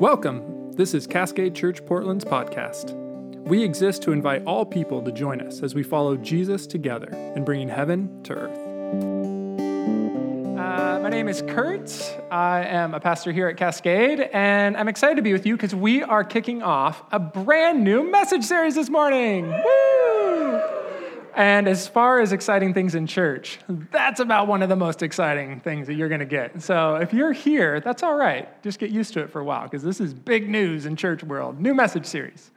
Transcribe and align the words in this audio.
Welcome. 0.00 0.72
This 0.72 0.94
is 0.94 1.06
Cascade 1.06 1.54
Church 1.54 1.84
Portland's 1.84 2.24
podcast. 2.24 2.94
We 3.44 3.62
exist 3.62 4.00
to 4.04 4.12
invite 4.12 4.42
all 4.46 4.64
people 4.64 5.02
to 5.02 5.12
join 5.12 5.42
us 5.42 5.62
as 5.62 5.74
we 5.74 5.82
follow 5.82 6.16
Jesus 6.16 6.66
together 6.66 7.10
in 7.36 7.44
bringing 7.44 7.68
heaven 7.68 8.22
to 8.22 8.32
earth. 8.32 8.58
Uh, 10.58 11.00
my 11.02 11.10
name 11.10 11.28
is 11.28 11.42
Kurt. 11.42 12.18
I 12.30 12.64
am 12.64 12.94
a 12.94 13.00
pastor 13.00 13.30
here 13.30 13.48
at 13.48 13.58
Cascade, 13.58 14.20
and 14.32 14.74
I'm 14.78 14.88
excited 14.88 15.16
to 15.16 15.22
be 15.22 15.34
with 15.34 15.44
you 15.44 15.54
because 15.54 15.74
we 15.74 16.02
are 16.02 16.24
kicking 16.24 16.62
off 16.62 17.02
a 17.12 17.18
brand 17.18 17.84
new 17.84 18.10
message 18.10 18.44
series 18.44 18.76
this 18.76 18.88
morning. 18.88 19.50
Woo! 19.50 19.89
And 21.40 21.68
as 21.68 21.88
far 21.88 22.20
as 22.20 22.32
exciting 22.32 22.74
things 22.74 22.94
in 22.94 23.06
church, 23.06 23.60
that's 23.90 24.20
about 24.20 24.46
one 24.46 24.60
of 24.60 24.68
the 24.68 24.76
most 24.76 25.02
exciting 25.02 25.58
things 25.60 25.86
that 25.86 25.94
you're 25.94 26.10
going 26.10 26.20
to 26.20 26.26
get. 26.26 26.60
So 26.60 26.96
if 26.96 27.14
you're 27.14 27.32
here, 27.32 27.80
that's 27.80 28.02
all 28.02 28.14
right. 28.14 28.62
Just 28.62 28.78
get 28.78 28.90
used 28.90 29.14
to 29.14 29.20
it 29.20 29.30
for 29.30 29.40
a 29.40 29.44
while 29.44 29.62
because 29.62 29.82
this 29.82 30.02
is 30.02 30.12
big 30.12 30.50
news 30.50 30.84
in 30.84 30.96
church 30.96 31.24
world. 31.24 31.58
New 31.58 31.72
message 31.72 32.04
series. 32.04 32.50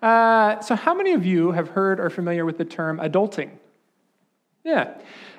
Uh, 0.00 0.60
so 0.60 0.76
how 0.76 0.94
many 0.94 1.10
of 1.10 1.26
you 1.26 1.50
have 1.50 1.70
heard 1.70 1.98
or 1.98 2.08
familiar 2.08 2.44
with 2.44 2.56
the 2.56 2.64
term 2.64 3.00
adulting? 3.00 3.50
Yeah. 4.62 4.96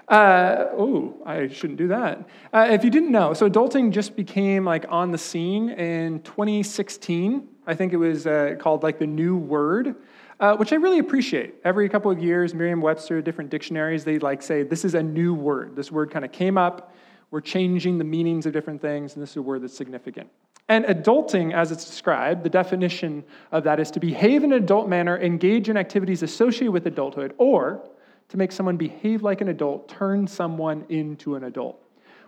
Uh, 0.10 0.66
oh, 0.74 1.16
I 1.26 1.48
shouldn't 1.48 1.78
do 1.78 1.88
that. 1.88 2.28
Uh, 2.52 2.68
if 2.72 2.84
you 2.84 2.90
didn't 2.90 3.14
know, 3.14 3.34
so 3.34 3.50
adulting 3.50 3.92
just 3.92 4.18
became 4.18 4.66
like 4.66 4.84
on 4.90 5.12
the 5.12 5.18
scene 5.18 5.70
in 5.70 6.22
2016. 6.24 7.48
I 7.66 7.74
think 7.74 7.94
it 7.94 7.98
was 7.98 8.28
uh, 8.28 8.56
called 8.60 8.84
like 8.84 9.00
the 9.00 9.08
new 9.08 9.38
word 9.38 9.96
uh, 10.42 10.58
which 10.58 10.74
I 10.74 10.76
really 10.76 11.00
appreciate. 11.00 11.54
Every 11.64 11.88
couple 11.88 12.12
of 12.12 12.20
years, 12.20 12.54
Merriam-Webster, 12.56 13.22
different 13.22 13.52
dictionaries, 13.52 14.04
they 14.04 14.18
like 14.18 14.42
say 14.42 14.64
this 14.64 14.84
is 14.84 14.96
a 14.96 15.04
new 15.04 15.34
word. 15.36 15.76
This 15.76 15.92
word 15.92 16.10
kind 16.12 16.26
of 16.26 16.32
came 16.32 16.58
up. 16.58 16.94
We're 17.30 17.42
changing 17.42 18.00
the 18.00 18.04
meanings 18.04 18.46
of 18.48 18.52
different 18.52 18.82
things, 18.82 19.14
and 19.14 19.22
this 19.22 19.30
is 19.30 19.38
a 19.38 19.42
word 19.42 19.62
that's 19.62 19.78
significant. 19.78 20.30
And 20.68 20.84
adulting, 20.86 21.54
as 21.54 21.72
it's 21.72 21.86
described, 21.86 22.44
the 22.44 22.50
definition 22.50 23.24
of 23.52 23.64
that 23.66 23.80
is 23.80 23.92
to 23.92 24.00
behave 24.00 24.44
in 24.44 24.52
an 24.52 24.64
adult 24.64 24.90
manner, 24.90 25.18
engage 25.20 25.70
in 25.70 25.78
activities 25.78 26.24
associated 26.24 26.72
with 26.72 26.88
adulthood, 26.88 27.34
or 27.38 27.88
to 28.30 28.38
make 28.38 28.52
someone 28.52 28.78
behave 28.78 29.22
like 29.22 29.42
an 29.42 29.50
adult, 29.50 29.90
turn 29.90 30.26
someone 30.26 30.86
into 30.90 31.36
an 31.36 31.44
adult 31.44 31.81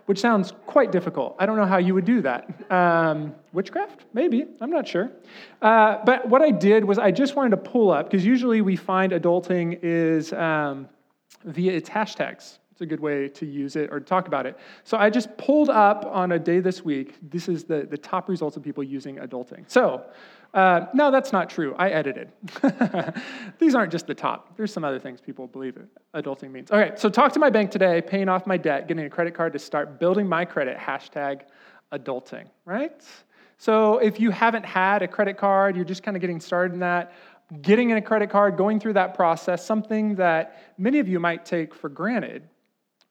which 0.06 0.20
sounds 0.20 0.52
quite 0.66 0.92
difficult. 0.92 1.34
I 1.38 1.46
don't 1.46 1.56
know 1.56 1.66
how 1.66 1.78
you 1.78 1.94
would 1.94 2.04
do 2.04 2.20
that. 2.22 2.70
Um, 2.70 3.34
witchcraft? 3.52 4.04
Maybe. 4.12 4.46
I'm 4.60 4.70
not 4.70 4.86
sure. 4.86 5.10
Uh, 5.62 5.98
but 6.04 6.28
what 6.28 6.42
I 6.42 6.50
did 6.50 6.84
was 6.84 6.98
I 6.98 7.10
just 7.10 7.36
wanted 7.36 7.50
to 7.50 7.56
pull 7.56 7.90
up, 7.90 8.10
because 8.10 8.24
usually 8.24 8.60
we 8.60 8.76
find 8.76 9.12
adulting 9.12 9.78
is 9.82 10.32
um, 10.32 10.88
via 11.44 11.72
its 11.72 11.88
hashtags. 11.88 12.58
It's 12.72 12.80
a 12.80 12.86
good 12.86 13.00
way 13.00 13.28
to 13.28 13.46
use 13.46 13.76
it 13.76 13.90
or 13.92 14.00
to 14.00 14.04
talk 14.04 14.26
about 14.26 14.46
it. 14.46 14.58
So 14.82 14.96
I 14.96 15.08
just 15.08 15.36
pulled 15.38 15.70
up 15.70 16.04
on 16.06 16.32
a 16.32 16.40
day 16.40 16.58
this 16.58 16.84
week. 16.84 17.14
This 17.22 17.48
is 17.48 17.62
the, 17.62 17.86
the 17.88 17.96
top 17.96 18.28
results 18.28 18.56
of 18.56 18.64
people 18.64 18.82
using 18.82 19.16
adulting. 19.18 19.64
So, 19.68 20.04
uh, 20.54 20.86
no, 20.94 21.10
that's 21.10 21.32
not 21.32 21.50
true. 21.50 21.74
I 21.76 21.90
edited. 21.90 22.30
These 23.58 23.74
aren't 23.74 23.90
just 23.90 24.06
the 24.06 24.14
top. 24.14 24.56
There's 24.56 24.72
some 24.72 24.84
other 24.84 25.00
things 25.00 25.20
people 25.20 25.48
believe 25.48 25.76
adulting 26.14 26.52
means. 26.52 26.70
Okay, 26.70 26.92
so 26.96 27.08
talk 27.08 27.32
to 27.32 27.40
my 27.40 27.50
bank 27.50 27.72
today, 27.72 28.00
paying 28.00 28.28
off 28.28 28.46
my 28.46 28.56
debt, 28.56 28.86
getting 28.86 29.04
a 29.04 29.10
credit 29.10 29.34
card 29.34 29.52
to 29.54 29.58
start 29.58 29.98
building 29.98 30.28
my 30.28 30.44
credit, 30.44 30.78
hashtag 30.78 31.42
adulting, 31.92 32.46
right? 32.64 33.02
So 33.58 33.98
if 33.98 34.20
you 34.20 34.30
haven't 34.30 34.64
had 34.64 35.02
a 35.02 35.08
credit 35.08 35.36
card, 35.36 35.74
you're 35.74 35.84
just 35.84 36.04
kind 36.04 36.16
of 36.16 36.20
getting 36.20 36.38
started 36.38 36.72
in 36.72 36.80
that, 36.80 37.12
getting 37.62 37.90
in 37.90 37.96
a 37.96 38.02
credit 38.02 38.30
card, 38.30 38.56
going 38.56 38.78
through 38.78 38.92
that 38.94 39.14
process, 39.14 39.64
something 39.66 40.14
that 40.16 40.74
many 40.78 41.00
of 41.00 41.08
you 41.08 41.18
might 41.18 41.44
take 41.44 41.74
for 41.74 41.88
granted 41.88 42.48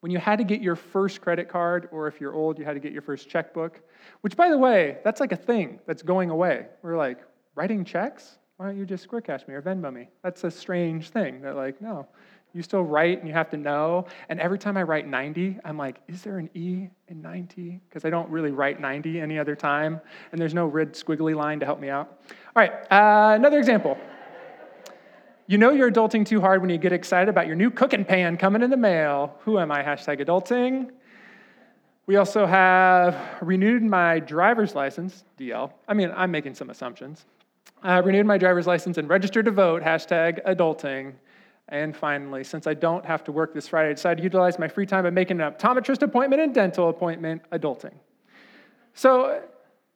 when 0.03 0.11
you 0.11 0.17
had 0.17 0.37
to 0.37 0.43
get 0.43 0.61
your 0.61 0.75
first 0.75 1.21
credit 1.21 1.47
card, 1.47 1.87
or 1.93 2.07
if 2.07 2.19
you're 2.19 2.33
old, 2.33 2.59
you 2.59 2.65
had 2.65 2.73
to 2.73 2.81
get 2.81 2.91
your 2.91 3.01
first 3.01 3.29
checkbook, 3.29 3.79
which, 4.19 4.35
by 4.35 4.49
the 4.49 4.57
way, 4.57 4.97
that's 5.01 5.21
like 5.21 5.31
a 5.31 5.37
thing 5.37 5.79
that's 5.85 6.03
going 6.03 6.29
away. 6.29 6.65
We're 6.81 6.97
like, 6.97 7.19
writing 7.55 7.85
checks? 7.85 8.37
Why 8.57 8.67
don't 8.67 8.77
you 8.77 8.85
just 8.85 9.03
Square 9.03 9.21
Cash 9.21 9.47
me 9.47 9.53
or 9.55 9.61
Venmo 9.61 9.91
me? 9.91 10.09
That's 10.23 10.43
a 10.43 10.51
strange 10.51 11.09
thing. 11.09 11.41
They're 11.41 11.53
like, 11.53 11.81
no, 11.81 12.07
you 12.53 12.61
still 12.61 12.83
write 12.83 13.19
and 13.19 13.27
you 13.27 13.33
have 13.33 13.49
to 13.49 13.57
know. 13.57 14.05
And 14.29 14.39
every 14.39 14.59
time 14.59 14.77
I 14.77 14.83
write 14.83 15.07
90, 15.07 15.57
I'm 15.65 15.77
like, 15.77 15.97
is 16.07 16.21
there 16.21 16.37
an 16.37 16.49
E 16.53 16.87
in 17.07 17.21
90? 17.21 17.81
Because 17.89 18.05
I 18.05 18.09
don't 18.09 18.29
really 18.29 18.51
write 18.51 18.79
90 18.79 19.19
any 19.19 19.39
other 19.39 19.55
time, 19.55 19.99
and 20.31 20.39
there's 20.39 20.53
no 20.53 20.67
red 20.67 20.93
squiggly 20.93 21.35
line 21.35 21.59
to 21.59 21.65
help 21.65 21.79
me 21.79 21.89
out. 21.89 22.21
All 22.55 22.61
right, 22.61 22.71
uh, 22.91 23.33
another 23.35 23.57
example. 23.57 23.97
You 25.47 25.57
know 25.57 25.71
you're 25.71 25.91
adulting 25.91 26.25
too 26.25 26.39
hard 26.39 26.61
when 26.61 26.69
you 26.69 26.77
get 26.77 26.93
excited 26.93 27.27
about 27.27 27.47
your 27.47 27.55
new 27.55 27.69
cooking 27.69 28.05
pan 28.05 28.37
coming 28.37 28.61
in 28.61 28.69
the 28.69 28.77
mail. 28.77 29.35
Who 29.41 29.59
am 29.59 29.71
I? 29.71 29.83
Hashtag 29.83 30.25
adulting. 30.25 30.91
We 32.05 32.17
also 32.17 32.45
have 32.45 33.17
renewed 33.41 33.81
my 33.81 34.19
driver's 34.19 34.75
license, 34.75 35.23
DL. 35.39 35.71
I 35.87 35.93
mean, 35.93 36.11
I'm 36.15 36.31
making 36.31 36.53
some 36.53 36.69
assumptions. 36.69 37.25
I 37.83 37.97
renewed 37.97 38.25
my 38.25 38.37
driver's 38.37 38.65
license 38.65 38.97
and 38.97 39.09
registered 39.09 39.43
to 39.45 39.51
vote, 39.51 39.83
hashtag 39.83 40.41
adulting. 40.45 41.13
And 41.67 41.95
finally, 41.95 42.43
since 42.45 42.65
I 42.65 42.73
don't 42.73 43.05
have 43.05 43.25
to 43.25 43.33
work 43.33 43.53
this 43.53 43.67
Friday, 43.67 43.89
I 43.89 43.93
decided 43.93 44.17
to 44.17 44.23
utilize 44.23 44.57
my 44.57 44.69
free 44.69 44.85
time 44.85 45.03
by 45.03 45.09
making 45.09 45.41
an 45.41 45.51
optometrist 45.51 46.01
appointment 46.01 46.41
and 46.41 46.53
dental 46.53 46.87
appointment, 46.87 47.41
adulting. 47.51 47.93
So, 48.93 49.41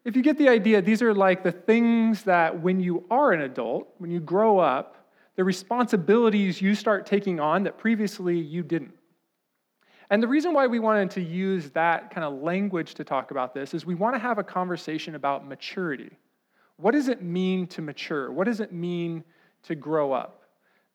if 0.03 0.15
you 0.15 0.21
get 0.21 0.37
the 0.37 0.49
idea, 0.49 0.81
these 0.81 1.01
are 1.01 1.13
like 1.13 1.43
the 1.43 1.51
things 1.51 2.23
that 2.23 2.61
when 2.61 2.79
you 2.79 3.05
are 3.09 3.31
an 3.31 3.41
adult, 3.41 3.87
when 3.97 4.09
you 4.09 4.19
grow 4.19 4.57
up, 4.59 5.09
the 5.35 5.43
responsibilities 5.43 6.61
you 6.61 6.75
start 6.75 7.05
taking 7.05 7.39
on 7.39 7.63
that 7.63 7.77
previously 7.77 8.37
you 8.37 8.63
didn't. 8.63 8.93
And 10.09 10.23
the 10.23 10.27
reason 10.27 10.53
why 10.53 10.67
we 10.67 10.79
wanted 10.79 11.11
to 11.11 11.21
use 11.21 11.69
that 11.71 12.11
kind 12.11 12.23
of 12.23 12.41
language 12.41 12.95
to 12.95 13.03
talk 13.03 13.31
about 13.31 13.53
this 13.53 13.73
is 13.73 13.85
we 13.85 13.95
want 13.95 14.15
to 14.15 14.19
have 14.19 14.37
a 14.37 14.43
conversation 14.43 15.15
about 15.15 15.45
maturity. 15.45 16.11
What 16.77 16.91
does 16.91 17.07
it 17.07 17.21
mean 17.21 17.67
to 17.67 17.81
mature? 17.81 18.31
What 18.31 18.45
does 18.45 18.59
it 18.59 18.71
mean 18.71 19.23
to 19.63 19.75
grow 19.75 20.13
up? 20.13 20.43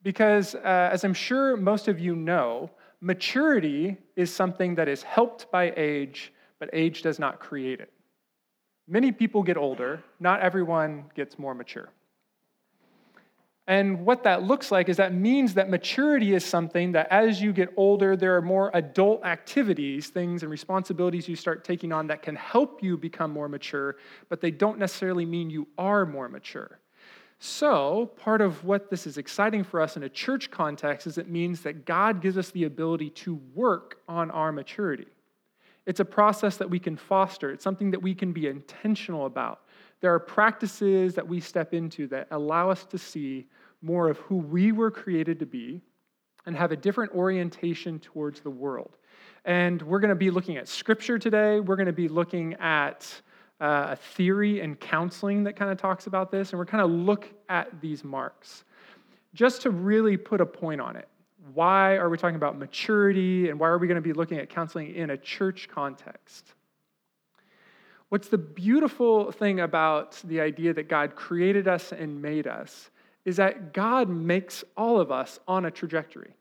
Because, 0.02 0.54
uh, 0.54 0.90
as 0.92 1.04
I'm 1.04 1.14
sure 1.14 1.56
most 1.56 1.88
of 1.88 1.98
you 1.98 2.16
know, 2.16 2.70
maturity 3.00 3.96
is 4.16 4.34
something 4.34 4.76
that 4.76 4.88
is 4.88 5.02
helped 5.02 5.50
by 5.50 5.72
age, 5.76 6.32
but 6.58 6.70
age 6.72 7.02
does 7.02 7.18
not 7.18 7.40
create 7.40 7.80
it. 7.80 7.92
Many 8.88 9.12
people 9.12 9.42
get 9.42 9.56
older, 9.56 10.02
not 10.20 10.40
everyone 10.40 11.04
gets 11.14 11.38
more 11.38 11.54
mature. 11.54 11.88
And 13.68 14.04
what 14.04 14.24
that 14.24 14.42
looks 14.42 14.72
like 14.72 14.88
is 14.88 14.96
that 14.96 15.14
means 15.14 15.54
that 15.54 15.70
maturity 15.70 16.34
is 16.34 16.44
something 16.44 16.92
that 16.92 17.06
as 17.10 17.40
you 17.40 17.52
get 17.52 17.72
older, 17.76 18.16
there 18.16 18.36
are 18.36 18.42
more 18.42 18.72
adult 18.74 19.24
activities, 19.24 20.08
things, 20.08 20.42
and 20.42 20.50
responsibilities 20.50 21.28
you 21.28 21.36
start 21.36 21.62
taking 21.62 21.92
on 21.92 22.08
that 22.08 22.22
can 22.22 22.34
help 22.34 22.82
you 22.82 22.96
become 22.96 23.30
more 23.30 23.48
mature, 23.48 23.96
but 24.28 24.40
they 24.40 24.50
don't 24.50 24.78
necessarily 24.78 25.24
mean 25.24 25.48
you 25.48 25.68
are 25.78 26.04
more 26.04 26.28
mature. 26.28 26.80
So, 27.38 28.12
part 28.16 28.40
of 28.40 28.64
what 28.64 28.90
this 28.90 29.06
is 29.06 29.18
exciting 29.18 29.64
for 29.64 29.80
us 29.80 29.96
in 29.96 30.04
a 30.04 30.08
church 30.08 30.50
context 30.50 31.06
is 31.06 31.18
it 31.18 31.28
means 31.28 31.60
that 31.62 31.84
God 31.84 32.20
gives 32.20 32.38
us 32.38 32.50
the 32.50 32.64
ability 32.64 33.10
to 33.10 33.40
work 33.54 33.98
on 34.08 34.30
our 34.30 34.52
maturity. 34.52 35.08
It's 35.86 35.98
a 35.98 36.04
process 36.04 36.56
that 36.58 36.70
we 36.70 36.78
can 36.78 36.96
foster, 36.96 37.50
it's 37.50 37.64
something 37.64 37.90
that 37.92 38.02
we 38.02 38.14
can 38.14 38.32
be 38.32 38.46
intentional 38.46 39.26
about. 39.26 39.62
There 40.02 40.12
are 40.12 40.18
practices 40.18 41.14
that 41.14 41.26
we 41.26 41.40
step 41.40 41.72
into 41.72 42.08
that 42.08 42.26
allow 42.32 42.68
us 42.68 42.84
to 42.86 42.98
see 42.98 43.46
more 43.82 44.08
of 44.08 44.18
who 44.18 44.36
we 44.36 44.72
were 44.72 44.90
created 44.90 45.38
to 45.38 45.46
be 45.46 45.80
and 46.44 46.56
have 46.56 46.72
a 46.72 46.76
different 46.76 47.12
orientation 47.12 48.00
towards 48.00 48.40
the 48.40 48.50
world. 48.50 48.96
And 49.44 49.80
we're 49.80 50.00
going 50.00 50.08
to 50.08 50.16
be 50.16 50.30
looking 50.30 50.56
at 50.56 50.66
scripture 50.66 51.20
today. 51.20 51.60
We're 51.60 51.76
going 51.76 51.86
to 51.86 51.92
be 51.92 52.08
looking 52.08 52.54
at 52.54 53.08
uh, 53.60 53.90
a 53.90 53.96
theory 53.96 54.60
and 54.60 54.78
counseling 54.78 55.44
that 55.44 55.54
kind 55.54 55.70
of 55.70 55.78
talks 55.78 56.08
about 56.08 56.32
this. 56.32 56.50
And 56.50 56.58
we're 56.58 56.66
kind 56.66 56.82
of 56.82 56.90
look 56.90 57.28
at 57.48 57.80
these 57.80 58.02
marks 58.02 58.64
just 59.34 59.62
to 59.62 59.70
really 59.70 60.16
put 60.16 60.40
a 60.40 60.46
point 60.46 60.80
on 60.80 60.96
it. 60.96 61.08
Why 61.54 61.94
are 61.94 62.10
we 62.10 62.18
talking 62.18 62.36
about 62.36 62.58
maturity 62.58 63.50
and 63.50 63.58
why 63.58 63.68
are 63.68 63.78
we 63.78 63.86
going 63.86 63.96
to 63.96 64.00
be 64.02 64.12
looking 64.12 64.38
at 64.38 64.48
counseling 64.48 64.92
in 64.96 65.10
a 65.10 65.16
church 65.16 65.68
context? 65.72 66.54
What's 68.12 68.28
the 68.28 68.36
beautiful 68.36 69.32
thing 69.32 69.60
about 69.60 70.20
the 70.24 70.42
idea 70.42 70.74
that 70.74 70.86
God 70.86 71.16
created 71.16 71.66
us 71.66 71.92
and 71.92 72.20
made 72.20 72.46
us 72.46 72.90
is 73.24 73.36
that 73.36 73.72
God 73.72 74.10
makes 74.10 74.64
all 74.76 75.00
of 75.00 75.10
us 75.10 75.40
on 75.48 75.64
a 75.64 75.70
trajectory. 75.70 76.36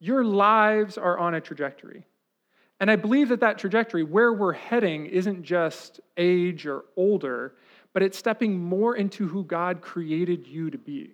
Your 0.00 0.24
lives 0.24 0.96
are 0.96 1.18
on 1.18 1.34
a 1.34 1.40
trajectory. 1.42 2.06
And 2.80 2.90
I 2.90 2.96
believe 2.96 3.28
that 3.28 3.40
that 3.40 3.58
trajectory, 3.58 4.04
where 4.04 4.32
we're 4.32 4.54
heading, 4.54 5.04
isn't 5.04 5.42
just 5.42 6.00
age 6.16 6.66
or 6.66 6.86
older, 6.96 7.56
but 7.92 8.02
it's 8.02 8.16
stepping 8.16 8.58
more 8.58 8.96
into 8.96 9.28
who 9.28 9.44
God 9.44 9.82
created 9.82 10.46
you 10.46 10.70
to 10.70 10.78
be. 10.78 11.12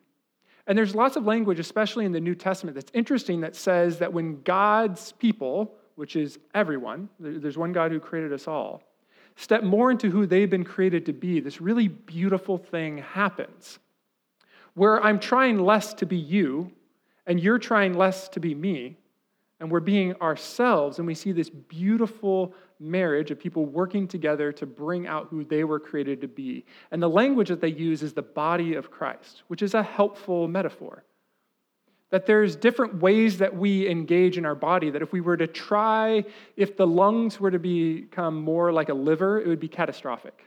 And 0.69 0.79
there's 0.79 0.95
lots 0.95 1.17
of 1.17 1.25
language, 1.25 1.59
especially 1.59 2.05
in 2.05 2.13
the 2.13 2.21
New 2.21 2.37
Testament, 2.37 2.77
that's 2.77 2.93
interesting 2.95 3.41
that 3.41 3.57
says 3.57 3.99
that 3.99 4.13
when 4.13 4.43
God's 4.43 5.11
people, 5.11 5.75
which 5.97 6.15
is 6.15 6.39
everyone, 6.55 7.09
there's 7.19 7.59
one 7.59 7.73
God 7.73 7.91
who 7.91 7.99
created 7.99 8.33
us 8.33 8.47
all, 8.47 8.81
step 9.37 9.63
more 9.63 9.91
into 9.91 10.11
who 10.11 10.27
they've 10.27 10.51
been 10.51 10.65
created 10.65 11.07
to 11.07 11.13
be, 11.13 11.41
this 11.41 11.61
really 11.61 11.89
beautiful 11.89 12.59
thing 12.59 12.99
happens 12.99 13.79
where 14.75 15.03
I'm 15.03 15.21
trying 15.21 15.59
less 15.59 15.95
to 15.95 16.07
be 16.07 16.17
you 16.17 16.73
and 17.27 17.39
you're 17.39 17.59
trying 17.59 17.95
less 17.95 18.29
to 18.31 18.41
be 18.41 18.55
me. 18.55 18.97
and 19.63 19.71
we're 19.71 19.79
being 19.79 20.13
ourselves, 20.21 20.99
and 20.99 21.07
we 21.07 21.15
see 21.15 21.31
this 21.31 21.49
beautiful 21.49 22.53
marriage 22.81 23.31
of 23.31 23.39
people 23.39 23.65
working 23.65 24.09
together 24.09 24.51
to 24.51 24.67
bring 24.67 25.07
out 25.07 25.29
who 25.31 25.45
they 25.45 25.63
were 25.63 25.79
created 25.79 26.21
to 26.21 26.27
be. 26.27 26.65
And 26.91 27.01
the 27.01 27.09
language 27.09 27.47
that 27.47 27.61
they 27.61 27.69
use 27.69 28.03
is 28.03 28.13
the 28.13 28.23
body 28.23 28.75
of 28.75 28.91
Christ, 28.91 29.45
which 29.47 29.63
is 29.63 29.75
a 29.75 29.83
helpful 29.85 30.49
metaphor. 30.49 31.05
That 32.13 32.27
there's 32.27 32.57
different 32.57 33.01
ways 33.01 33.39
that 33.39 33.57
we 33.57 33.89
engage 33.89 34.39
in 34.39 34.47
our 34.47 34.55
body, 34.55 34.91
that 34.91 35.03
if 35.03 35.13
we 35.13 35.21
were 35.21 35.37
to 35.37 35.47
try, 35.47 36.25
if 36.57 36.77
the 36.77 36.87
lungs 36.87 37.41
were 37.41 37.51
to 37.51 37.59
become 37.59 38.41
more 38.41 38.71
like 38.71 38.91
a 38.91 38.95
liver, 38.95 39.41
it 39.41 39.49
would 39.49 39.59
be 39.59 39.67
catastrophic. 39.69 40.45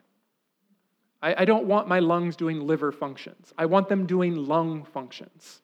I, 1.24 1.42
I 1.42 1.46
don't 1.46 1.66
want 1.66 1.88
my 1.88 2.00
lungs 2.00 2.36
doing 2.36 2.62
liver 2.62 2.92
functions, 2.92 3.52
I 3.58 3.66
want 3.66 3.90
them 3.90 4.06
doing 4.06 4.36
lung 4.36 4.86
functions. 4.86 5.62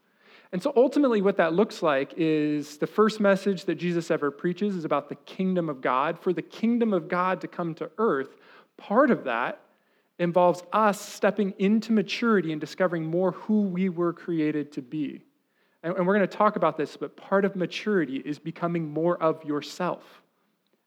And 0.51 0.61
so 0.61 0.73
ultimately, 0.75 1.21
what 1.21 1.37
that 1.37 1.53
looks 1.53 1.81
like 1.81 2.13
is 2.17 2.77
the 2.77 2.87
first 2.87 3.21
message 3.21 3.65
that 3.65 3.75
Jesus 3.75 4.11
ever 4.11 4.31
preaches 4.31 4.75
is 4.75 4.83
about 4.83 5.07
the 5.07 5.15
kingdom 5.15 5.69
of 5.69 5.79
God. 5.79 6.19
For 6.19 6.33
the 6.33 6.41
kingdom 6.41 6.91
of 6.93 7.07
God 7.07 7.39
to 7.41 7.47
come 7.47 7.73
to 7.75 7.89
earth, 7.97 8.35
part 8.75 9.11
of 9.11 9.23
that 9.23 9.61
involves 10.19 10.63
us 10.73 10.99
stepping 10.99 11.53
into 11.57 11.93
maturity 11.93 12.51
and 12.51 12.59
discovering 12.59 13.05
more 13.05 13.31
who 13.31 13.61
we 13.61 13.87
were 13.87 14.11
created 14.11 14.73
to 14.73 14.81
be. 14.81 15.23
And, 15.83 15.93
we're 15.93 16.15
going 16.15 16.27
to 16.27 16.37
talk 16.37 16.55
about 16.55 16.77
this, 16.77 16.95
but 16.95 17.17
part 17.17 17.45
of 17.45 17.55
maturity 17.55 18.17
is 18.17 18.37
becoming 18.37 18.91
more 18.91 19.21
of 19.21 19.43
yourself 19.43 20.21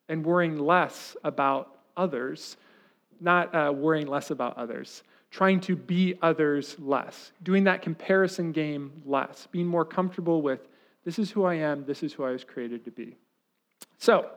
and 0.08 0.24
worrying 0.24 0.58
less 0.58 1.16
about 1.24 1.78
others, 1.96 2.56
not 3.20 3.54
uh, 3.54 3.72
worrying 3.72 4.06
less 4.06 4.30
about 4.30 4.56
others 4.56 5.02
trying 5.34 5.58
to 5.58 5.74
be 5.74 6.14
others 6.22 6.76
less, 6.78 7.32
doing 7.42 7.64
that 7.64 7.82
comparison 7.82 8.52
game 8.52 8.92
less, 9.04 9.48
being 9.50 9.66
more 9.66 9.84
comfortable 9.84 10.42
with 10.42 10.60
this 11.04 11.18
is 11.18 11.28
who 11.28 11.42
I 11.42 11.54
am, 11.54 11.84
this 11.86 12.04
is 12.04 12.12
who 12.12 12.22
I 12.22 12.30
was 12.30 12.44
created 12.44 12.84
to 12.84 12.92
be. 12.92 13.16
So, 13.98 14.30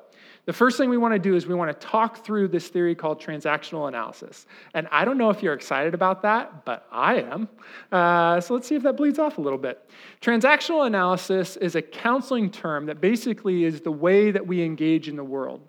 the 0.47 0.53
first 0.53 0.77
thing 0.77 0.89
we 0.89 0.97
want 0.97 1.13
to 1.13 1.19
do 1.19 1.35
is 1.35 1.45
we 1.45 1.55
want 1.55 1.77
to 1.77 1.87
talk 1.87 2.23
through 2.23 2.47
this 2.47 2.69
theory 2.69 2.95
called 2.95 3.21
transactional 3.21 3.89
analysis. 3.89 4.45
And 4.73 4.87
I 4.93 5.03
don't 5.03 5.17
know 5.17 5.29
if 5.29 5.43
you're 5.43 5.53
excited 5.53 5.93
about 5.93 6.21
that, 6.21 6.63
but 6.63 6.87
I 6.89 7.15
am. 7.15 7.49
Uh, 7.91 8.39
so 8.39 8.53
let's 8.53 8.65
see 8.65 8.75
if 8.75 8.83
that 8.83 8.95
bleeds 8.95 9.19
off 9.19 9.39
a 9.39 9.41
little 9.41 9.59
bit. 9.59 9.89
Transactional 10.21 10.87
analysis 10.87 11.57
is 11.57 11.75
a 11.75 11.81
counseling 11.81 12.49
term 12.49 12.85
that 12.85 13.01
basically 13.01 13.65
is 13.65 13.81
the 13.81 13.91
way 13.91 14.31
that 14.31 14.47
we 14.47 14.63
engage 14.63 15.09
in 15.09 15.17
the 15.17 15.23
world. 15.23 15.67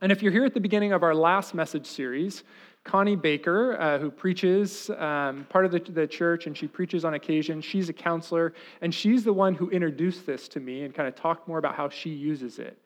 And 0.00 0.10
if 0.10 0.24
you're 0.24 0.32
here 0.32 0.44
at 0.44 0.54
the 0.54 0.60
beginning 0.60 0.92
of 0.92 1.04
our 1.04 1.14
last 1.14 1.54
message 1.54 1.86
series, 1.86 2.42
Connie 2.82 3.14
Baker, 3.14 3.80
uh, 3.80 3.98
who 4.00 4.10
preaches 4.10 4.90
um, 4.98 5.46
part 5.48 5.66
of 5.66 5.70
the, 5.70 5.78
the 5.78 6.06
church 6.06 6.48
and 6.48 6.56
she 6.56 6.66
preaches 6.66 7.04
on 7.04 7.14
occasion, 7.14 7.60
she's 7.60 7.88
a 7.88 7.92
counselor, 7.92 8.54
and 8.80 8.92
she's 8.92 9.22
the 9.22 9.32
one 9.32 9.54
who 9.54 9.70
introduced 9.70 10.26
this 10.26 10.48
to 10.48 10.58
me 10.58 10.82
and 10.82 10.92
kind 10.92 11.06
of 11.06 11.14
talked 11.14 11.46
more 11.46 11.58
about 11.58 11.76
how 11.76 11.88
she 11.88 12.10
uses 12.10 12.58
it. 12.58 12.76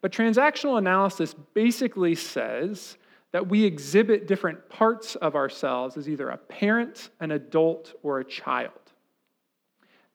But 0.00 0.12
transactional 0.12 0.78
analysis 0.78 1.34
basically 1.54 2.14
says 2.14 2.96
that 3.32 3.48
we 3.48 3.64
exhibit 3.64 4.26
different 4.26 4.68
parts 4.68 5.16
of 5.16 5.34
ourselves 5.34 5.96
as 5.96 6.08
either 6.08 6.28
a 6.28 6.36
parent, 6.36 7.10
an 7.20 7.32
adult, 7.32 7.94
or 8.02 8.20
a 8.20 8.24
child. 8.24 8.72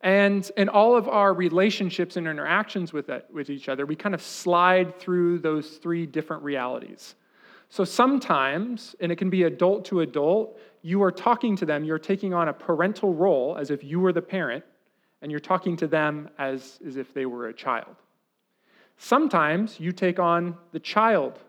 And 0.01 0.49
in 0.57 0.69
all 0.69 0.95
of 0.95 1.07
our 1.07 1.33
relationships 1.33 2.17
and 2.17 2.27
interactions 2.27 2.91
with, 2.91 3.09
it, 3.09 3.27
with 3.31 3.49
each 3.49 3.69
other, 3.69 3.85
we 3.85 3.95
kind 3.95 4.15
of 4.15 4.21
slide 4.21 4.97
through 4.99 5.39
those 5.39 5.77
three 5.77 6.05
different 6.07 6.41
realities. 6.43 7.15
So 7.69 7.83
sometimes, 7.85 8.95
and 8.99 9.11
it 9.11 9.17
can 9.17 9.29
be 9.29 9.43
adult 9.43 9.85
to 9.85 10.01
adult, 10.01 10.59
you 10.81 11.03
are 11.03 11.11
talking 11.11 11.55
to 11.57 11.65
them, 11.65 11.83
you're 11.83 11.99
taking 11.99 12.33
on 12.33 12.47
a 12.47 12.53
parental 12.53 13.13
role 13.13 13.55
as 13.57 13.69
if 13.69 13.83
you 13.83 13.99
were 13.99 14.11
the 14.11 14.21
parent, 14.21 14.65
and 15.21 15.29
you're 15.29 15.39
talking 15.39 15.77
to 15.77 15.87
them 15.87 16.29
as, 16.39 16.79
as 16.85 16.97
if 16.97 17.13
they 17.13 17.27
were 17.27 17.49
a 17.49 17.53
child. 17.53 17.95
Sometimes 19.03 19.79
you 19.79 19.91
take 19.91 20.19
on 20.19 20.55
the 20.73 20.79
child 20.79 21.39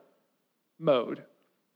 mode, 0.79 1.23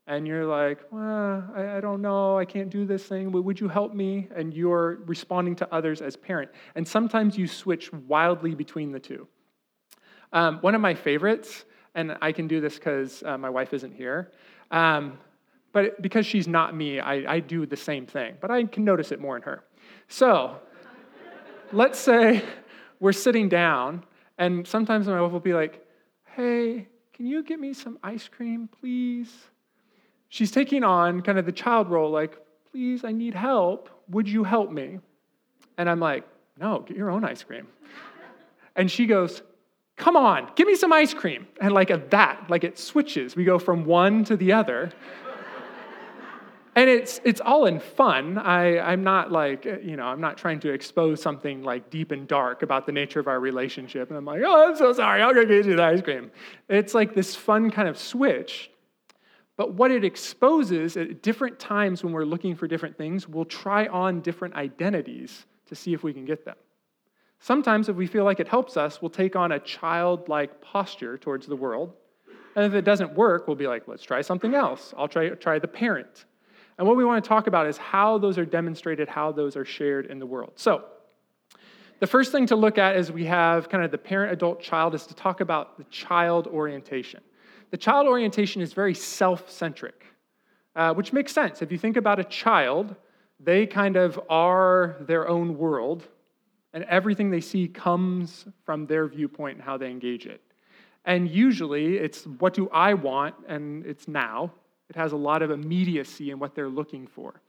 and 0.06 0.26
you're 0.26 0.46
like, 0.46 0.78
well, 0.90 1.44
I, 1.55 1.76
I 1.76 1.81
don't 1.82 2.00
know, 2.00 2.38
I 2.38 2.46
can't 2.46 2.70
do 2.70 2.87
this 2.87 3.05
thing, 3.05 3.31
but 3.31 3.43
would 3.43 3.61
you 3.61 3.69
help 3.69 3.93
me? 3.93 4.26
And 4.34 4.55
you're 4.55 5.02
responding 5.05 5.55
to 5.56 5.75
others 5.75 6.00
as 6.00 6.17
parent. 6.17 6.50
And 6.76 6.88
sometimes 6.88 7.37
you 7.37 7.46
switch 7.46 7.93
wildly 7.93 8.55
between 8.55 8.90
the 8.90 8.99
two. 8.99 9.28
Um, 10.32 10.61
one 10.62 10.75
of 10.75 10.81
my 10.81 10.94
favorites 10.94 11.67
and 11.94 12.17
I 12.22 12.32
can 12.32 12.49
do 12.49 12.58
this 12.58 12.76
because 12.76 13.22
uh, 13.22 13.37
my 13.37 13.50
wife 13.50 13.75
isn't 13.75 13.93
here. 13.93 14.32
Um, 14.70 15.19
but 15.72 16.00
because 16.00 16.25
she's 16.25 16.49
not 16.49 16.75
me, 16.75 17.00
I, 17.00 17.34
I 17.34 17.40
do 17.40 17.67
the 17.67 17.76
same 17.76 18.06
thing, 18.06 18.37
but 18.40 18.50
I 18.50 18.64
can 18.64 18.82
notice 18.82 19.12
it 19.12 19.20
more 19.20 19.37
in 19.37 19.43
her. 19.43 19.62
So 20.08 20.56
let's 21.70 21.99
say 21.99 22.43
we're 22.99 23.12
sitting 23.12 23.50
down, 23.50 24.05
and 24.38 24.67
sometimes 24.67 25.06
my 25.06 25.21
wife 25.21 25.33
will 25.33 25.41
be 25.41 25.55
like, 25.55 25.87
Hey, 26.35 26.88
can 27.12 27.27
you 27.27 27.43
get 27.43 27.59
me 27.59 27.73
some 27.73 27.99
ice 28.03 28.29
cream, 28.29 28.69
please? 28.81 29.33
She's 30.29 30.50
taking 30.50 30.85
on 30.85 31.23
kind 31.23 31.38
of 31.38 31.47
the 31.47 31.53
child 31.53 31.88
role, 31.88 32.11
like, 32.11 32.38
Please, 32.71 33.05
I 33.05 33.12
need 33.12 33.35
help. 33.35 33.88
Would 34.11 34.29
you 34.29 34.44
help 34.44 34.71
me? 34.71 35.00
And 35.79 35.88
I'm 35.88 36.00
like, 36.00 36.25
No, 36.59 36.81
get 36.81 36.97
your 36.97 37.11
own 37.11 37.25
ice 37.25 37.43
cream. 37.43 37.67
And 38.77 38.91
she 38.91 39.06
goes, 39.06 39.43
come 39.97 40.17
on, 40.17 40.50
give 40.55 40.67
me 40.69 40.77
some 40.77 40.93
ice 40.93 41.15
cream. 41.15 41.47
And 41.61 41.73
like 41.73 41.91
at 41.91 42.11
that, 42.11 42.49
like 42.49 42.65
it 42.65 42.79
switches. 42.79 43.35
We 43.35 43.44
go 43.44 43.59
from 43.59 43.85
one 43.85 44.25
to 44.25 44.37
the 44.37 44.53
other. 44.53 44.93
And 46.76 46.90
it's 46.90 47.23
it's 47.25 47.40
all 47.40 47.64
in 47.64 47.81
fun. 47.81 48.37
I, 48.37 48.78
I'm 48.78 49.02
not 49.02 49.32
like, 49.32 49.64
you 49.64 49.96
know, 49.96 50.05
I'm 50.05 50.20
not 50.20 50.37
trying 50.37 50.61
to 50.61 50.73
expose 50.73 51.23
something 51.23 51.62
like 51.62 51.88
deep 51.88 52.12
and 52.12 52.28
dark 52.28 52.62
about 52.62 52.84
the 52.84 52.93
nature 52.93 53.19
of 53.19 53.28
our 53.28 53.40
relationship. 53.40 54.11
And 54.11 54.19
I'm 54.19 54.26
like, 54.26 54.43
oh, 54.44 54.69
I'm 54.69 54.76
so 54.76 54.93
sorry, 54.93 55.23
I'll 55.23 55.32
go 55.32 55.44
get 55.46 55.64
you 55.64 55.75
the 55.75 55.82
ice 55.82 56.02
cream. 56.02 56.31
It's 56.69 56.94
like 56.94 57.14
this 57.14 57.34
fun 57.34 57.70
kind 57.70 57.88
of 57.88 57.99
switch. 57.99 58.70
But 59.56 59.73
what 59.73 59.90
it 59.90 60.05
exposes 60.05 60.99
at 60.99 61.23
different 61.23 61.58
times 61.58 62.05
when 62.05 62.12
we're 62.12 62.26
looking 62.26 62.55
for 62.55 62.69
different 62.69 62.99
things, 62.99 63.26
we'll 63.26 63.46
try 63.46 63.87
on 63.87 64.20
different 64.20 64.55
identities 64.55 65.46
to 65.64 65.75
see 65.75 65.94
if 65.94 66.02
we 66.02 66.12
can 66.12 66.26
get 66.26 66.44
them. 66.44 66.56
Sometimes, 67.38 67.88
if 67.88 67.96
we 67.96 68.06
feel 68.06 68.25
like 68.25 68.38
it 68.38 68.49
helps 68.49 68.76
us, 68.76 69.00
we'll 69.00 69.11
take 69.11 69.34
on 69.34 69.52
a 69.52 69.58
childlike 69.61 70.61
posture 70.61 71.17
towards 71.17 71.46
the 71.46 71.56
world. 71.56 71.94
And 72.55 72.67
if 72.67 72.75
it 72.75 72.82
doesn't 72.82 73.14
work, 73.14 73.46
we'll 73.46 73.56
be 73.56 73.67
like, 73.67 73.88
let's 73.88 74.02
try 74.02 74.20
something 74.20 74.55
else. 74.55 74.93
I'll 74.96 75.08
try, 75.08 75.31
try 75.31 75.58
the 75.58 75.69
parent. 75.69 76.26
And 76.78 76.87
what 76.87 76.96
we 76.96 77.05
want 77.05 77.23
to 77.25 77.28
talk 77.28 77.46
about 77.46 77.67
is 77.67 77.78
how 77.78 78.19
those 78.19 78.38
are 78.38 78.44
demonstrated, 78.44 79.08
how 79.08 79.32
those 79.32 79.56
are 79.56 79.64
shared 79.64 80.06
in 80.06 80.19
the 80.19 80.26
world. 80.26 80.52
So, 80.56 80.84
the 81.99 82.06
first 82.06 82.31
thing 82.31 82.46
to 82.49 82.56
look 82.56 82.76
at 82.76 82.96
is 82.96 83.11
we 83.11 83.25
have 83.25 83.70
kind 83.70 83.82
of 83.82 83.90
the 83.90 83.99
parent, 83.99 84.31
adult, 84.31 84.61
child 84.61 84.94
is 84.94 85.06
to 85.06 85.14
talk 85.14 85.40
about 85.40 85.78
the 85.78 85.84
child 85.84 86.46
orientation. 86.46 87.23
The 87.70 87.78
child 87.78 88.06
orientation 88.06 88.61
is 88.61 88.75
very 88.75 88.94
self 88.94 89.50
centric, 89.50 90.05
uh, 90.75 90.93
which 90.93 91.14
makes 91.14 91.32
sense. 91.32 91.62
If 91.62 91.72
you 91.72 91.79
think 91.79 91.96
about 91.96 92.19
a 92.19 92.24
child, 92.24 92.94
they 93.41 93.67
kind 93.67 93.96
of 93.96 94.20
are 94.29 94.96
their 95.01 95.27
own 95.27 95.56
world 95.56 96.06
and 96.77 96.84
everything 96.84 97.31
they 97.31 97.41
see 97.41 97.67
comes 97.67 98.46
from 98.65 98.86
their 98.86 99.08
viewpoint 99.08 99.56
and 99.56 99.65
how 99.65 99.79
they 99.79 99.91
engage 99.91 100.27
it. 100.27 100.43
And 101.06 101.27
usually 101.27 101.96
it's 101.96 102.27
what 102.27 102.53
do 102.53 102.69
I 102.70 102.93
want, 102.93 103.34
and 103.48 103.86
it's 103.86 104.06
now. 104.08 104.53
It 104.88 104.96
has 104.96 105.12
a 105.12 105.16
lot 105.16 105.43
of 105.43 105.50
immediacy 105.50 106.31
in 106.31 106.38
what 106.38 106.55
they're 106.55 106.69
looking 106.69 107.06
for. 107.06 107.40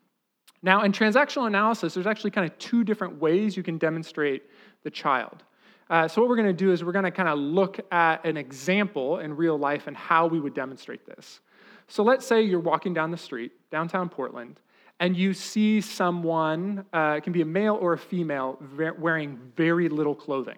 Now, 0.63 0.83
in 0.83 0.91
transactional 0.91 1.47
analysis, 1.47 1.93
there's 1.93 2.07
actually 2.07 2.31
kind 2.31 2.49
of 2.49 2.57
two 2.57 2.83
different 2.83 3.19
ways 3.19 3.55
you 3.55 3.63
can 3.63 3.77
demonstrate 3.77 4.43
the 4.83 4.89
child. 4.89 5.43
Uh, 5.89 6.07
so, 6.07 6.21
what 6.21 6.29
we're 6.29 6.35
going 6.35 6.47
to 6.47 6.53
do 6.53 6.71
is 6.71 6.83
we're 6.83 6.91
going 6.91 7.05
to 7.05 7.11
kind 7.11 7.29
of 7.29 7.37
look 7.37 7.79
at 7.91 8.25
an 8.25 8.37
example 8.37 9.19
in 9.19 9.35
real 9.35 9.57
life 9.57 9.87
and 9.87 9.95
how 9.95 10.27
we 10.27 10.39
would 10.39 10.53
demonstrate 10.53 11.05
this. 11.05 11.39
So, 11.87 12.03
let's 12.03 12.25
say 12.25 12.41
you're 12.41 12.59
walking 12.59 12.93
down 12.93 13.11
the 13.11 13.17
street, 13.17 13.51
downtown 13.71 14.09
Portland, 14.09 14.59
and 14.99 15.15
you 15.15 15.33
see 15.33 15.79
someone, 15.79 16.83
uh, 16.91 17.15
it 17.17 17.23
can 17.23 17.31
be 17.31 17.41
a 17.41 17.45
male 17.45 17.77
or 17.79 17.93
a 17.93 17.97
female, 17.97 18.59
wearing 18.97 19.39
very 19.55 19.87
little 19.87 20.15
clothing. 20.15 20.57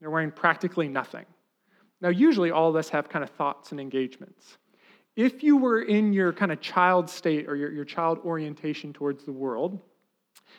They're 0.00 0.10
wearing 0.10 0.32
practically 0.32 0.88
nothing. 0.88 1.24
Now, 2.00 2.08
usually 2.08 2.50
all 2.50 2.68
of 2.68 2.76
us 2.76 2.88
have 2.90 3.08
kind 3.08 3.22
of 3.22 3.30
thoughts 3.30 3.70
and 3.70 3.80
engagements. 3.80 4.58
If 5.18 5.42
you 5.42 5.56
were 5.56 5.82
in 5.82 6.12
your 6.12 6.32
kind 6.32 6.52
of 6.52 6.60
child 6.60 7.10
state 7.10 7.48
or 7.48 7.56
your, 7.56 7.72
your 7.72 7.84
child 7.84 8.20
orientation 8.24 8.92
towards 8.92 9.24
the 9.24 9.32
world, 9.32 9.80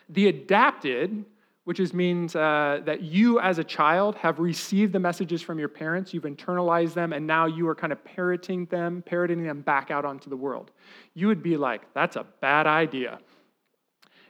the 0.09 0.27
adapted 0.27 1.23
which 1.69 1.79
is, 1.79 1.93
means 1.93 2.35
uh, 2.35 2.81
that 2.83 3.03
you 3.03 3.39
as 3.39 3.59
a 3.59 3.63
child 3.63 4.15
have 4.15 4.39
received 4.39 4.91
the 4.91 4.99
messages 4.99 5.39
from 5.39 5.59
your 5.59 5.69
parents, 5.69 6.15
you've 6.15 6.23
internalized 6.23 6.95
them, 6.95 7.13
and 7.13 7.27
now 7.27 7.45
you 7.45 7.67
are 7.69 7.75
kind 7.75 7.93
of 7.93 8.03
parroting 8.03 8.65
them, 8.65 9.03
parroting 9.05 9.43
them 9.43 9.61
back 9.61 9.91
out 9.91 10.03
onto 10.03 10.31
the 10.31 10.35
world. 10.35 10.71
You 11.13 11.27
would 11.27 11.43
be 11.43 11.57
like, 11.57 11.81
that's 11.93 12.15
a 12.15 12.25
bad 12.41 12.65
idea. 12.65 13.19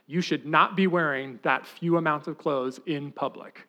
You 0.06 0.20
should 0.20 0.44
not 0.44 0.76
be 0.76 0.86
wearing 0.86 1.38
that 1.42 1.66
few 1.66 1.96
amounts 1.96 2.28
of 2.28 2.36
clothes 2.36 2.78
in 2.84 3.10
public. 3.10 3.66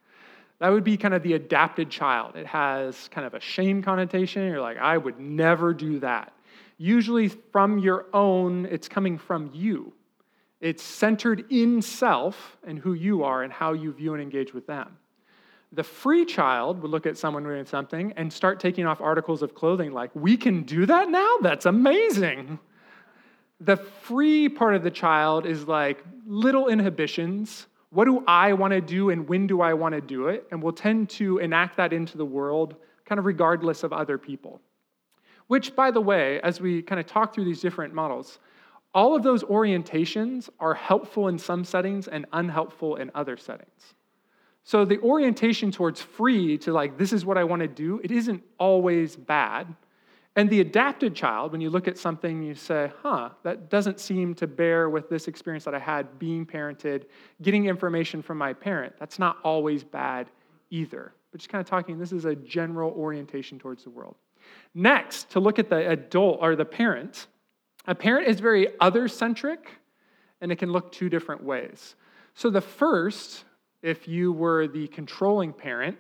That 0.60 0.68
would 0.68 0.84
be 0.84 0.98
kind 0.98 1.14
of 1.14 1.24
the 1.24 1.34
adapted 1.34 1.90
child. 1.90 2.36
It 2.36 2.48
has 2.48 3.08
kind 3.08 3.26
of 3.26 3.34
a 3.34 3.40
shame 3.40 3.82
connotation. 3.82 4.46
You're 4.46 4.60
like, 4.60 4.80
I 4.80 4.98
would 4.98 5.18
never 5.18 5.74
do 5.74 6.00
that. 6.02 6.34
Usually, 6.82 7.28
from 7.28 7.78
your 7.78 8.08
own, 8.12 8.66
it's 8.66 8.88
coming 8.88 9.20
from 9.20 9.52
you. 9.54 9.94
It's 10.62 10.82
centered 10.82 11.46
in 11.52 11.80
self 11.80 12.58
and 12.66 12.80
who 12.80 12.94
you 12.94 13.24
are 13.24 13.44
and 13.44 13.54
how 13.54 13.74
you 13.74 13.94
view 13.94 14.16
and 14.16 14.24
engage 14.24 14.52
with 14.52 14.66
them. 14.66 14.98
The 15.74 15.84
free 15.84 16.26
child 16.26 16.82
would 16.82 16.90
look 16.90 17.06
at 17.06 17.20
someone 17.20 17.44
doing 17.44 17.68
something 17.68 18.14
and 18.14 18.34
start 18.34 18.60
taking 18.60 18.88
off 18.88 19.00
articles 19.00 19.44
of 19.44 19.54
clothing 19.54 19.92
like, 19.92 20.10
We 20.16 20.36
can 20.36 20.64
do 20.64 20.88
that 20.88 21.12
now? 21.12 21.38
That's 21.44 21.68
amazing. 21.68 22.58
The 23.60 23.78
free 23.78 24.50
part 24.50 24.74
of 24.74 24.82
the 24.82 24.90
child 24.90 25.46
is 25.46 25.68
like 25.68 26.04
little 26.26 26.68
inhibitions. 26.68 27.68
What 27.92 28.06
do 28.06 28.24
I 28.26 28.54
want 28.54 28.72
to 28.72 28.82
do 28.82 29.12
and 29.12 29.30
when 29.30 29.46
do 29.46 29.62
I 29.62 29.76
want 29.76 29.94
to 29.94 30.02
do 30.02 30.30
it? 30.30 30.48
And 30.50 30.64
we'll 30.64 30.74
tend 30.74 31.12
to 31.12 31.38
enact 31.38 31.78
that 31.78 31.94
into 31.94 32.18
the 32.18 32.26
world 32.26 32.76
kind 33.06 33.20
of 33.20 33.26
regardless 33.26 33.84
of 33.84 33.94
other 33.94 34.18
people. 34.18 34.62
Which, 35.52 35.76
by 35.76 35.92
the 35.92 36.00
way, 36.00 36.40
as 36.44 36.62
we 36.62 36.82
kind 36.82 36.98
of 36.98 37.08
talk 37.08 37.36
through 37.36 37.44
these 37.44 37.60
different 37.60 37.94
models, 37.94 38.40
all 38.94 39.14
of 39.18 39.22
those 39.22 39.44
orientations 39.44 40.48
are 40.62 40.74
helpful 40.74 41.28
in 41.28 41.38
some 41.38 41.66
settings 41.66 42.08
and 42.08 42.26
unhelpful 42.32 42.96
in 42.96 43.12
other 43.14 43.36
settings. 43.36 43.96
So 44.64 44.86
the 44.86 44.98
orientation 45.00 45.70
towards 45.70 46.02
free 46.02 46.58
to 46.60 46.72
like, 46.72 46.98
this 46.98 47.12
is 47.12 47.26
what 47.26 47.38
I 47.38 47.44
want 47.44 47.64
to 47.64 47.68
do, 47.68 48.00
it 48.02 48.12
isn't 48.12 48.42
always 48.60 49.18
bad. 49.18 49.68
And 50.38 50.50
the 50.50 50.62
adapted 50.62 51.16
child, 51.16 51.52
when 51.52 51.60
you 51.60 51.70
look 51.70 51.90
at 51.90 51.98
something, 51.98 52.42
you 52.42 52.56
say, 52.56 52.90
huh, 53.02 53.32
that 53.44 53.70
doesn't 53.70 54.00
seem 54.00 54.34
to 54.36 54.48
bear 54.48 54.90
with 54.90 55.10
this 55.10 55.28
experience 55.28 55.66
that 55.66 55.76
I 55.76 55.80
had 55.80 56.18
being 56.18 56.46
parented, 56.46 57.08
getting 57.42 57.66
information 57.66 58.22
from 58.22 58.38
my 58.38 58.54
parent. 58.54 58.94
That's 59.02 59.20
not 59.20 59.36
always 59.44 59.84
bad 59.84 60.30
either. 60.70 61.12
But 61.34 61.42
just 61.42 61.50
kind 61.50 61.60
of 61.62 61.68
talking, 61.68 62.00
this 62.00 62.14
is 62.14 62.24
a 62.24 62.36
general 62.36 62.92
orientation 62.92 63.60
towards 63.60 63.84
the 63.84 63.90
world. 63.90 64.16
Next, 64.74 65.30
to 65.32 65.40
look 65.40 65.60
at 65.60 65.70
the 65.70 65.90
adult 65.90 66.40
or 66.42 66.56
the 66.56 66.66
parent. 66.66 67.28
A 67.88 67.96
parent 67.96 68.28
is 68.28 68.40
very 68.40 68.68
other 68.80 69.08
centric, 69.08 69.72
and 70.40 70.52
it 70.52 70.58
can 70.58 70.72
look 70.72 70.92
two 70.92 71.10
different 71.10 71.44
ways. 71.44 71.96
So, 72.34 72.50
the 72.50 72.62
first, 72.62 73.44
if 73.82 74.08
you 74.08 74.32
were 74.32 74.68
the 74.68 74.88
controlling 74.88 75.52
parent, 75.52 75.98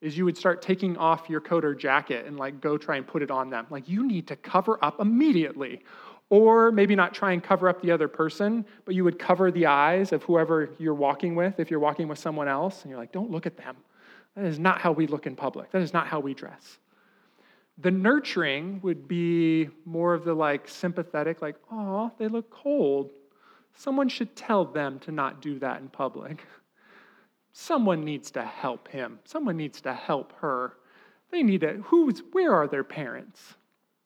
is 0.00 0.18
you 0.18 0.24
would 0.24 0.36
start 0.36 0.60
taking 0.60 0.96
off 0.96 1.30
your 1.30 1.40
coat 1.40 1.64
or 1.64 1.74
jacket 1.74 2.26
and 2.26 2.36
like 2.36 2.60
go 2.60 2.76
try 2.76 2.96
and 2.96 3.06
put 3.06 3.22
it 3.22 3.30
on 3.30 3.50
them. 3.50 3.66
Like, 3.70 3.88
you 3.88 4.06
need 4.06 4.26
to 4.28 4.36
cover 4.36 4.78
up 4.84 5.00
immediately. 5.00 5.82
Or 6.28 6.72
maybe 6.72 6.96
not 6.96 7.12
try 7.12 7.32
and 7.32 7.42
cover 7.42 7.68
up 7.68 7.82
the 7.82 7.90
other 7.90 8.08
person, 8.08 8.64
but 8.86 8.94
you 8.94 9.04
would 9.04 9.18
cover 9.18 9.50
the 9.50 9.66
eyes 9.66 10.12
of 10.12 10.22
whoever 10.22 10.70
you're 10.78 10.94
walking 10.94 11.34
with 11.34 11.60
if 11.60 11.70
you're 11.70 11.78
walking 11.78 12.08
with 12.08 12.18
someone 12.18 12.48
else. 12.48 12.82
And 12.82 12.90
you're 12.90 12.98
like, 12.98 13.12
don't 13.12 13.30
look 13.30 13.44
at 13.44 13.58
them. 13.58 13.76
That 14.34 14.46
is 14.46 14.58
not 14.58 14.80
how 14.80 14.92
we 14.92 15.06
look 15.06 15.26
in 15.26 15.36
public. 15.36 15.70
That 15.72 15.82
is 15.82 15.92
not 15.92 16.06
how 16.06 16.20
we 16.20 16.32
dress. 16.32 16.78
The 17.82 17.90
nurturing 17.90 18.80
would 18.82 19.08
be 19.08 19.68
more 19.84 20.14
of 20.14 20.24
the 20.24 20.34
like 20.34 20.68
sympathetic, 20.68 21.42
like, 21.42 21.56
oh, 21.70 22.12
they 22.16 22.28
look 22.28 22.48
cold. 22.48 23.10
Someone 23.74 24.08
should 24.08 24.36
tell 24.36 24.64
them 24.64 25.00
to 25.00 25.10
not 25.10 25.42
do 25.42 25.58
that 25.58 25.80
in 25.80 25.88
public. 25.88 26.44
Someone 27.52 28.04
needs 28.04 28.30
to 28.32 28.42
help 28.42 28.88
him. 28.88 29.18
Someone 29.24 29.56
needs 29.56 29.80
to 29.80 29.92
help 29.92 30.32
her. 30.40 30.74
They 31.32 31.42
need 31.42 31.62
to, 31.62 31.82
who's, 31.86 32.22
where 32.30 32.54
are 32.54 32.68
their 32.68 32.84
parents? 32.84 33.54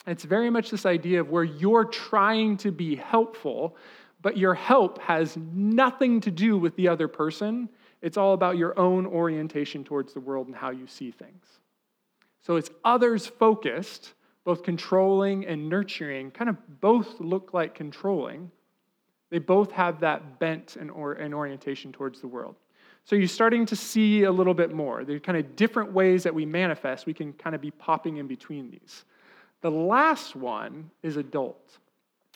It's 0.06 0.25
very 0.25 0.49
much 0.50 0.71
this 0.71 0.87
idea 0.87 1.21
of 1.21 1.28
where 1.28 1.45
you're 1.45 1.85
trying 1.85 2.56
to 2.59 2.71
be 2.71 2.97
helpful, 2.97 3.76
but 4.23 4.37
your 4.37 4.54
help 4.54 4.99
has 5.02 5.37
nothing 5.37 6.21
to 6.23 6.30
do 6.30 6.56
with 6.56 6.75
the 6.76 6.88
other 6.88 7.09
person. 7.09 7.68
It's 8.00 8.16
all 8.16 8.33
about 8.33 8.56
your 8.56 8.78
own 8.78 9.04
orientation 9.06 9.85
towards 9.85 10.14
the 10.14 10.21
world 10.21 10.47
and 10.47 10.56
how 10.56 10.71
you 10.71 10.87
see 10.87 11.11
things. 11.11 11.45
So 12.47 12.55
it's 12.55 12.71
others 12.85 13.26
focused, 13.26 14.15
both 14.45 14.62
controlling 14.62 15.45
and 15.47 15.69
nurturing, 15.69 16.31
kind 16.31 16.49
of 16.49 16.81
both 16.81 17.19
look 17.19 17.53
like 17.53 17.75
controlling. 17.75 18.53
They 19.31 19.41
both 19.41 19.73
have 19.73 19.99
that 19.99 20.38
bent 20.38 20.76
and, 20.76 20.88
or, 20.88 21.15
and 21.15 21.35
orientation 21.35 21.91
towards 21.91 22.21
the 22.21 22.29
world. 22.29 22.55
So 23.03 23.17
you're 23.17 23.26
starting 23.26 23.67
to 23.67 23.75
see 23.75 24.23
a 24.23 24.31
little 24.31 24.55
bit 24.55 24.73
more. 24.73 25.05
There 25.05 25.17
are 25.17 25.21
kind 25.21 25.37
of 25.37 25.57
different 25.57 25.91
ways 25.91 26.23
that 26.23 26.33
we 26.33 26.47
manifest. 26.47 27.05
We 27.05 27.15
can 27.15 27.33
kind 27.33 27.57
of 27.57 27.61
be 27.61 27.73
popping 27.73 28.19
in 28.19 28.29
between 28.29 28.71
these. 28.71 29.05
The 29.62 29.71
last 29.73 30.37
one 30.37 30.88
is 31.03 31.17
adult. 31.17 31.79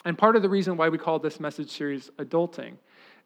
And 0.03 0.17
part 0.17 0.35
of 0.35 0.41
the 0.41 0.49
reason 0.49 0.75
why 0.75 0.89
we 0.89 0.97
call 0.97 1.19
this 1.19 1.39
message 1.39 1.69
series 1.69 2.11
adulting 2.17 2.73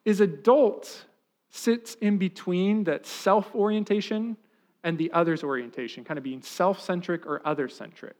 is 0.06 0.22
adult 0.22 1.06
sits 1.50 1.96
in 1.96 2.20
between 2.20 2.84
that 2.84 3.08
self 3.08 3.56
orientation 3.56 4.38
and 4.86 5.00
the 5.00 5.12
others 5.12 5.44
orientation, 5.44 6.06
kind 6.06 6.18
of 6.18 6.24
being 6.24 6.42
self 6.42 6.80
centric 6.80 7.26
or 7.26 7.42
other 7.44 7.68
centric. 7.68 8.16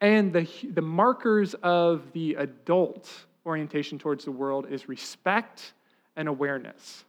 And 0.00 0.32
the, 0.32 0.46
the 0.74 0.82
markers 0.82 1.54
of 1.54 2.12
the 2.12 2.34
adult 2.34 3.10
orientation 3.46 3.98
towards 3.98 4.24
the 4.24 4.32
world 4.32 4.66
is 4.68 4.88
respect 4.88 5.72
and 6.16 6.28
awareness. 6.28 7.04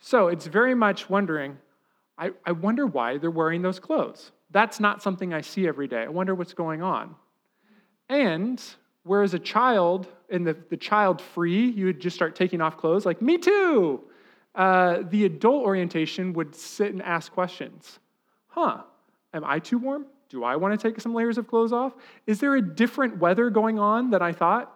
So 0.00 0.28
it's 0.28 0.46
very 0.46 0.74
much 0.74 1.08
wondering 1.08 1.56
I, 2.18 2.32
I 2.44 2.52
wonder 2.52 2.86
why 2.86 3.16
they're 3.16 3.30
wearing 3.30 3.62
those 3.62 3.80
clothes. 3.80 4.30
That's 4.50 4.78
not 4.78 5.02
something 5.02 5.32
I 5.32 5.40
see 5.40 5.66
every 5.66 5.88
day. 5.88 6.02
I 6.02 6.08
wonder 6.08 6.34
what's 6.34 6.52
going 6.52 6.82
on. 6.82 7.16
And 8.10 8.62
whereas 9.04 9.32
a 9.32 9.38
child, 9.38 10.06
in 10.28 10.44
the, 10.44 10.54
the 10.68 10.76
child 10.76 11.22
free, 11.22 11.70
you 11.70 11.86
would 11.86 11.98
just 11.98 12.14
start 12.14 12.36
taking 12.36 12.60
off 12.60 12.76
clothes, 12.76 13.06
like, 13.06 13.22
me 13.22 13.38
too 13.38 14.04
uh, 14.54 15.02
the 15.10 15.24
adult 15.24 15.64
orientation 15.64 16.32
would 16.32 16.54
sit 16.54 16.92
and 16.92 17.02
ask 17.02 17.32
questions. 17.32 17.98
Huh, 18.48 18.82
am 19.32 19.44
I 19.44 19.58
too 19.58 19.78
warm? 19.78 20.06
Do 20.28 20.44
I 20.44 20.56
want 20.56 20.78
to 20.78 20.88
take 20.88 21.00
some 21.00 21.14
layers 21.14 21.38
of 21.38 21.46
clothes 21.46 21.72
off? 21.72 21.94
Is 22.26 22.40
there 22.40 22.54
a 22.54 22.62
different 22.62 23.18
weather 23.18 23.50
going 23.50 23.78
on 23.78 24.10
than 24.10 24.22
I 24.22 24.32
thought? 24.32 24.72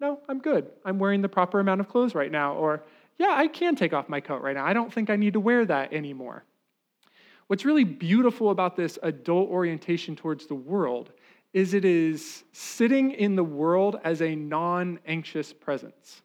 No, 0.00 0.20
I'm 0.28 0.38
good. 0.38 0.70
I'm 0.84 0.98
wearing 0.98 1.22
the 1.22 1.28
proper 1.28 1.58
amount 1.58 1.80
of 1.80 1.88
clothes 1.88 2.14
right 2.14 2.30
now. 2.30 2.54
Or, 2.54 2.84
yeah, 3.18 3.32
I 3.32 3.48
can 3.48 3.74
take 3.74 3.92
off 3.92 4.08
my 4.08 4.20
coat 4.20 4.42
right 4.42 4.54
now. 4.54 4.64
I 4.64 4.72
don't 4.72 4.92
think 4.92 5.10
I 5.10 5.16
need 5.16 5.32
to 5.32 5.40
wear 5.40 5.64
that 5.64 5.92
anymore. 5.92 6.44
What's 7.48 7.64
really 7.64 7.84
beautiful 7.84 8.50
about 8.50 8.76
this 8.76 8.98
adult 9.02 9.48
orientation 9.48 10.14
towards 10.14 10.46
the 10.46 10.54
world 10.54 11.12
is 11.54 11.72
it 11.72 11.84
is 11.84 12.44
sitting 12.52 13.12
in 13.12 13.34
the 13.34 13.44
world 13.44 13.96
as 14.04 14.20
a 14.20 14.34
non 14.34 14.98
anxious 15.06 15.52
presence. 15.52 16.22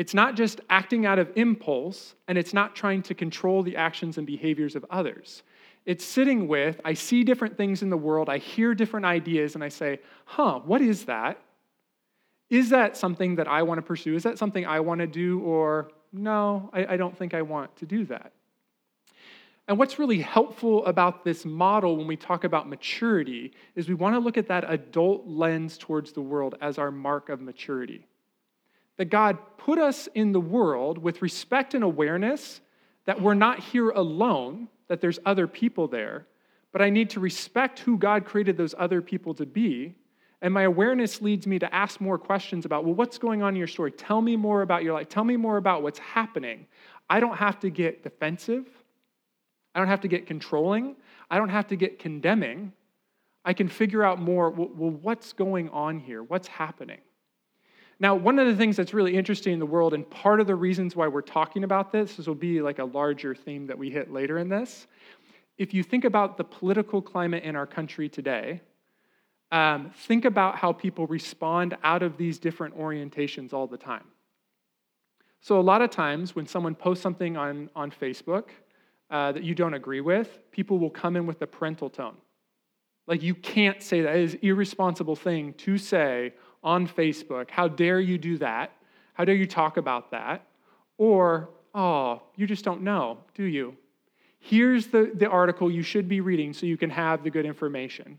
It's 0.00 0.14
not 0.14 0.34
just 0.34 0.62
acting 0.70 1.04
out 1.04 1.18
of 1.18 1.30
impulse, 1.36 2.14
and 2.26 2.38
it's 2.38 2.54
not 2.54 2.74
trying 2.74 3.02
to 3.02 3.14
control 3.14 3.62
the 3.62 3.76
actions 3.76 4.16
and 4.16 4.26
behaviors 4.26 4.74
of 4.74 4.86
others. 4.88 5.42
It's 5.84 6.02
sitting 6.02 6.48
with, 6.48 6.80
I 6.86 6.94
see 6.94 7.22
different 7.22 7.58
things 7.58 7.82
in 7.82 7.90
the 7.90 7.98
world, 7.98 8.30
I 8.30 8.38
hear 8.38 8.74
different 8.74 9.04
ideas, 9.04 9.56
and 9.56 9.62
I 9.62 9.68
say, 9.68 10.00
huh, 10.24 10.60
what 10.60 10.80
is 10.80 11.04
that? 11.04 11.38
Is 12.48 12.70
that 12.70 12.96
something 12.96 13.34
that 13.34 13.46
I 13.46 13.62
want 13.62 13.76
to 13.76 13.82
pursue? 13.82 14.14
Is 14.14 14.22
that 14.22 14.38
something 14.38 14.64
I 14.64 14.80
want 14.80 15.02
to 15.02 15.06
do? 15.06 15.40
Or 15.40 15.90
no, 16.14 16.70
I, 16.72 16.94
I 16.94 16.96
don't 16.96 17.14
think 17.14 17.34
I 17.34 17.42
want 17.42 17.76
to 17.76 17.84
do 17.84 18.06
that. 18.06 18.32
And 19.68 19.76
what's 19.76 19.98
really 19.98 20.22
helpful 20.22 20.82
about 20.86 21.26
this 21.26 21.44
model 21.44 21.98
when 21.98 22.06
we 22.06 22.16
talk 22.16 22.44
about 22.44 22.70
maturity 22.70 23.52
is 23.74 23.86
we 23.86 23.94
want 23.94 24.14
to 24.14 24.18
look 24.18 24.38
at 24.38 24.48
that 24.48 24.64
adult 24.66 25.26
lens 25.26 25.76
towards 25.76 26.12
the 26.12 26.22
world 26.22 26.54
as 26.62 26.78
our 26.78 26.90
mark 26.90 27.28
of 27.28 27.42
maturity 27.42 28.06
that 28.98 29.06
God 29.06 29.38
put 29.56 29.78
us 29.78 30.08
in 30.14 30.32
the 30.32 30.40
world 30.40 30.98
with 30.98 31.22
respect 31.22 31.74
and 31.74 31.84
awareness 31.84 32.60
that 33.06 33.20
we're 33.20 33.34
not 33.34 33.58
here 33.58 33.90
alone, 33.90 34.68
that 34.88 35.00
there's 35.00 35.18
other 35.24 35.46
people 35.46 35.88
there, 35.88 36.26
but 36.72 36.82
I 36.82 36.90
need 36.90 37.10
to 37.10 37.20
respect 37.20 37.80
who 37.80 37.96
God 37.96 38.24
created 38.24 38.56
those 38.56 38.74
other 38.78 39.00
people 39.02 39.34
to 39.34 39.46
be. 39.46 39.94
And 40.42 40.54
my 40.54 40.62
awareness 40.62 41.20
leads 41.20 41.46
me 41.46 41.58
to 41.58 41.74
ask 41.74 42.00
more 42.00 42.18
questions 42.18 42.64
about, 42.64 42.84
well, 42.84 42.94
what's 42.94 43.18
going 43.18 43.42
on 43.42 43.54
in 43.54 43.58
your 43.58 43.66
story? 43.66 43.92
Tell 43.92 44.22
me 44.22 44.36
more 44.36 44.62
about 44.62 44.82
your 44.82 44.94
life. 44.94 45.08
Tell 45.08 45.24
me 45.24 45.36
more 45.36 45.56
about 45.56 45.82
what's 45.82 45.98
happening. 45.98 46.66
I 47.08 47.20
don't 47.20 47.36
have 47.36 47.60
to 47.60 47.70
get 47.70 48.02
defensive. 48.02 48.66
I 49.74 49.80
don't 49.80 49.88
have 49.88 50.00
to 50.00 50.08
get 50.08 50.26
controlling. 50.26 50.96
I 51.30 51.36
don't 51.36 51.50
have 51.50 51.68
to 51.68 51.76
get 51.76 51.98
condemning. 51.98 52.72
I 53.44 53.52
can 53.52 53.68
figure 53.68 54.02
out 54.02 54.20
more, 54.20 54.50
well, 54.50 54.90
what's 54.90 55.32
going 55.32 55.68
on 55.70 55.98
here? 55.98 56.22
What's 56.22 56.48
happening? 56.48 57.00
Now, 58.00 58.14
one 58.14 58.38
of 58.38 58.46
the 58.46 58.56
things 58.56 58.78
that's 58.78 58.94
really 58.94 59.14
interesting 59.14 59.52
in 59.52 59.58
the 59.58 59.66
world, 59.66 59.92
and 59.92 60.08
part 60.08 60.40
of 60.40 60.46
the 60.46 60.54
reasons 60.54 60.96
why 60.96 61.06
we're 61.06 61.20
talking 61.20 61.64
about 61.64 61.92
this, 61.92 62.16
this 62.16 62.26
will 62.26 62.34
be 62.34 62.62
like 62.62 62.78
a 62.78 62.84
larger 62.84 63.34
theme 63.34 63.66
that 63.66 63.76
we 63.76 63.90
hit 63.90 64.10
later 64.10 64.38
in 64.38 64.48
this. 64.48 64.86
If 65.58 65.74
you 65.74 65.82
think 65.82 66.06
about 66.06 66.38
the 66.38 66.44
political 66.44 67.02
climate 67.02 67.44
in 67.44 67.54
our 67.54 67.66
country 67.66 68.08
today, 68.08 68.62
um, 69.52 69.90
think 69.94 70.24
about 70.24 70.56
how 70.56 70.72
people 70.72 71.06
respond 71.08 71.76
out 71.84 72.02
of 72.02 72.16
these 72.16 72.38
different 72.38 72.78
orientations 72.78 73.52
all 73.52 73.66
the 73.66 73.76
time. 73.76 74.04
So, 75.42 75.60
a 75.60 75.62
lot 75.62 75.82
of 75.82 75.90
times 75.90 76.34
when 76.34 76.46
someone 76.46 76.74
posts 76.74 77.02
something 77.02 77.36
on, 77.36 77.68
on 77.76 77.90
Facebook 77.90 78.44
uh, 79.10 79.32
that 79.32 79.42
you 79.42 79.54
don't 79.54 79.74
agree 79.74 80.00
with, 80.00 80.38
people 80.52 80.78
will 80.78 80.90
come 80.90 81.16
in 81.16 81.26
with 81.26 81.42
a 81.42 81.46
parental 81.46 81.90
tone. 81.90 82.16
Like, 83.06 83.22
you 83.22 83.34
can't 83.34 83.82
say 83.82 84.00
that. 84.02 84.16
It 84.16 84.22
is 84.22 84.34
irresponsible 84.40 85.16
thing 85.16 85.52
to 85.54 85.76
say 85.76 86.32
on 86.62 86.86
Facebook. 86.86 87.50
How 87.50 87.68
dare 87.68 88.00
you 88.00 88.18
do 88.18 88.38
that? 88.38 88.72
How 89.14 89.24
dare 89.24 89.34
you 89.34 89.46
talk 89.46 89.76
about 89.76 90.10
that? 90.10 90.46
Or, 90.98 91.50
oh, 91.74 92.22
you 92.36 92.46
just 92.46 92.64
don't 92.64 92.82
know, 92.82 93.18
do 93.34 93.44
you? 93.44 93.76
Here's 94.38 94.86
the, 94.86 95.12
the 95.14 95.28
article 95.28 95.70
you 95.70 95.82
should 95.82 96.08
be 96.08 96.20
reading 96.20 96.52
so 96.52 96.66
you 96.66 96.76
can 96.76 96.90
have 96.90 97.22
the 97.22 97.30
good 97.30 97.46
information. 97.46 98.18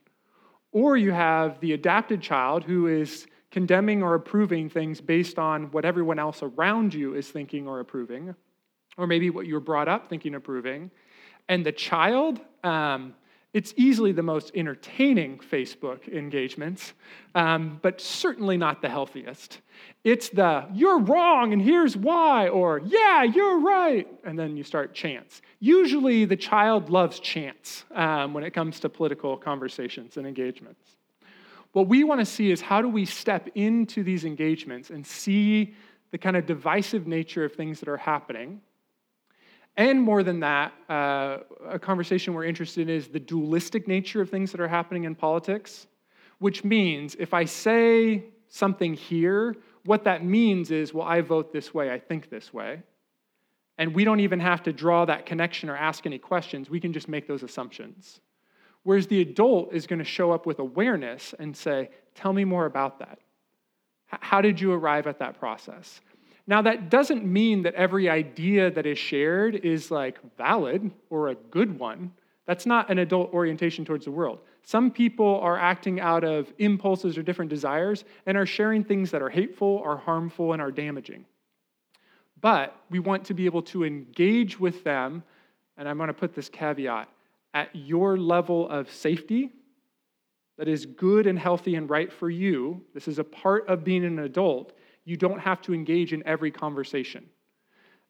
Or 0.72 0.96
you 0.96 1.12
have 1.12 1.60
the 1.60 1.74
adapted 1.74 2.22
child 2.22 2.64
who 2.64 2.88
is 2.88 3.28
condemning 3.52 4.02
or 4.02 4.16
approving 4.16 4.70
things 4.70 5.02
based 5.02 5.38
on 5.38 5.72
what 5.72 5.84
everyone 5.84 6.20
else 6.20 6.42
around 6.42 6.94
you 6.94 7.16
is 7.16 7.28
thinking 7.28 7.68
or 7.68 7.82
approving, 7.82 8.34
or 8.98 9.08
maybe 9.08 9.30
what 9.30 9.46
you 9.46 9.54
were 9.54 9.60
brought 9.60 9.90
up 9.90 10.10
thinking 10.10 10.36
approving. 10.36 10.90
And 11.50 11.66
the 11.66 11.72
child, 11.72 12.40
um, 12.64 13.14
it's 13.54 13.74
easily 13.76 14.14
the 14.14 14.24
most 14.24 14.52
entertaining 14.56 15.38
Facebook 15.38 16.08
engagements, 16.08 16.94
um, 17.36 17.80
but 17.82 18.00
certainly 18.00 18.56
not 18.56 18.82
the 18.82 18.88
healthiest. 18.88 19.60
It's 20.06 20.30
the, 20.30 20.68
you're 20.74 21.00
wrong 21.00 21.52
and 21.52 21.62
here's 21.62 21.98
why, 21.98 22.48
or 22.48 22.80
yeah, 22.86 23.24
you're 23.24 23.60
right, 23.60 24.08
and 24.24 24.40
then 24.40 24.56
you 24.56 24.64
start 24.64 24.94
chants. 24.94 25.42
Usually 25.60 26.24
the 26.24 26.38
child 26.38 26.90
loves 26.90 27.20
chants 27.20 27.84
um, 27.94 28.34
when 28.34 28.46
it 28.46 28.52
comes 28.52 28.80
to 28.82 28.90
political 28.90 29.36
conversations 29.36 30.16
and 30.16 30.26
engagements. 30.26 30.96
What 31.74 31.88
we 31.88 32.06
want 32.06 32.20
to 32.22 32.26
see 32.26 32.52
is 32.52 32.62
how 32.62 32.82
do 32.82 32.88
we 32.88 33.06
step 33.06 33.50
into 33.56 34.02
these 34.04 34.24
engagements 34.24 34.92
and 34.92 35.06
see 35.06 35.74
the 36.12 36.18
kind 36.18 36.38
of 36.38 36.46
divisive 36.46 37.06
nature 37.06 37.44
of 37.44 37.54
things 37.54 37.80
that 37.82 37.90
are 37.90 37.98
happening 37.98 38.62
and 39.78 40.02
more 40.02 40.24
than 40.24 40.42
that, 40.42 40.74
uh, 40.90 41.38
a 41.70 41.80
conversation 41.80 42.34
we're 42.34 42.46
interested 42.46 42.90
in 42.90 42.96
is 42.96 43.08
the 43.08 43.20
dualistic 43.20 43.88
nature 43.88 44.22
of 44.22 44.30
things 44.30 44.52
that 44.52 44.60
are 44.60 44.68
happening 44.68 45.06
in 45.06 45.16
politics, 45.16 45.88
which 46.40 46.64
means 46.64 47.16
if 47.20 47.34
I 47.34 47.46
say 47.46 48.26
something 48.50 48.94
here, 48.94 49.56
what 49.86 50.04
that 50.04 50.24
means 50.24 50.72
is, 50.72 50.94
well, 50.94 51.08
I 51.08 51.22
vote 51.22 51.54
this 51.54 51.74
way, 51.74 51.92
I 51.92 52.00
think 52.00 52.30
this 52.30 52.54
way. 52.54 52.84
And 53.78 53.96
we 53.96 54.04
don't 54.04 54.20
even 54.20 54.40
have 54.40 54.62
to 54.64 54.74
draw 54.74 55.06
that 55.06 55.26
connection 55.26 55.70
or 55.70 55.78
ask 55.78 56.06
any 56.06 56.20
questions. 56.20 56.70
We 56.70 56.80
can 56.80 56.94
just 56.94 57.08
make 57.08 57.28
those 57.28 57.42
assumptions. 57.42 58.20
Whereas 58.84 59.08
the 59.08 59.22
adult 59.22 59.74
is 59.74 59.88
going 59.88 60.00
to 60.00 60.06
show 60.06 60.32
up 60.32 60.46
with 60.46 60.60
awareness 60.60 61.34
and 61.40 61.56
say, 61.56 61.90
Tell 62.14 62.34
me 62.34 62.44
more 62.44 62.66
about 62.66 63.00
that. 63.00 63.20
How 64.08 64.42
did 64.42 64.60
you 64.60 64.74
arrive 64.74 65.08
at 65.08 65.20
that 65.20 65.40
process? 65.40 66.02
Now, 66.52 66.62
that 66.64 66.90
doesn't 66.90 67.24
mean 67.24 67.64
that 67.64 67.76
every 67.76 68.10
idea 68.10 68.70
that 68.72 68.86
is 68.86 68.98
shared 68.98 69.56
is 69.56 69.90
like 69.90 70.20
valid 70.36 70.92
or 71.10 71.30
a 71.30 71.36
good 71.36 71.80
one. 71.80 72.12
That's 72.46 72.66
not 72.66 72.92
an 72.92 73.00
adult 73.00 73.34
orientation 73.34 73.86
towards 73.86 74.04
the 74.04 74.12
world. 74.12 74.40
Some 74.62 74.92
people 74.92 75.40
are 75.40 75.58
acting 75.58 76.02
out 76.02 76.26
of 76.26 76.52
impulses 76.58 77.18
or 77.18 77.24
different 77.24 77.50
desires 77.50 78.04
and 78.26 78.38
are 78.38 78.46
sharing 78.46 78.84
things 78.84 79.12
that 79.12 79.22
are 79.22 79.30
hateful, 79.30 79.82
are 79.86 79.96
harmful, 79.96 80.52
and 80.52 80.62
are 80.62 80.72
damaging. 80.72 81.24
But 82.42 82.76
we 82.90 83.00
want 83.00 83.24
to 83.28 83.34
be 83.34 83.46
able 83.46 83.62
to 83.62 83.86
engage 83.86 84.60
with 84.60 84.84
them, 84.84 85.24
and 85.78 85.88
I'm 85.88 85.96
going 85.96 86.08
to 86.08 86.14
put 86.14 86.36
this 86.36 86.50
caveat 86.50 87.08
at 87.54 87.74
your 87.74 88.18
level 88.18 88.68
of 88.68 88.92
safety 88.92 89.54
that 90.58 90.68
is 90.68 90.86
good 90.86 91.28
and 91.28 91.40
healthy 91.40 91.76
and 91.76 91.90
right 91.90 92.12
for 92.12 92.30
you. 92.30 92.84
This 92.94 93.08
is 93.08 93.20
a 93.20 93.24
part 93.24 93.70
of 93.70 93.86
being 93.86 94.04
an 94.04 94.20
adult 94.20 94.74
you 95.06 95.18
don't 95.18 95.40
have 95.40 95.62
to 95.64 95.74
engage 95.74 96.14
in 96.14 96.26
every 96.26 96.52
conversation. 96.52 97.30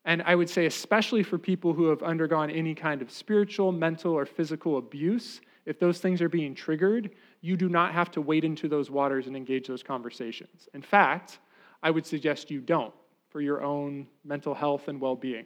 And 0.06 0.24
I 0.24 0.36
would 0.36 0.50
say, 0.50 0.66
especially 0.66 1.24
for 1.24 1.38
people 1.38 1.74
who 1.74 1.90
have 1.90 2.02
undergone 2.02 2.50
any 2.50 2.74
kind 2.74 3.02
of 3.02 3.12
spiritual, 3.12 3.72
mental, 3.72 4.14
or 4.14 4.26
physical 4.26 4.78
abuse, 4.78 5.42
if 5.66 5.80
those 5.80 6.00
things 6.00 6.22
are 6.22 6.30
being 6.30 6.56
triggered, 6.56 7.12
you 7.42 7.56
do 7.56 7.70
not 7.70 7.94
have 7.94 8.10
to 8.12 8.22
wade 8.22 8.44
into 8.44 8.68
those 8.68 8.90
waters 8.90 9.28
and 9.28 9.38
engage 9.38 9.68
those 9.68 9.84
conversations. 9.84 10.68
In 10.74 10.82
fact, 10.82 11.40
I 11.84 11.92
would 11.92 12.06
suggest 12.06 12.50
you 12.50 12.62
don't 12.62 12.94
for 13.30 13.42
your 13.42 13.64
own 13.64 14.08
mental 14.26 14.56
health 14.56 14.88
and 14.88 15.00
well 15.00 15.16
being. 15.16 15.46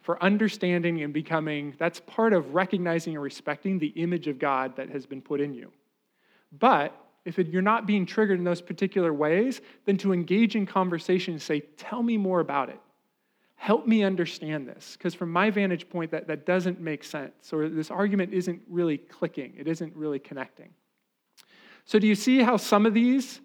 For 0.00 0.22
understanding 0.22 1.02
and 1.02 1.12
becoming, 1.12 1.74
that's 1.78 2.00
part 2.00 2.32
of 2.32 2.54
recognizing 2.54 3.14
and 3.14 3.22
respecting 3.22 3.78
the 3.78 3.88
image 3.88 4.28
of 4.28 4.38
God 4.38 4.76
that 4.76 4.88
has 4.88 5.04
been 5.04 5.20
put 5.20 5.40
in 5.40 5.52
you. 5.52 5.70
But 6.58 6.96
if 7.24 7.38
it, 7.38 7.48
you're 7.48 7.62
not 7.62 7.86
being 7.86 8.06
triggered 8.06 8.38
in 8.38 8.44
those 8.44 8.62
particular 8.62 9.12
ways, 9.12 9.60
then 9.84 9.96
to 9.98 10.12
engage 10.12 10.56
in 10.56 10.66
conversation 10.66 11.34
and 11.34 11.42
say, 11.42 11.60
Tell 11.76 12.02
me 12.02 12.16
more 12.16 12.40
about 12.40 12.68
it. 12.68 12.80
Help 13.56 13.86
me 13.86 14.02
understand 14.02 14.66
this. 14.66 14.96
Because 14.96 15.14
from 15.14 15.30
my 15.30 15.50
vantage 15.50 15.88
point, 15.88 16.10
that, 16.12 16.26
that 16.28 16.46
doesn't 16.46 16.80
make 16.80 17.04
sense, 17.04 17.52
or 17.52 17.68
this 17.68 17.90
argument 17.90 18.32
isn't 18.32 18.60
really 18.68 18.96
clicking, 18.96 19.52
it 19.58 19.68
isn't 19.68 19.94
really 19.94 20.18
connecting. 20.18 20.70
So, 21.84 21.98
do 21.98 22.06
you 22.06 22.14
see 22.14 22.42
how 22.42 22.56
some 22.56 22.86
of 22.86 22.94
these, 22.94 23.40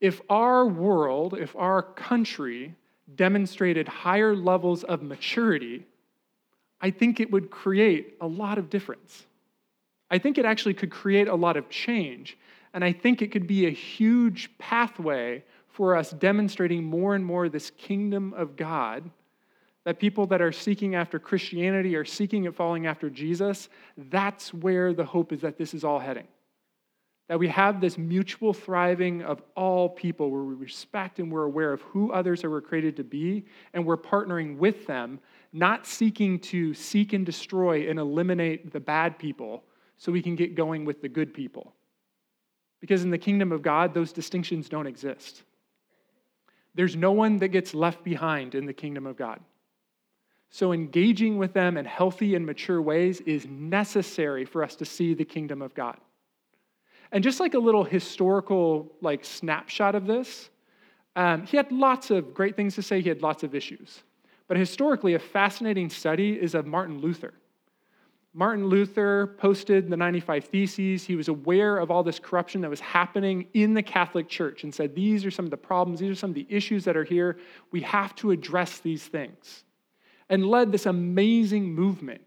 if 0.00 0.20
our 0.28 0.66
world, 0.66 1.34
if 1.38 1.56
our 1.56 1.82
country 1.82 2.74
demonstrated 3.14 3.88
higher 3.88 4.36
levels 4.36 4.84
of 4.84 5.02
maturity, 5.02 5.86
I 6.80 6.90
think 6.90 7.20
it 7.20 7.30
would 7.30 7.50
create 7.50 8.16
a 8.20 8.26
lot 8.26 8.58
of 8.58 8.70
difference. 8.70 9.26
I 10.10 10.18
think 10.18 10.38
it 10.38 10.44
actually 10.44 10.74
could 10.74 10.90
create 10.90 11.28
a 11.28 11.34
lot 11.34 11.56
of 11.56 11.68
change 11.68 12.36
and 12.72 12.84
I 12.84 12.92
think 12.92 13.20
it 13.20 13.32
could 13.32 13.46
be 13.46 13.66
a 13.66 13.70
huge 13.70 14.50
pathway 14.58 15.44
for 15.68 15.96
us 15.96 16.10
demonstrating 16.10 16.84
more 16.84 17.14
and 17.14 17.24
more 17.24 17.48
this 17.48 17.70
kingdom 17.70 18.32
of 18.34 18.56
God. 18.56 19.10
That 19.84 19.98
people 19.98 20.26
that 20.26 20.42
are 20.42 20.52
seeking 20.52 20.94
after 20.94 21.18
Christianity 21.18 21.96
are 21.96 22.04
seeking 22.04 22.46
and 22.46 22.54
following 22.54 22.86
after 22.86 23.08
Jesus, 23.08 23.70
that's 23.96 24.52
where 24.52 24.92
the 24.92 25.04
hope 25.04 25.32
is 25.32 25.40
that 25.40 25.56
this 25.56 25.72
is 25.72 25.84
all 25.84 25.98
heading. 25.98 26.28
That 27.28 27.38
we 27.38 27.48
have 27.48 27.80
this 27.80 27.96
mutual 27.96 28.52
thriving 28.52 29.22
of 29.22 29.40
all 29.56 29.88
people 29.88 30.30
where 30.30 30.42
we 30.42 30.54
respect 30.54 31.18
and 31.18 31.32
we're 31.32 31.44
aware 31.44 31.72
of 31.72 31.80
who 31.82 32.12
others 32.12 32.44
are 32.44 32.60
created 32.60 32.96
to 32.96 33.04
be, 33.04 33.46
and 33.72 33.86
we're 33.86 33.96
partnering 33.96 34.58
with 34.58 34.86
them, 34.86 35.18
not 35.52 35.86
seeking 35.86 36.38
to 36.40 36.74
seek 36.74 37.12
and 37.12 37.24
destroy 37.24 37.88
and 37.88 37.98
eliminate 37.98 38.72
the 38.72 38.80
bad 38.80 39.18
people 39.18 39.64
so 39.96 40.12
we 40.12 40.22
can 40.22 40.36
get 40.36 40.54
going 40.54 40.84
with 40.84 41.00
the 41.00 41.08
good 41.08 41.32
people. 41.32 41.72
Because 42.80 43.04
in 43.04 43.10
the 43.10 43.18
kingdom 43.18 43.52
of 43.52 43.62
God, 43.62 43.92
those 43.92 44.12
distinctions 44.12 44.68
don't 44.68 44.86
exist. 44.86 45.42
There's 46.74 46.96
no 46.96 47.12
one 47.12 47.38
that 47.38 47.48
gets 47.48 47.74
left 47.74 48.02
behind 48.04 48.54
in 48.54 48.66
the 48.66 48.72
kingdom 48.72 49.06
of 49.06 49.16
God. 49.16 49.40
So, 50.52 50.72
engaging 50.72 51.38
with 51.38 51.52
them 51.52 51.76
in 51.76 51.84
healthy 51.84 52.34
and 52.34 52.44
mature 52.44 52.82
ways 52.82 53.20
is 53.20 53.46
necessary 53.46 54.44
for 54.44 54.64
us 54.64 54.74
to 54.76 54.84
see 54.84 55.14
the 55.14 55.24
kingdom 55.24 55.62
of 55.62 55.74
God. 55.74 55.96
And 57.12 57.22
just 57.22 57.38
like 57.38 57.54
a 57.54 57.58
little 57.58 57.84
historical 57.84 58.92
like 59.00 59.24
snapshot 59.24 59.94
of 59.94 60.06
this, 60.06 60.50
um, 61.16 61.44
he 61.44 61.56
had 61.56 61.70
lots 61.70 62.10
of 62.10 62.34
great 62.34 62.56
things 62.56 62.74
to 62.76 62.82
say. 62.82 63.00
He 63.00 63.08
had 63.08 63.22
lots 63.22 63.42
of 63.42 63.54
issues. 63.54 64.02
But 64.48 64.56
historically, 64.56 65.14
a 65.14 65.18
fascinating 65.18 65.90
study 65.90 66.32
is 66.32 66.54
of 66.54 66.66
Martin 66.66 67.00
Luther. 67.00 67.32
Martin 68.32 68.68
Luther 68.68 69.34
posted 69.38 69.90
the 69.90 69.96
95 69.96 70.44
Theses. 70.44 71.04
He 71.04 71.16
was 71.16 71.28
aware 71.28 71.78
of 71.78 71.90
all 71.90 72.04
this 72.04 72.20
corruption 72.20 72.60
that 72.60 72.70
was 72.70 72.78
happening 72.78 73.46
in 73.54 73.74
the 73.74 73.82
Catholic 73.82 74.28
Church 74.28 74.62
and 74.62 74.72
said, 74.72 74.94
These 74.94 75.24
are 75.24 75.32
some 75.32 75.44
of 75.44 75.50
the 75.50 75.56
problems, 75.56 75.98
these 75.98 76.10
are 76.10 76.14
some 76.14 76.30
of 76.30 76.36
the 76.36 76.46
issues 76.48 76.84
that 76.84 76.96
are 76.96 77.04
here. 77.04 77.38
We 77.72 77.80
have 77.82 78.14
to 78.16 78.30
address 78.30 78.78
these 78.78 79.04
things. 79.04 79.64
And 80.28 80.46
led 80.46 80.70
this 80.70 80.86
amazing 80.86 81.74
movement. 81.74 82.20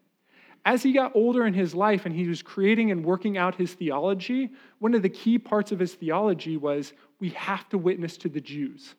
As 0.66 0.84
he 0.84 0.92
got 0.92 1.16
older 1.16 1.46
in 1.46 1.54
his 1.54 1.74
life 1.74 2.06
and 2.06 2.14
he 2.14 2.28
was 2.28 2.42
creating 2.42 2.92
and 2.92 3.06
working 3.06 3.38
out 3.38 3.56
his 3.56 3.74
theology, 3.74 4.50
one 4.80 4.94
of 4.94 5.02
the 5.02 5.10
key 5.10 5.38
parts 5.38 5.72
of 5.72 5.80
his 5.80 5.94
theology 5.94 6.58
was 6.58 6.92
we 7.20 7.30
have 7.30 7.68
to 7.70 7.78
witness 7.78 8.18
to 8.18 8.30
the 8.30 8.42
Jews. 8.42 8.96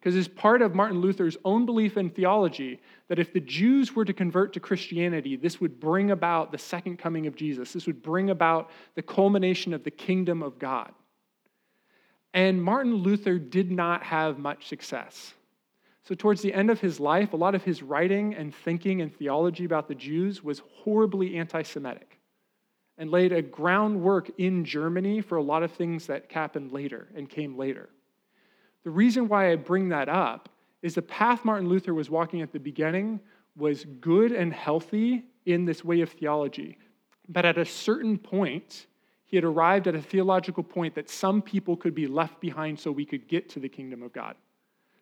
Because 0.00 0.16
it's 0.16 0.28
part 0.28 0.62
of 0.62 0.74
Martin 0.74 1.00
Luther's 1.02 1.36
own 1.44 1.66
belief 1.66 1.98
in 1.98 2.08
theology 2.08 2.80
that 3.08 3.18
if 3.18 3.34
the 3.34 3.40
Jews 3.40 3.94
were 3.94 4.06
to 4.06 4.14
convert 4.14 4.54
to 4.54 4.60
Christianity, 4.60 5.36
this 5.36 5.60
would 5.60 5.78
bring 5.78 6.10
about 6.10 6.52
the 6.52 6.58
second 6.58 6.98
coming 6.98 7.26
of 7.26 7.36
Jesus. 7.36 7.74
This 7.74 7.86
would 7.86 8.02
bring 8.02 8.30
about 8.30 8.70
the 8.94 9.02
culmination 9.02 9.74
of 9.74 9.84
the 9.84 9.90
kingdom 9.90 10.42
of 10.42 10.58
God. 10.58 10.92
And 12.32 12.62
Martin 12.62 12.94
Luther 12.94 13.38
did 13.38 13.70
not 13.70 14.02
have 14.04 14.38
much 14.38 14.68
success. 14.68 15.34
So, 16.04 16.14
towards 16.14 16.40
the 16.40 16.54
end 16.54 16.70
of 16.70 16.80
his 16.80 16.98
life, 16.98 17.34
a 17.34 17.36
lot 17.36 17.54
of 17.54 17.62
his 17.62 17.82
writing 17.82 18.34
and 18.34 18.54
thinking 18.54 19.02
and 19.02 19.14
theology 19.14 19.66
about 19.66 19.86
the 19.86 19.94
Jews 19.94 20.42
was 20.42 20.62
horribly 20.72 21.36
anti 21.36 21.62
Semitic 21.62 22.18
and 22.96 23.10
laid 23.10 23.32
a 23.32 23.42
groundwork 23.42 24.30
in 24.38 24.64
Germany 24.64 25.20
for 25.20 25.36
a 25.36 25.42
lot 25.42 25.62
of 25.62 25.72
things 25.72 26.06
that 26.06 26.32
happened 26.32 26.72
later 26.72 27.08
and 27.14 27.28
came 27.28 27.56
later. 27.56 27.90
The 28.84 28.90
reason 28.90 29.28
why 29.28 29.52
I 29.52 29.56
bring 29.56 29.90
that 29.90 30.08
up 30.08 30.48
is 30.82 30.94
the 30.94 31.02
path 31.02 31.44
Martin 31.44 31.68
Luther 31.68 31.92
was 31.92 32.08
walking 32.08 32.40
at 32.40 32.52
the 32.52 32.60
beginning 32.60 33.20
was 33.56 33.84
good 34.00 34.32
and 34.32 34.52
healthy 34.52 35.24
in 35.44 35.64
this 35.64 35.84
way 35.84 36.00
of 36.00 36.10
theology. 36.10 36.78
But 37.28 37.44
at 37.44 37.58
a 37.58 37.64
certain 37.64 38.18
point, 38.18 38.86
he 39.26 39.36
had 39.36 39.44
arrived 39.44 39.86
at 39.86 39.94
a 39.94 40.02
theological 40.02 40.62
point 40.62 40.94
that 40.94 41.10
some 41.10 41.42
people 41.42 41.76
could 41.76 41.94
be 41.94 42.06
left 42.06 42.40
behind 42.40 42.78
so 42.78 42.90
we 42.90 43.04
could 43.04 43.28
get 43.28 43.48
to 43.50 43.60
the 43.60 43.68
kingdom 43.68 44.02
of 44.02 44.12
God. 44.12 44.34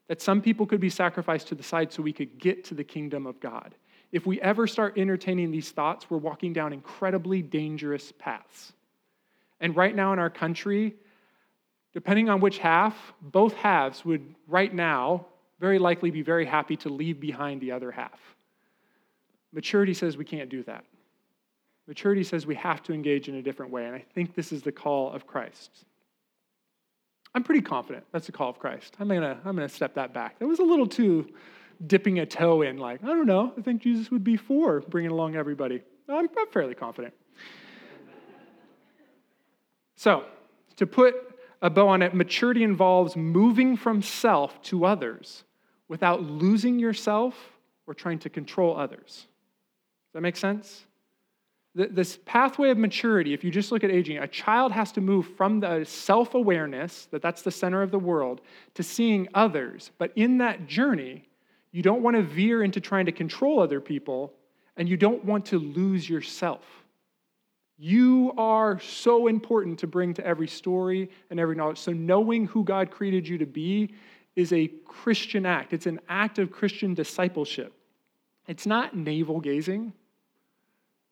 That 0.08 0.20
some 0.20 0.42
people 0.42 0.66
could 0.66 0.80
be 0.80 0.90
sacrificed 0.90 1.48
to 1.48 1.54
the 1.54 1.62
side 1.62 1.92
so 1.92 2.02
we 2.02 2.12
could 2.12 2.38
get 2.38 2.64
to 2.64 2.74
the 2.74 2.84
kingdom 2.84 3.26
of 3.26 3.40
God. 3.40 3.74
If 4.10 4.26
we 4.26 4.40
ever 4.40 4.66
start 4.66 4.98
entertaining 4.98 5.50
these 5.50 5.70
thoughts, 5.70 6.10
we're 6.10 6.18
walking 6.18 6.52
down 6.52 6.72
incredibly 6.72 7.42
dangerous 7.42 8.12
paths. 8.18 8.72
And 9.60 9.76
right 9.76 9.94
now 9.94 10.12
in 10.12 10.18
our 10.18 10.30
country, 10.30 10.96
depending 11.92 12.28
on 12.28 12.40
which 12.40 12.58
half, 12.58 12.94
both 13.20 13.54
halves 13.54 14.04
would 14.04 14.34
right 14.46 14.72
now 14.72 15.26
very 15.60 15.78
likely 15.78 16.10
be 16.10 16.22
very 16.22 16.46
happy 16.46 16.76
to 16.76 16.88
leave 16.88 17.20
behind 17.20 17.60
the 17.60 17.72
other 17.72 17.90
half. 17.90 18.20
Maturity 19.52 19.94
says 19.94 20.16
we 20.16 20.24
can't 20.24 20.50
do 20.50 20.62
that. 20.64 20.84
Maturity 21.86 22.22
says 22.22 22.46
we 22.46 22.54
have 22.54 22.82
to 22.82 22.92
engage 22.92 23.28
in 23.28 23.36
a 23.36 23.42
different 23.42 23.72
way, 23.72 23.86
and 23.86 23.94
I 23.94 24.04
think 24.14 24.34
this 24.34 24.52
is 24.52 24.62
the 24.62 24.72
call 24.72 25.10
of 25.10 25.26
Christ. 25.26 25.70
I'm 27.34 27.42
pretty 27.42 27.62
confident 27.62 28.04
that's 28.12 28.26
the 28.26 28.32
call 28.32 28.50
of 28.50 28.58
Christ. 28.58 28.94
I'm 29.00 29.08
gonna, 29.08 29.38
I'm 29.44 29.56
gonna 29.56 29.68
step 29.68 29.94
that 29.94 30.12
back. 30.12 30.38
That 30.38 30.46
was 30.46 30.58
a 30.58 30.64
little 30.64 30.86
too, 30.86 31.28
dipping 31.86 32.18
a 32.18 32.26
toe 32.26 32.62
in, 32.62 32.76
like, 32.76 33.02
I 33.02 33.06
don't 33.06 33.26
know, 33.26 33.52
I 33.56 33.62
think 33.62 33.82
Jesus 33.82 34.10
would 34.10 34.24
be 34.24 34.36
for 34.36 34.80
bringing 34.80 35.10
along 35.10 35.36
everybody. 35.36 35.82
I'm, 36.08 36.28
I'm 36.38 36.46
fairly 36.52 36.74
confident. 36.74 37.14
So, 39.96 40.24
to 40.76 40.86
put 40.86 41.37
a 41.60 41.70
bow 41.70 41.88
on 41.88 42.02
it, 42.02 42.14
maturity 42.14 42.62
involves 42.62 43.16
moving 43.16 43.76
from 43.76 44.02
self 44.02 44.60
to 44.62 44.84
others 44.84 45.44
without 45.88 46.22
losing 46.22 46.78
yourself 46.78 47.34
or 47.86 47.94
trying 47.94 48.18
to 48.20 48.30
control 48.30 48.76
others. 48.76 49.26
Does 50.08 50.14
that 50.14 50.20
make 50.20 50.36
sense? 50.36 50.84
This 51.74 52.18
pathway 52.24 52.70
of 52.70 52.78
maturity, 52.78 53.34
if 53.34 53.44
you 53.44 53.50
just 53.50 53.70
look 53.70 53.84
at 53.84 53.90
aging, 53.90 54.18
a 54.18 54.26
child 54.26 54.72
has 54.72 54.90
to 54.92 55.00
move 55.00 55.28
from 55.36 55.60
the 55.60 55.84
self 55.84 56.34
awareness, 56.34 57.06
that 57.10 57.22
that's 57.22 57.42
the 57.42 57.50
center 57.50 57.82
of 57.82 57.90
the 57.90 57.98
world, 57.98 58.40
to 58.74 58.82
seeing 58.82 59.28
others. 59.34 59.90
But 59.98 60.12
in 60.16 60.38
that 60.38 60.66
journey, 60.66 61.28
you 61.70 61.82
don't 61.82 62.02
want 62.02 62.16
to 62.16 62.22
veer 62.22 62.62
into 62.62 62.80
trying 62.80 63.06
to 63.06 63.12
control 63.12 63.60
other 63.60 63.80
people, 63.80 64.32
and 64.76 64.88
you 64.88 64.96
don't 64.96 65.24
want 65.24 65.46
to 65.46 65.58
lose 65.58 66.08
yourself. 66.08 66.64
You 67.78 68.32
are 68.36 68.80
so 68.80 69.28
important 69.28 69.78
to 69.78 69.86
bring 69.86 70.12
to 70.14 70.26
every 70.26 70.48
story 70.48 71.10
and 71.30 71.38
every 71.38 71.54
knowledge. 71.54 71.78
So, 71.78 71.92
knowing 71.92 72.46
who 72.46 72.64
God 72.64 72.90
created 72.90 73.26
you 73.28 73.38
to 73.38 73.46
be 73.46 73.94
is 74.34 74.52
a 74.52 74.66
Christian 74.84 75.46
act, 75.46 75.72
it's 75.72 75.86
an 75.86 76.00
act 76.08 76.40
of 76.40 76.50
Christian 76.50 76.92
discipleship. 76.92 77.72
It's 78.48 78.66
not 78.66 78.96
navel 78.96 79.40
gazing. 79.40 79.92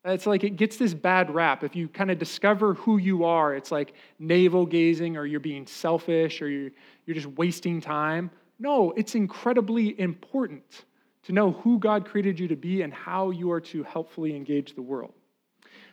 It's 0.03 0.25
like 0.25 0.43
it 0.43 0.51
gets 0.51 0.77
this 0.77 0.93
bad 0.93 1.33
rap. 1.33 1.63
If 1.63 1.75
you 1.75 1.87
kind 1.87 2.11
of 2.11 2.17
discover 2.17 2.73
who 2.73 2.97
you 2.97 3.23
are, 3.25 3.55
it's 3.55 3.71
like 3.71 3.93
navel 4.19 4.65
gazing 4.65 5.17
or 5.17 5.25
you're 5.25 5.39
being 5.39 5.65
selfish 5.65 6.41
or 6.41 6.49
you're, 6.49 6.71
you're 7.05 7.15
just 7.15 7.27
wasting 7.27 7.81
time. 7.81 8.29
No, 8.59 8.91
it's 8.91 9.15
incredibly 9.15 9.99
important 9.99 10.85
to 11.23 11.33
know 11.33 11.51
who 11.51 11.77
God 11.77 12.05
created 12.05 12.39
you 12.39 12.47
to 12.47 12.55
be 12.55 12.81
and 12.81 12.93
how 12.93 13.31
you 13.31 13.51
are 13.51 13.61
to 13.61 13.83
helpfully 13.83 14.35
engage 14.35 14.75
the 14.75 14.81
world. 14.81 15.13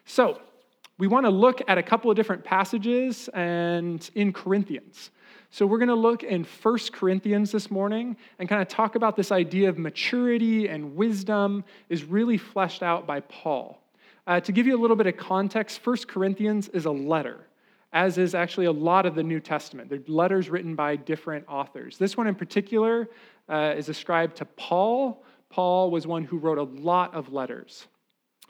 So, 0.05 0.41
we 0.99 1.07
want 1.09 1.27
to 1.27 1.31
look 1.31 1.61
at 1.67 1.77
a 1.77 1.83
couple 1.83 2.11
of 2.11 2.17
different 2.17 2.45
passages 2.45 3.29
and 3.35 4.09
in 4.15 4.33
Corinthians. 4.33 5.11
So 5.51 5.67
we're 5.67 5.79
going 5.79 5.89
to 5.89 5.95
look 5.95 6.23
in 6.23 6.45
1 6.45 6.79
Corinthians 6.93 7.53
this 7.53 7.71
morning 7.71 8.17
and 8.39 8.49
kind 8.49 8.63
of 8.63 8.69
talk 8.69 8.95
about 8.95 9.17
this 9.17 9.33
idea 9.33 9.69
of 9.69 9.79
maturity 9.79 10.69
and 10.69 10.97
wisdom 10.97 11.65
is 11.89 12.05
really 12.05 12.39
fleshed 12.39 12.83
out 12.83 13.07
by 13.07 13.21
Paul. 13.21 13.81
Uh, 14.27 14.41
to 14.41 14.53
give 14.53 14.67
you 14.67 14.77
a 14.77 14.81
little 14.81 14.97
bit 14.97 15.07
of 15.07 15.17
context, 15.17 15.85
1 15.85 15.97
Corinthians 16.09 16.69
is 16.69 16.87
a 16.87 16.91
letter, 16.91 17.47
as 17.93 18.17
is 18.17 18.35
actually 18.35 18.67
a 18.67 18.73
lot 18.73 19.05
of 19.05 19.15
the 19.15 19.23
New 19.23 19.41
Testament. 19.41 19.91
They're 19.91 20.01
letters 20.07 20.49
written 20.49 20.75
by 20.75 20.97
different 20.97 21.45
authors. 21.49 21.99
This 21.99 22.17
one 22.17 22.27
in 22.27 22.35
particular 22.35 23.09
uh, 23.49 23.75
is 23.77 23.89
ascribed 23.89 24.37
to 24.37 24.45
Paul. 24.45 25.25
Paul 25.51 25.91
was 25.91 26.07
one 26.07 26.25
who 26.25 26.39
wrote 26.39 26.59
a 26.59 26.63
lot 26.63 27.15
of 27.15 27.33
letters. 27.33 27.87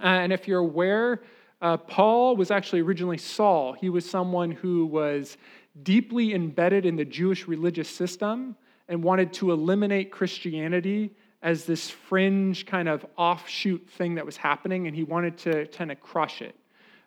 Uh, 0.01 0.07
and 0.07 0.33
if 0.33 0.47
you're 0.47 0.61
aware, 0.61 1.23
uh, 1.61 1.77
Paul 1.77 2.37
was 2.37 2.51
actually 2.51 2.81
originally 2.81 3.19
Saul. 3.19 3.73
He 3.73 3.89
was 3.89 4.09
someone 4.09 4.51
who 4.51 4.87
was 4.87 5.37
deeply 5.83 6.35
embedded 6.35 6.87
in 6.87 6.97
the 6.97 7.05
Jewish 7.05 7.49
religious 7.49 7.89
system 7.89 8.57
and 8.89 9.03
wanted 9.03 9.33
to 9.35 9.51
eliminate 9.51 10.13
Christianity 10.13 11.11
as 11.43 11.65
this 11.65 11.91
fringe 11.91 12.65
kind 12.67 12.89
of 12.89 13.05
offshoot 13.17 13.89
thing 13.91 14.15
that 14.15 14.25
was 14.25 14.37
happening, 14.37 14.87
and 14.87 14.97
he 14.97 15.05
wanted 15.05 15.37
to 15.39 15.67
kind 15.67 15.93
of 15.93 16.01
crush 16.01 16.43
it. 16.43 16.55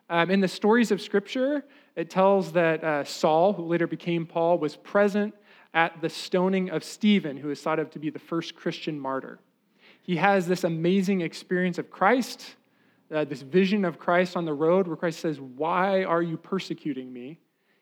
Um, 0.10 0.30
in 0.30 0.40
the 0.40 0.48
stories 0.48 0.92
of 0.92 1.02
Scripture, 1.02 1.66
it 1.96 2.10
tells 2.10 2.52
that 2.54 2.84
uh, 2.84 3.04
Saul, 3.04 3.54
who 3.54 3.66
later 3.66 3.88
became 3.88 4.26
Paul, 4.26 4.58
was 4.60 4.76
present 4.76 5.34
at 5.74 6.02
the 6.02 6.10
stoning 6.10 6.70
of 6.70 6.84
Stephen, 6.84 7.38
who 7.38 7.50
is 7.50 7.62
thought 7.62 7.80
of 7.80 7.90
to 7.92 8.00
be 8.00 8.10
the 8.10 8.20
first 8.20 8.56
Christian 8.56 9.00
martyr. 9.00 9.40
He 10.02 10.16
has 10.18 10.48
this 10.48 10.64
amazing 10.64 11.22
experience 11.22 11.78
of 11.78 11.90
Christ 11.90 12.56
uh, 13.13 13.26
this 13.26 13.41
vision 13.41 13.86
of 13.86 13.98
Christ 13.98 14.36
on 14.36 14.46
the 14.46 14.54
road 14.54 14.88
where 14.88 14.98
Christ 14.98 15.20
says, 15.20 15.39
Why 15.39 16.04
are 16.04 16.22
you 16.22 16.38
persecuting 16.38 17.12
me? 17.12 17.39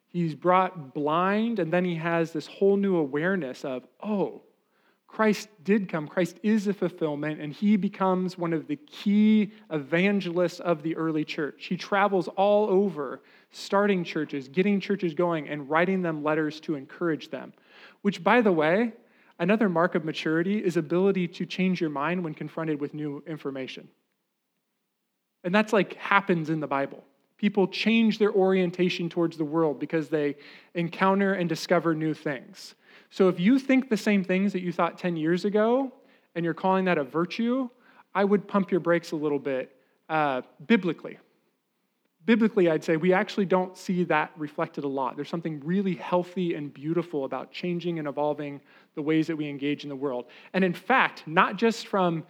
He's 0.07 0.35
brought 0.35 0.93
blind, 0.93 1.59
and 1.59 1.71
then 1.71 1.83
he 1.83 1.95
has 1.95 2.31
this 2.31 2.47
whole 2.47 2.77
new 2.77 2.95
awareness 2.97 3.65
of, 3.65 3.85
Oh, 4.01 4.43
Christ 5.07 5.47
did 5.63 5.88
come. 5.88 6.09
Christ 6.09 6.39
is 6.43 6.67
a 6.67 6.73
fulfillment, 6.73 7.39
and 7.39 7.53
he 7.53 7.77
becomes 7.77 8.38
one 8.38 8.51
of 8.51 8.67
the 8.67 8.75
key 8.75 9.53
evangelists 9.71 10.59
of 10.59 10.83
the 10.83 10.95
early 10.97 11.23
church. 11.23 11.67
He 11.67 11.77
travels 11.77 12.27
all 12.27 12.69
over, 12.69 13.21
starting 13.51 14.03
churches, 14.03 14.49
getting 14.49 14.79
churches 14.81 15.13
going, 15.13 15.47
and 15.47 15.69
writing 15.69 16.01
them 16.01 16.21
letters 16.21 16.59
to 16.61 16.75
encourage 16.75 17.29
them. 17.29 17.53
Which, 18.01 18.25
by 18.25 18.41
the 18.41 18.51
way, 18.51 18.91
another 19.39 19.69
mark 19.69 19.95
of 19.95 20.03
maturity 20.03 20.57
is 20.57 20.75
ability 20.75 21.29
to 21.29 21.45
change 21.45 21.79
your 21.79 21.89
mind 21.89 22.21
when 22.21 22.33
confronted 22.33 22.81
with 22.81 22.93
new 22.93 23.23
information. 23.25 23.88
And 25.45 25.53
that's 25.53 25.71
like 25.71 25.93
happens 25.93 26.49
in 26.49 26.60
the 26.60 26.67
Bible. 26.67 27.03
People 27.38 27.67
change 27.67 28.17
their 28.17 28.34
orientation 28.34 29.10
towards 29.10 29.38
the 29.38 29.45
world 29.45 29.79
because 29.79 30.10
they 30.10 30.36
encounter 30.73 31.34
and 31.34 31.47
discover 31.47 31.93
new 31.93 32.13
things. 32.13 32.73
So 33.12 33.29
if 33.29 33.39
you 33.39 33.60
think 33.60 33.89
the 33.89 33.97
same 33.97 34.23
things 34.23 34.51
that 34.53 34.62
you 34.62 34.71
thought 34.71 34.97
10 34.97 35.15
years 35.15 35.45
ago 35.45 35.93
and 36.34 36.43
you're 36.43 36.55
calling 36.55 36.86
that 36.86 36.97
a 36.97 37.03
virtue, 37.03 37.69
I 38.15 38.23
would 38.23 38.47
pump 38.47 38.71
your 38.71 38.79
brakes 38.79 39.12
a 39.12 39.15
little 39.15 39.38
bit 39.38 39.75
uh, 40.10 40.41
biblically. 40.65 41.19
Biblically, 42.25 42.71
I'd 42.71 42.84
say 42.84 42.97
we 42.97 43.13
actually 43.13 43.45
don't 43.45 43.77
see 43.77 44.03
that 44.05 44.31
reflected 44.36 44.84
a 44.84 44.88
lot. 44.88 45.15
There's 45.15 45.29
something 45.29 45.62
really 45.63 45.93
healthy 45.93 46.55
and 46.55 46.73
beautiful 46.73 47.25
about 47.25 47.51
changing 47.51 47.99
and 47.99 48.08
evolving 48.08 48.62
the 48.95 49.03
ways 49.03 49.27
that 49.27 49.36
we 49.36 49.47
engage 49.47 49.84
in 49.84 49.89
the 49.89 49.95
world. 49.95 50.25
And 50.53 50.63
in 50.63 50.73
fact, 50.73 51.23
not 51.27 51.58
just 51.58 51.88
from 51.88 52.23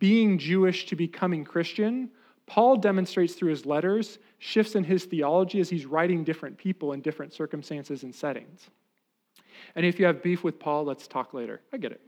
being 0.00 0.36
Jewish 0.36 0.86
to 0.86 0.96
becoming 0.96 1.44
Christian, 1.44 2.10
Paul 2.46 2.76
demonstrates 2.76 3.34
through 3.34 3.50
his 3.50 3.66
letters 3.66 4.18
shifts 4.38 4.76
in 4.76 4.84
his 4.84 5.04
theology 5.04 5.60
as 5.60 5.68
he's 5.68 5.86
writing 5.86 6.24
different 6.24 6.56
people 6.56 6.92
in 6.92 7.00
different 7.00 7.32
circumstances 7.32 8.02
and 8.02 8.14
settings. 8.14 8.70
And 9.74 9.84
if 9.84 9.98
you 9.98 10.06
have 10.06 10.22
beef 10.22 10.44
with 10.44 10.58
Paul, 10.58 10.84
let's 10.84 11.08
talk 11.08 11.34
later. 11.34 11.60
I 11.72 11.76
get 11.78 11.92
it. 11.92 12.00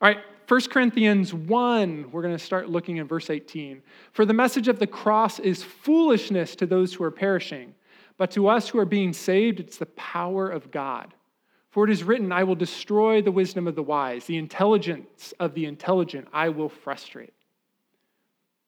All 0.00 0.08
right, 0.08 0.18
1 0.48 0.60
Corinthians 0.62 1.32
1, 1.32 2.10
we're 2.10 2.22
going 2.22 2.36
to 2.36 2.44
start 2.44 2.68
looking 2.68 2.98
in 2.98 3.06
verse 3.06 3.30
18. 3.30 3.82
For 4.12 4.26
the 4.26 4.34
message 4.34 4.68
of 4.68 4.78
the 4.78 4.86
cross 4.86 5.38
is 5.38 5.62
foolishness 5.62 6.54
to 6.56 6.66
those 6.66 6.92
who 6.92 7.04
are 7.04 7.10
perishing, 7.10 7.74
but 8.18 8.30
to 8.32 8.48
us 8.48 8.68
who 8.68 8.78
are 8.78 8.84
being 8.84 9.12
saved, 9.12 9.60
it's 9.60 9.78
the 9.78 9.86
power 9.86 10.48
of 10.48 10.70
God. 10.70 11.14
For 11.70 11.84
it 11.84 11.90
is 11.90 12.04
written, 12.04 12.32
I 12.32 12.44
will 12.44 12.54
destroy 12.54 13.22
the 13.22 13.32
wisdom 13.32 13.66
of 13.66 13.74
the 13.74 13.82
wise, 13.82 14.26
the 14.26 14.36
intelligence 14.36 15.32
of 15.40 15.54
the 15.54 15.64
intelligent 15.64 16.28
I 16.32 16.50
will 16.50 16.68
frustrate. 16.68 17.32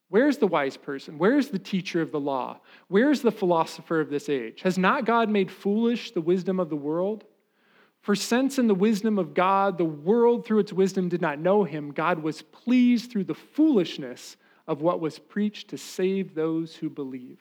Where's 0.09 0.39
the 0.39 0.47
wise 0.47 0.77
person? 0.77 1.19
Where's 1.19 1.49
the 1.49 1.59
teacher 1.59 2.01
of 2.01 2.13
the 2.13 2.21
law? 2.21 2.61
Where's 2.89 3.23
the 3.23 3.33
philosopher 3.33 4.01
of 4.01 4.11
this 4.11 4.29
age? 4.29 4.63
Has 4.63 4.79
not 4.79 5.07
God 5.07 5.29
made 5.29 5.51
foolish 5.51 6.13
the 6.13 6.21
wisdom 6.21 6.61
of 6.61 6.71
the 6.71 6.77
world? 6.77 7.25
For 8.01 8.15
since 8.15 8.59
in 8.59 8.67
the 8.67 8.75
wisdom 8.75 9.19
of 9.19 9.33
God, 9.33 9.79
the 9.79 9.85
world 9.85 10.45
through 10.45 10.59
its 10.59 10.73
wisdom 10.73 11.09
did 11.09 11.23
not 11.23 11.39
know 11.39 11.65
him, 11.65 11.91
God 11.91 12.23
was 12.23 12.43
pleased 12.43 13.11
through 13.11 13.25
the 13.25 13.35
foolishness 13.35 14.37
of 14.67 14.83
what 14.83 15.01
was 15.01 15.19
preached 15.19 15.69
to 15.69 15.79
save 15.79 16.35
those 16.35 16.77
who 16.77 16.91
believe. 16.91 17.41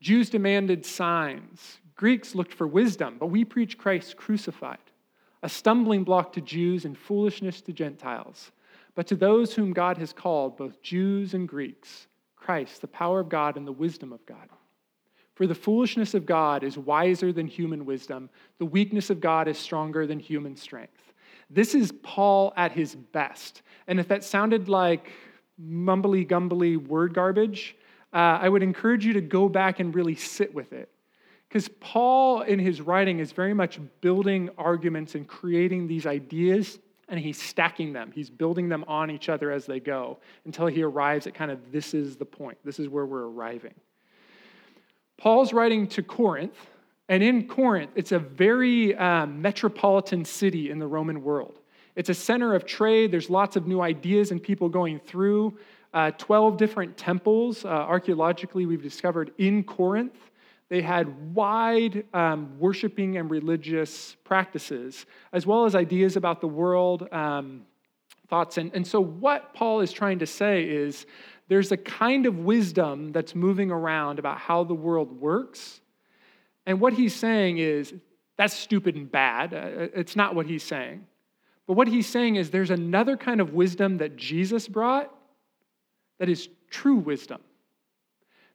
Jews 0.00 0.30
demanded 0.30 0.84
signs, 0.84 1.78
Greeks 1.94 2.34
looked 2.34 2.54
for 2.54 2.66
wisdom, 2.66 3.16
but 3.18 3.26
we 3.26 3.44
preach 3.44 3.78
Christ 3.78 4.16
crucified, 4.16 4.78
a 5.42 5.48
stumbling 5.48 6.04
block 6.04 6.32
to 6.32 6.40
Jews 6.40 6.84
and 6.84 6.96
foolishness 6.96 7.60
to 7.62 7.72
Gentiles. 7.72 8.52
But 8.98 9.06
to 9.06 9.14
those 9.14 9.54
whom 9.54 9.72
God 9.72 9.96
has 9.98 10.12
called, 10.12 10.56
both 10.56 10.82
Jews 10.82 11.32
and 11.32 11.46
Greeks, 11.46 12.08
Christ, 12.34 12.80
the 12.80 12.88
power 12.88 13.20
of 13.20 13.28
God 13.28 13.56
and 13.56 13.64
the 13.64 13.70
wisdom 13.70 14.12
of 14.12 14.26
God. 14.26 14.48
For 15.36 15.46
the 15.46 15.54
foolishness 15.54 16.14
of 16.14 16.26
God 16.26 16.64
is 16.64 16.76
wiser 16.76 17.32
than 17.32 17.46
human 17.46 17.84
wisdom, 17.86 18.28
the 18.58 18.66
weakness 18.66 19.08
of 19.08 19.20
God 19.20 19.46
is 19.46 19.56
stronger 19.56 20.04
than 20.04 20.18
human 20.18 20.56
strength. 20.56 21.12
This 21.48 21.76
is 21.76 21.92
Paul 22.02 22.52
at 22.56 22.72
his 22.72 22.96
best. 22.96 23.62
And 23.86 24.00
if 24.00 24.08
that 24.08 24.24
sounded 24.24 24.68
like 24.68 25.12
mumbly 25.64 26.28
gumbly 26.28 26.76
word 26.76 27.14
garbage, 27.14 27.76
uh, 28.12 28.40
I 28.42 28.48
would 28.48 28.64
encourage 28.64 29.06
you 29.06 29.12
to 29.12 29.20
go 29.20 29.48
back 29.48 29.78
and 29.78 29.94
really 29.94 30.16
sit 30.16 30.52
with 30.52 30.72
it. 30.72 30.90
Because 31.48 31.68
Paul, 31.78 32.40
in 32.40 32.58
his 32.58 32.80
writing, 32.80 33.20
is 33.20 33.30
very 33.30 33.54
much 33.54 33.78
building 34.00 34.50
arguments 34.58 35.14
and 35.14 35.24
creating 35.24 35.86
these 35.86 36.04
ideas 36.04 36.80
and 37.08 37.18
he's 37.18 37.40
stacking 37.40 37.92
them. 37.92 38.12
He's 38.14 38.30
building 38.30 38.68
them 38.68 38.84
on 38.86 39.10
each 39.10 39.28
other 39.28 39.50
as 39.50 39.66
they 39.66 39.80
go 39.80 40.18
until 40.44 40.66
he 40.66 40.82
arrives 40.82 41.26
at 41.26 41.34
kind 41.34 41.50
of 41.50 41.72
this 41.72 41.94
is 41.94 42.16
the 42.16 42.24
point. 42.24 42.58
This 42.64 42.78
is 42.78 42.88
where 42.88 43.06
we're 43.06 43.26
arriving. 43.26 43.74
Paul's 45.16 45.52
writing 45.52 45.86
to 45.88 46.02
Corinth, 46.02 46.54
and 47.08 47.22
in 47.22 47.48
Corinth, 47.48 47.90
it's 47.96 48.12
a 48.12 48.18
very 48.18 48.94
um, 48.96 49.40
metropolitan 49.40 50.24
city 50.24 50.70
in 50.70 50.78
the 50.78 50.86
Roman 50.86 51.22
world. 51.22 51.58
It's 51.96 52.10
a 52.10 52.14
center 52.14 52.54
of 52.54 52.64
trade. 52.64 53.10
There's 53.10 53.28
lots 53.28 53.56
of 53.56 53.66
new 53.66 53.80
ideas 53.80 54.30
and 54.30 54.40
people 54.40 54.68
going 54.68 55.00
through. 55.00 55.58
Uh, 55.92 56.12
12 56.12 56.56
different 56.58 56.96
temples, 56.96 57.64
uh, 57.64 57.68
archaeologically, 57.68 58.66
we've 58.66 58.82
discovered 58.82 59.32
in 59.38 59.64
Corinth. 59.64 60.27
They 60.68 60.82
had 60.82 61.34
wide 61.34 62.04
um, 62.12 62.58
worshiping 62.58 63.16
and 63.16 63.30
religious 63.30 64.16
practices, 64.24 65.06
as 65.32 65.46
well 65.46 65.64
as 65.64 65.74
ideas 65.74 66.16
about 66.16 66.40
the 66.40 66.48
world, 66.48 67.08
um, 67.10 67.62
thoughts. 68.28 68.58
And, 68.58 68.70
and 68.74 68.86
so, 68.86 69.00
what 69.00 69.54
Paul 69.54 69.80
is 69.80 69.92
trying 69.92 70.18
to 70.18 70.26
say 70.26 70.64
is 70.64 71.06
there's 71.48 71.72
a 71.72 71.76
kind 71.76 72.26
of 72.26 72.40
wisdom 72.40 73.12
that's 73.12 73.34
moving 73.34 73.70
around 73.70 74.18
about 74.18 74.38
how 74.38 74.64
the 74.64 74.74
world 74.74 75.18
works. 75.18 75.80
And 76.66 76.80
what 76.80 76.92
he's 76.92 77.14
saying 77.14 77.58
is 77.58 77.94
that's 78.36 78.54
stupid 78.54 78.94
and 78.94 79.10
bad. 79.10 79.54
Uh, 79.54 79.88
it's 79.94 80.16
not 80.16 80.34
what 80.34 80.46
he's 80.46 80.62
saying. 80.62 81.06
But 81.66 81.74
what 81.74 81.88
he's 81.88 82.06
saying 82.06 82.36
is 82.36 82.50
there's 82.50 82.70
another 82.70 83.16
kind 83.16 83.40
of 83.40 83.54
wisdom 83.54 83.98
that 83.98 84.16
Jesus 84.16 84.68
brought 84.68 85.12
that 86.18 86.28
is 86.28 86.48
true 86.70 86.96
wisdom. 86.96 87.40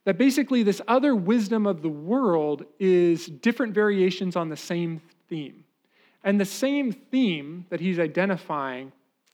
That 0.05 0.17
basically, 0.17 0.63
this 0.63 0.81
other 0.87 1.15
wisdom 1.15 1.65
of 1.65 1.81
the 1.81 1.89
world 1.89 2.65
is 2.79 3.25
different 3.27 3.73
variations 3.73 4.35
on 4.35 4.49
the 4.49 4.57
same 4.57 5.01
theme. 5.29 5.63
And 6.23 6.39
the 6.39 6.45
same 6.45 6.91
theme 6.91 7.65
that 7.69 7.79
he's 7.79 7.99
identifying 7.99 8.91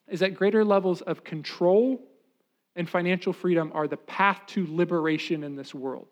is 0.08 0.20
that 0.20 0.36
greater 0.36 0.66
levels 0.66 1.02
of 1.02 1.24
control 1.24 2.02
and 2.76 2.90
financial 2.90 3.34
freedom 3.34 3.72
are 3.74 3.88
the 3.88 3.98
path 3.98 4.42
to 4.48 4.66
liberation 4.70 5.44
in 5.44 5.56
this 5.56 5.74
world. 5.74 6.08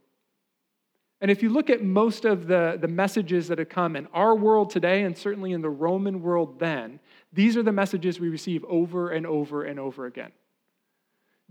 And 1.19 1.31
if 1.31 1.41
you 1.41 1.49
look 1.49 1.69
at 1.69 1.83
most 1.83 2.25
of 2.25 2.45
the, 2.45 2.77
the 2.79 2.87
messages 2.87 3.47
that 3.47 3.57
have 3.57 3.69
come 3.69 3.95
in 3.95 4.07
our 4.13 4.35
world 4.35 4.69
today, 4.69 5.03
and 5.03 5.17
certainly 5.17 5.51
in 5.51 5.61
the 5.61 5.69
Roman 5.69 6.21
world 6.21 6.59
then, 6.59 6.99
these 7.33 7.57
are 7.57 7.63
the 7.63 7.71
messages 7.71 8.19
we 8.19 8.29
receive 8.29 8.63
over 8.65 9.09
and 9.09 9.25
over 9.25 9.63
and 9.63 9.79
over 9.79 10.05
again. 10.05 10.31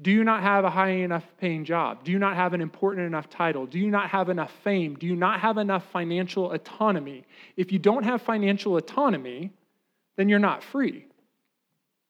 Do 0.01 0.11
you 0.11 0.25
not 0.25 0.43
have 0.43 0.65
a 0.65 0.71
high 0.71 0.91
enough 0.91 1.25
paying 1.41 1.65
job? 1.65 2.05
Do 2.05 2.13
you 2.13 2.19
not 2.19 2.37
have 2.37 2.53
an 2.53 2.61
important 2.61 3.07
enough 3.07 3.31
title? 3.31 3.65
Do 3.65 3.79
you 3.79 3.91
not 3.91 4.11
have 4.11 4.29
enough 4.29 4.53
fame? 4.63 4.95
Do 4.95 5.07
you 5.07 5.17
not 5.17 5.41
have 5.41 5.57
enough 5.57 5.87
financial 5.91 6.53
autonomy? 6.53 7.25
If 7.57 7.73
you 7.73 7.79
don't 7.79 8.05
have 8.05 8.21
financial 8.21 8.77
autonomy, 8.77 9.53
then 10.17 10.29
you're 10.29 10.39
not 10.39 10.63
free. 10.63 11.07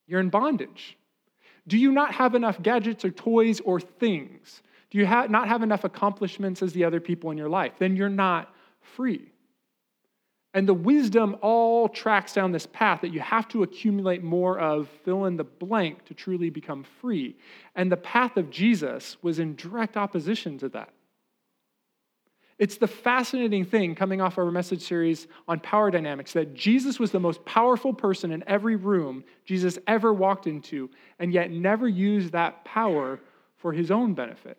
You're 0.09 0.20
in 0.20 0.31
bondage. 0.31 0.96
Do 1.68 1.77
you 1.77 1.92
not 1.92 2.12
have 2.14 2.35
enough 2.35 2.61
gadgets 2.61 3.05
or 3.05 3.11
toys 3.11 3.61
or 3.61 3.81
things? 3.81 4.62
Do 4.90 4.99
you 4.99 5.07
ha- 5.07 5.27
not 5.29 5.49
have 5.49 5.62
enough 5.62 5.85
accomplishments 5.85 6.62
as 6.62 6.72
the 6.72 6.85
other 6.85 7.01
people 7.01 7.31
in 7.31 7.38
your 7.38 7.49
life? 7.49 7.72
Then 7.79 7.96
you're 7.96 8.09
not 8.09 8.53
free. 8.81 9.33
And 10.57 10.66
the 10.66 10.73
wisdom 10.73 11.37
all 11.42 11.87
tracks 11.87 12.33
down 12.33 12.51
this 12.51 12.64
path 12.64 13.03
that 13.03 13.12
you 13.12 13.21
have 13.21 13.47
to 13.49 13.62
accumulate 13.62 14.25
more 14.25 14.59
of, 14.59 14.88
fill 15.05 15.27
in 15.27 15.37
the 15.37 15.45
blank 15.45 16.07
to 16.07 16.14
truly 16.14 16.49
become 16.49 16.83
free. 17.03 17.37
And 17.75 17.92
the 17.92 17.99
path 17.99 18.38
of 18.38 18.49
Jesus 18.49 19.19
was 19.21 19.38
in 19.38 19.55
direct 19.55 19.99
opposition 19.99 20.57
to 20.61 20.71
that. 20.71 20.95
It's 22.59 22.79
the 22.79 22.88
fascinating 22.88 23.66
thing 23.66 23.95
coming 23.95 24.23
off 24.23 24.38
our 24.38 24.51
message 24.51 24.81
series 24.81 25.27
on 25.47 25.61
power 25.61 25.90
dynamics 25.90 26.33
that 26.33 26.55
Jesus 26.55 26.99
was 26.99 27.11
the 27.11 27.21
most 27.21 27.45
powerful 27.45 27.92
person 27.92 28.33
in 28.33 28.42
every 28.47 28.77
room 28.77 29.25
Jesus 29.45 29.79
ever 29.87 30.11
walked 30.11 30.47
into, 30.47 30.88
and 31.19 31.35
yet 31.35 31.51
never 31.51 31.87
used 31.87 32.33
that 32.33 32.64
power 32.64 33.21
for 33.59 33.75
his 33.75 33.90
own 33.90 34.14
benefit, 34.14 34.57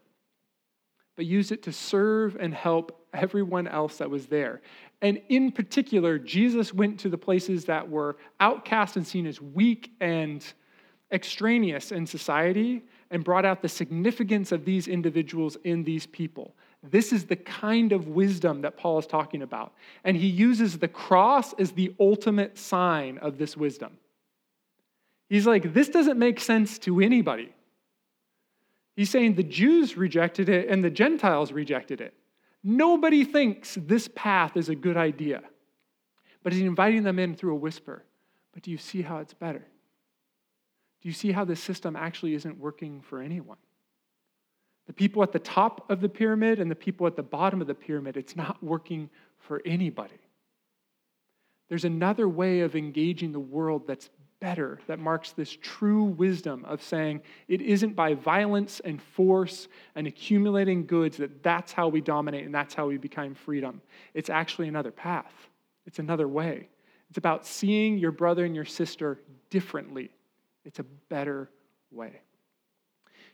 but 1.15 1.25
used 1.25 1.51
it 1.51 1.63
to 1.63 1.71
serve 1.71 2.37
and 2.39 2.53
help 2.53 3.03
everyone 3.13 3.67
else 3.67 3.97
that 3.97 4.11
was 4.11 4.27
there. 4.27 4.61
And 5.01 5.21
in 5.29 5.51
particular, 5.51 6.17
Jesus 6.17 6.73
went 6.73 6.99
to 7.01 7.09
the 7.09 7.17
places 7.17 7.65
that 7.65 7.87
were 7.87 8.17
outcast 8.39 8.95
and 8.95 9.05
seen 9.05 9.27
as 9.27 9.39
weak 9.39 9.91
and 9.99 10.43
extraneous 11.11 11.91
in 11.91 12.05
society 12.05 12.83
and 13.11 13.23
brought 13.23 13.45
out 13.45 13.61
the 13.61 13.69
significance 13.69 14.51
of 14.51 14.65
these 14.65 14.87
individuals 14.87 15.57
in 15.63 15.83
these 15.83 16.05
people. 16.05 16.55
This 16.83 17.13
is 17.13 17.25
the 17.25 17.35
kind 17.35 17.91
of 17.91 18.07
wisdom 18.09 18.61
that 18.61 18.77
Paul 18.77 18.99
is 18.99 19.07
talking 19.07 19.41
about. 19.41 19.73
And 20.03 20.17
he 20.17 20.27
uses 20.27 20.77
the 20.77 20.87
cross 20.87 21.53
as 21.53 21.71
the 21.71 21.93
ultimate 21.99 22.57
sign 22.57 23.17
of 23.19 23.37
this 23.37 23.55
wisdom. 23.55 23.97
He's 25.29 25.47
like, 25.47 25.73
this 25.73 25.89
doesn't 25.89 26.19
make 26.19 26.39
sense 26.39 26.79
to 26.79 27.01
anybody. 27.01 27.53
He's 28.95 29.09
saying 29.09 29.35
the 29.35 29.43
Jews 29.43 29.95
rejected 29.95 30.49
it 30.49 30.69
and 30.69 30.83
the 30.83 30.89
Gentiles 30.89 31.51
rejected 31.51 32.01
it. 32.01 32.13
Nobody 32.63 33.23
thinks 33.23 33.77
this 33.79 34.09
path 34.13 34.57
is 34.57 34.69
a 34.69 34.75
good 34.75 34.97
idea. 34.97 35.41
But 36.43 36.53
he's 36.53 36.63
inviting 36.63 37.03
them 37.03 37.19
in 37.19 37.35
through 37.35 37.53
a 37.53 37.57
whisper. 37.57 38.03
But 38.53 38.63
do 38.63 38.71
you 38.71 38.77
see 38.77 39.01
how 39.01 39.17
it's 39.17 39.33
better? 39.33 39.65
Do 41.01 41.09
you 41.09 41.13
see 41.13 41.31
how 41.31 41.45
this 41.45 41.61
system 41.61 41.95
actually 41.95 42.33
isn't 42.33 42.57
working 42.57 43.01
for 43.01 43.21
anyone? 43.21 43.57
The 44.87 44.93
people 44.93 45.21
at 45.21 45.33
the 45.33 45.39
top 45.39 45.89
of 45.89 45.99
the 46.01 46.09
pyramid 46.09 46.59
and 46.59 46.71
the 46.71 46.75
people 46.75 47.05
at 47.07 47.15
the 47.15 47.23
bottom 47.23 47.61
of 47.61 47.67
the 47.67 47.75
pyramid, 47.75 48.17
it's 48.17 48.35
not 48.35 48.63
working 48.63 49.09
for 49.37 49.61
anybody. 49.65 50.19
There's 51.69 51.85
another 51.85 52.29
way 52.29 52.61
of 52.61 52.75
engaging 52.75 53.33
the 53.33 53.39
world 53.39 53.85
that's 53.85 54.09
better, 54.39 54.79
that 54.87 54.99
marks 54.99 55.31
this 55.31 55.57
true 55.61 56.03
wisdom 56.03 56.63
of 56.65 56.81
saying 56.81 57.21
it 57.47 57.61
isn't 57.61 57.95
by 57.95 58.13
violence 58.13 58.79
and 58.85 59.01
force 59.01 59.67
and 59.95 60.07
accumulating 60.07 60.85
goods 60.85 61.17
that 61.17 61.41
that's 61.43 61.71
how 61.71 61.87
we 61.87 62.01
dominate 62.01 62.45
and 62.45 62.53
that's 62.53 62.73
how 62.73 62.87
we 62.87 62.97
become 62.97 63.33
freedom. 63.33 63.81
It's 64.13 64.29
actually 64.29 64.67
another 64.67 64.91
path, 64.91 65.33
it's 65.85 65.99
another 65.99 66.27
way. 66.27 66.69
It's 67.09 67.17
about 67.17 67.45
seeing 67.45 67.97
your 67.97 68.11
brother 68.11 68.43
and 68.43 68.53
your 68.53 68.65
sister 68.65 69.19
differently. 69.49 70.11
It's 70.65 70.79
a 70.79 70.85
better 71.09 71.49
way. 71.91 72.21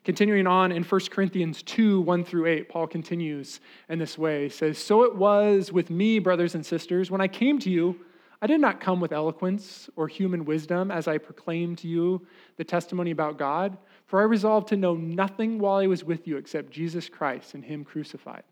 Continuing 0.04 0.48
on 0.48 0.72
in 0.72 0.84
1 0.84 1.02
Corinthians 1.10 1.64
2 1.64 2.02
1 2.02 2.26
through 2.26 2.46
8, 2.46 2.70
Paul 2.70 2.88
continues 2.88 3.62
in 3.90 4.00
this 4.00 4.18
way. 4.18 4.44
He 4.44 4.50
says, 4.50 4.78
So 4.78 5.04
it 5.04 5.16
was 5.16 5.72
with 5.72 5.90
me, 5.90 6.20
brothers 6.20 6.56
and 6.56 6.66
sisters, 6.66 7.10
when 7.10 7.22
I 7.22 7.28
came 7.28 7.58
to 7.60 7.70
you, 7.70 7.98
I 8.44 8.46
did 8.46 8.60
not 8.60 8.82
come 8.82 9.00
with 9.00 9.14
eloquence 9.14 9.90
or 9.96 10.10
human 10.10 10.44
wisdom 10.44 10.92
as 10.92 11.08
I 11.08 11.18
proclaimed 11.18 11.78
to 11.78 11.88
you 11.88 12.28
the 12.58 12.66
testimony 12.66 13.12
about 13.12 13.38
God, 13.38 13.78
for 14.06 14.20
I 14.20 14.26
resolved 14.26 14.68
to 14.68 14.76
know 14.76 14.96
nothing 14.96 15.60
while 15.60 15.78
I 15.78 15.88
was 15.88 16.04
with 16.04 16.28
you 16.28 16.36
except 16.36 16.70
Jesus 16.70 17.08
Christ 17.08 17.54
and 17.54 17.64
Him 17.64 17.86
crucified. 17.86 18.44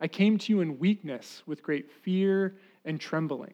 I 0.00 0.08
came 0.08 0.38
to 0.38 0.52
you 0.54 0.62
in 0.62 0.78
weakness 0.78 1.42
with 1.44 1.62
great 1.62 1.92
fear 1.92 2.56
and 2.86 2.98
trembling. 2.98 3.52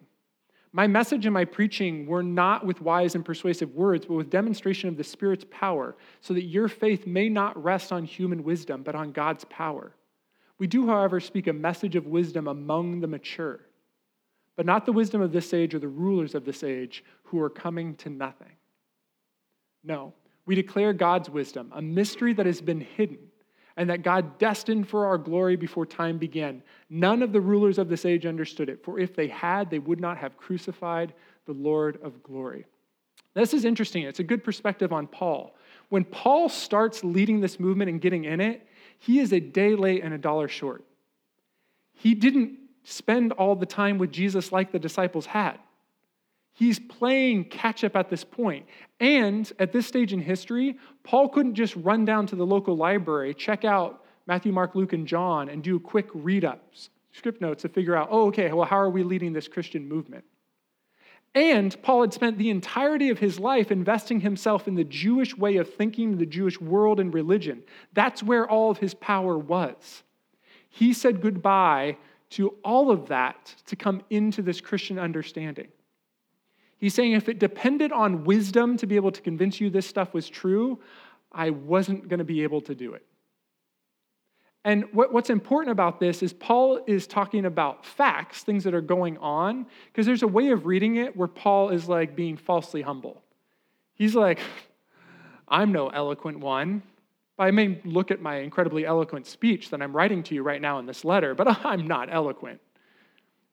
My 0.70 0.86
message 0.86 1.26
and 1.26 1.34
my 1.34 1.44
preaching 1.44 2.06
were 2.06 2.22
not 2.22 2.64
with 2.64 2.80
wise 2.80 3.16
and 3.16 3.24
persuasive 3.24 3.74
words, 3.74 4.06
but 4.06 4.14
with 4.14 4.30
demonstration 4.30 4.88
of 4.88 4.96
the 4.96 5.02
Spirit's 5.02 5.46
power, 5.50 5.96
so 6.20 6.34
that 6.34 6.44
your 6.44 6.68
faith 6.68 7.04
may 7.04 7.28
not 7.28 7.60
rest 7.60 7.90
on 7.90 8.04
human 8.04 8.44
wisdom, 8.44 8.84
but 8.84 8.94
on 8.94 9.10
God's 9.10 9.44
power. 9.46 9.96
We 10.56 10.68
do, 10.68 10.86
however, 10.86 11.18
speak 11.18 11.48
a 11.48 11.52
message 11.52 11.96
of 11.96 12.06
wisdom 12.06 12.46
among 12.46 13.00
the 13.00 13.08
mature, 13.08 13.66
but 14.56 14.66
not 14.66 14.86
the 14.86 14.92
wisdom 14.92 15.20
of 15.20 15.32
this 15.32 15.52
age 15.52 15.74
or 15.74 15.78
the 15.78 15.88
rulers 15.88 16.34
of 16.34 16.44
this 16.44 16.62
age 16.62 17.04
who 17.24 17.40
are 17.40 17.50
coming 17.50 17.94
to 17.96 18.10
nothing. 18.10 18.52
No, 19.82 20.14
we 20.46 20.54
declare 20.54 20.92
God's 20.92 21.28
wisdom, 21.28 21.72
a 21.74 21.82
mystery 21.82 22.32
that 22.34 22.46
has 22.46 22.60
been 22.60 22.80
hidden 22.80 23.18
and 23.76 23.90
that 23.90 24.02
God 24.02 24.38
destined 24.38 24.88
for 24.88 25.06
our 25.06 25.18
glory 25.18 25.56
before 25.56 25.84
time 25.84 26.18
began. 26.18 26.62
None 26.88 27.22
of 27.22 27.32
the 27.32 27.40
rulers 27.40 27.78
of 27.78 27.88
this 27.88 28.04
age 28.04 28.24
understood 28.24 28.68
it, 28.68 28.84
for 28.84 28.98
if 29.00 29.16
they 29.16 29.26
had, 29.26 29.68
they 29.68 29.80
would 29.80 30.00
not 30.00 30.16
have 30.16 30.36
crucified 30.36 31.12
the 31.46 31.52
Lord 31.52 31.98
of 32.02 32.22
glory. 32.22 32.66
This 33.34 33.52
is 33.52 33.64
interesting. 33.64 34.04
It's 34.04 34.20
a 34.20 34.24
good 34.24 34.44
perspective 34.44 34.92
on 34.92 35.08
Paul. 35.08 35.56
When 35.88 36.04
Paul 36.04 36.48
starts 36.48 37.02
leading 37.02 37.40
this 37.40 37.58
movement 37.58 37.90
and 37.90 38.00
getting 38.00 38.24
in 38.24 38.40
it, 38.40 38.66
he 38.98 39.18
is 39.18 39.32
a 39.32 39.40
day 39.40 39.74
late 39.74 40.04
and 40.04 40.14
a 40.14 40.18
dollar 40.18 40.46
short. 40.46 40.84
He 41.92 42.14
didn't 42.14 42.58
spend 42.84 43.32
all 43.32 43.56
the 43.56 43.66
time 43.66 43.98
with 43.98 44.12
Jesus 44.12 44.52
like 44.52 44.70
the 44.70 44.78
disciples 44.78 45.26
had. 45.26 45.58
He's 46.52 46.78
playing 46.78 47.46
catch 47.46 47.82
up 47.82 47.96
at 47.96 48.08
this 48.08 48.22
point. 48.22 48.66
And 49.00 49.50
at 49.58 49.72
this 49.72 49.86
stage 49.86 50.12
in 50.12 50.20
history, 50.20 50.78
Paul 51.02 51.28
couldn't 51.28 51.54
just 51.54 51.74
run 51.76 52.04
down 52.04 52.26
to 52.28 52.36
the 52.36 52.46
local 52.46 52.76
library, 52.76 53.34
check 53.34 53.64
out 53.64 54.04
Matthew, 54.26 54.52
Mark, 54.52 54.74
Luke, 54.74 54.92
and 54.92 55.06
John, 55.06 55.48
and 55.48 55.62
do 55.62 55.80
quick 55.80 56.08
read 56.14 56.44
ups, 56.44 56.90
script 57.12 57.40
notes 57.40 57.62
to 57.62 57.68
figure 57.68 57.96
out, 57.96 58.08
oh, 58.10 58.28
okay, 58.28 58.52
well, 58.52 58.66
how 58.66 58.78
are 58.78 58.90
we 58.90 59.02
leading 59.02 59.32
this 59.32 59.48
Christian 59.48 59.88
movement? 59.88 60.24
And 61.34 61.80
Paul 61.82 62.02
had 62.02 62.14
spent 62.14 62.38
the 62.38 62.50
entirety 62.50 63.10
of 63.10 63.18
his 63.18 63.40
life 63.40 63.72
investing 63.72 64.20
himself 64.20 64.68
in 64.68 64.76
the 64.76 64.84
Jewish 64.84 65.36
way 65.36 65.56
of 65.56 65.74
thinking, 65.74 66.16
the 66.16 66.26
Jewish 66.26 66.60
world 66.60 67.00
and 67.00 67.12
religion. 67.12 67.64
That's 67.92 68.22
where 68.22 68.48
all 68.48 68.70
of 68.70 68.78
his 68.78 68.94
power 68.94 69.36
was. 69.36 70.04
He 70.68 70.92
said 70.92 71.20
goodbye 71.20 71.96
to 72.34 72.48
all 72.64 72.90
of 72.90 73.06
that 73.08 73.54
to 73.66 73.76
come 73.76 74.02
into 74.10 74.42
this 74.42 74.60
Christian 74.60 74.98
understanding. 74.98 75.68
He's 76.78 76.92
saying 76.92 77.12
if 77.12 77.28
it 77.28 77.38
depended 77.38 77.92
on 77.92 78.24
wisdom 78.24 78.76
to 78.78 78.86
be 78.86 78.96
able 78.96 79.12
to 79.12 79.22
convince 79.22 79.60
you 79.60 79.70
this 79.70 79.86
stuff 79.86 80.12
was 80.12 80.28
true, 80.28 80.80
I 81.30 81.50
wasn't 81.50 82.08
going 82.08 82.18
to 82.18 82.24
be 82.24 82.42
able 82.42 82.60
to 82.62 82.74
do 82.74 82.94
it. 82.94 83.06
And 84.64 84.84
what, 84.92 85.12
what's 85.12 85.30
important 85.30 85.72
about 85.72 86.00
this 86.00 86.22
is 86.22 86.32
Paul 86.32 86.80
is 86.86 87.06
talking 87.06 87.44
about 87.44 87.86
facts, 87.86 88.42
things 88.42 88.64
that 88.64 88.74
are 88.74 88.80
going 88.80 89.16
on, 89.18 89.66
because 89.92 90.06
there's 90.06 90.22
a 90.22 90.28
way 90.28 90.50
of 90.50 90.66
reading 90.66 90.96
it 90.96 91.16
where 91.16 91.28
Paul 91.28 91.68
is 91.68 91.88
like 91.88 92.16
being 92.16 92.36
falsely 92.36 92.82
humble. 92.82 93.22
He's 93.94 94.14
like, 94.14 94.40
I'm 95.48 95.70
no 95.70 95.88
eloquent 95.88 96.40
one. 96.40 96.82
I 97.38 97.50
may 97.50 97.80
look 97.84 98.10
at 98.10 98.20
my 98.20 98.36
incredibly 98.36 98.86
eloquent 98.86 99.26
speech 99.26 99.70
that 99.70 99.82
I'm 99.82 99.94
writing 99.94 100.22
to 100.24 100.34
you 100.34 100.42
right 100.42 100.60
now 100.60 100.78
in 100.78 100.86
this 100.86 101.04
letter, 101.04 101.34
but 101.34 101.48
I'm 101.66 101.86
not 101.86 102.12
eloquent. 102.12 102.60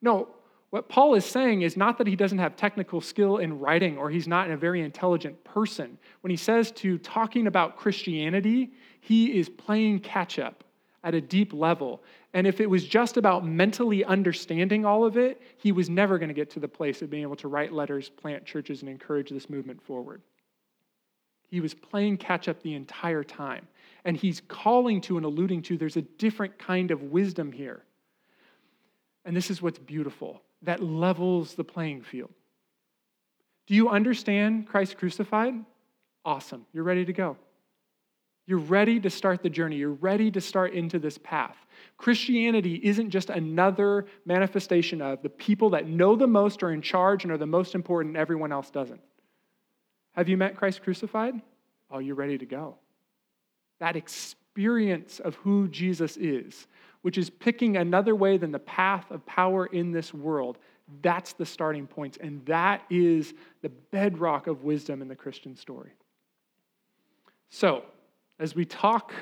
No, 0.02 0.30
What 0.72 0.88
Paul 0.88 1.16
is 1.16 1.26
saying 1.26 1.64
is 1.64 1.76
not 1.76 1.98
that 1.98 2.08
he 2.08 2.16
doesn't 2.16 2.38
have 2.38 2.56
technical 2.56 3.02
skill 3.02 3.38
in 3.38 3.60
writing 3.60 3.98
or 3.98 4.10
he's 4.10 4.28
not 4.28 4.50
a 4.50 4.56
very 4.56 4.82
intelligent 4.82 5.44
person. 5.44 5.98
When 6.22 6.32
he 6.32 6.38
says 6.38 6.72
to 6.74 6.98
talking 7.00 7.48
about 7.48 7.76
Christianity, 7.76 8.72
he 9.02 9.38
is 9.38 9.50
playing 9.50 10.00
catch 10.00 10.40
up 10.40 10.64
at 11.04 11.14
a 11.14 11.20
deep 11.20 11.52
level. 11.52 12.04
And 12.34 12.48
if 12.48 12.62
it 12.62 12.70
was 12.70 12.86
just 12.86 13.18
about 13.18 13.46
mentally 13.46 14.06
understanding 14.06 14.86
all 14.86 15.04
of 15.04 15.18
it, 15.18 15.42
he 15.58 15.72
was 15.72 15.90
never 15.90 16.18
going 16.18 16.30
to 16.30 16.34
get 16.34 16.50
to 16.52 16.60
the 16.60 16.68
place 16.68 17.02
of 17.02 17.10
being 17.10 17.24
able 17.24 17.36
to 17.38 17.48
write 17.48 17.74
letters, 17.74 18.10
plant 18.10 18.46
churches, 18.46 18.82
and 18.82 18.90
encourage 18.90 19.30
this 19.30 19.50
movement 19.50 19.82
forward. 19.82 20.22
He 21.52 21.60
was 21.60 21.74
playing 21.74 22.18
catch 22.18 22.48
up 22.48 22.64
the 22.64 22.74
entire 22.74 23.24
time. 23.24 23.68
And 24.06 24.18
he's 24.18 24.42
calling 24.48 25.02
to 25.02 25.18
and 25.18 25.26
alluding 25.26 25.62
to 25.64 25.78
there's 25.78 25.98
a 25.98 26.02
different 26.02 26.58
kind 26.58 26.90
of 26.90 27.04
wisdom 27.04 27.52
here. 27.52 27.84
And 29.26 29.36
this 29.36 29.52
is 29.52 29.62
what's 29.62 29.78
beautiful 29.78 30.42
that 30.64 30.82
levels 30.82 31.54
the 31.54 31.64
playing 31.64 32.02
field. 32.04 32.32
Do 33.68 33.76
you 33.76 33.90
understand 33.90 34.68
Christ 34.68 34.98
crucified? 34.98 35.54
Awesome. 36.24 36.66
You're 36.74 36.84
ready 36.84 37.06
to 37.06 37.14
go. 37.14 37.38
You're 38.48 38.60
ready 38.60 39.00
to 39.00 39.10
start 39.10 39.44
the 39.44 39.50
journey. 39.50 39.76
You're 39.76 39.92
ready 39.92 40.32
to 40.32 40.42
start 40.42 40.74
into 40.74 41.00
this 41.00 41.18
path. 41.18 41.56
Christianity 41.98 42.80
isn't 42.84 43.10
just 43.10 43.30
another 43.30 44.06
manifestation 44.26 45.02
of 45.02 45.22
the 45.22 45.30
people 45.30 45.70
that 45.72 45.88
know 45.88 46.16
the 46.16 46.28
most 46.28 46.64
are 46.64 46.72
in 46.72 46.82
charge 46.82 47.24
and 47.24 47.32
are 47.32 47.38
the 47.38 47.46
most 47.46 47.76
important, 47.76 48.18
everyone 48.18 48.52
else 48.52 48.72
doesn't. 48.72 49.02
Have 50.14 50.28
you 50.30 50.38
met 50.38 50.56
Christ 50.56 50.84
crucified? 50.84 51.42
Oh, 51.90 52.00
you're 52.00 52.16
ready 52.16 52.38
to 52.38 52.46
go. 52.46 52.76
That 53.80 53.96
experience 53.96 55.20
of 55.20 55.36
who 55.36 55.68
Jesus 55.68 56.18
is, 56.18 56.68
which 57.02 57.18
is 57.18 57.30
picking 57.30 57.78
another 57.78 58.16
way 58.16 58.38
than 58.38 58.52
the 58.52 58.60
path 58.60 59.10
of 59.10 59.26
power 59.26 59.66
in 59.66 59.92
this 59.92 60.14
world, 60.14 60.58
that's 61.02 61.34
the 61.34 61.46
starting 61.46 61.88
point. 61.88 62.18
And 62.18 62.46
that 62.46 62.84
is 62.90 63.34
the 63.62 63.70
bedrock 63.70 64.48
of 64.48 64.64
wisdom 64.64 65.02
in 65.02 65.08
the 65.08 65.16
Christian 65.16 65.56
story. 65.56 65.92
So, 67.50 67.84
as 68.40 68.56
we 68.56 68.66
talk 68.66 69.14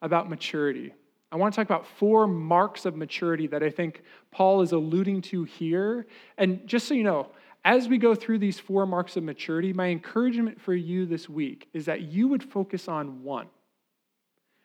about 0.00 0.28
maturity, 0.28 0.92
I 1.30 1.36
want 1.36 1.54
to 1.54 1.56
talk 1.56 1.66
about 1.66 1.86
four 1.86 2.26
marks 2.26 2.84
of 2.84 2.94
maturity 2.96 3.46
that 3.48 3.62
I 3.62 3.70
think 3.70 4.02
Paul 4.30 4.60
is 4.60 4.72
alluding 4.72 5.22
to 5.22 5.44
here. 5.44 6.06
And 6.36 6.66
just 6.66 6.86
so 6.86 6.94
you 6.94 7.04
know, 7.04 7.28
as 7.64 7.88
we 7.88 7.98
go 7.98 8.14
through 8.14 8.38
these 8.38 8.58
four 8.58 8.86
marks 8.86 9.16
of 9.16 9.22
maturity, 9.22 9.72
my 9.72 9.88
encouragement 9.88 10.60
for 10.60 10.74
you 10.74 11.06
this 11.06 11.28
week 11.28 11.68
is 11.72 11.86
that 11.86 12.02
you 12.02 12.28
would 12.28 12.42
focus 12.42 12.88
on 12.88 13.22
one 13.22 13.48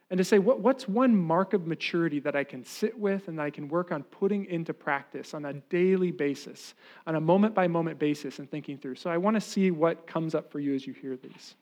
and 0.10 0.18
to 0.18 0.24
say, 0.24 0.40
what, 0.40 0.62
what's 0.62 0.88
one 0.88 1.16
mark 1.16 1.54
of 1.54 1.68
maturity 1.68 2.20
that 2.22 2.36
I 2.36 2.46
can 2.46 2.64
sit 2.64 2.98
with 2.98 3.28
and 3.28 3.38
that 3.40 3.44
I 3.44 3.50
can 3.50 3.68
work 3.68 3.92
on 3.92 4.04
putting 4.04 4.46
into 4.46 4.74
practice 4.74 5.34
on 5.34 5.44
a 5.46 5.54
daily 5.54 6.12
basis, 6.12 6.76
on 7.06 7.16
a 7.16 7.22
moment 7.22 7.54
by 7.54 7.68
moment 7.68 8.00
basis, 8.00 8.40
and 8.40 8.50
thinking 8.50 8.78
through? 8.78 8.96
So 8.96 9.10
I 9.10 9.18
want 9.18 9.36
to 9.36 9.42
see 9.42 9.70
what 9.70 10.08
comes 10.08 10.34
up 10.34 10.50
for 10.50 10.60
you 10.60 10.74
as 10.74 10.88
you 10.88 10.94
hear 10.94 11.18
these. 11.18 11.56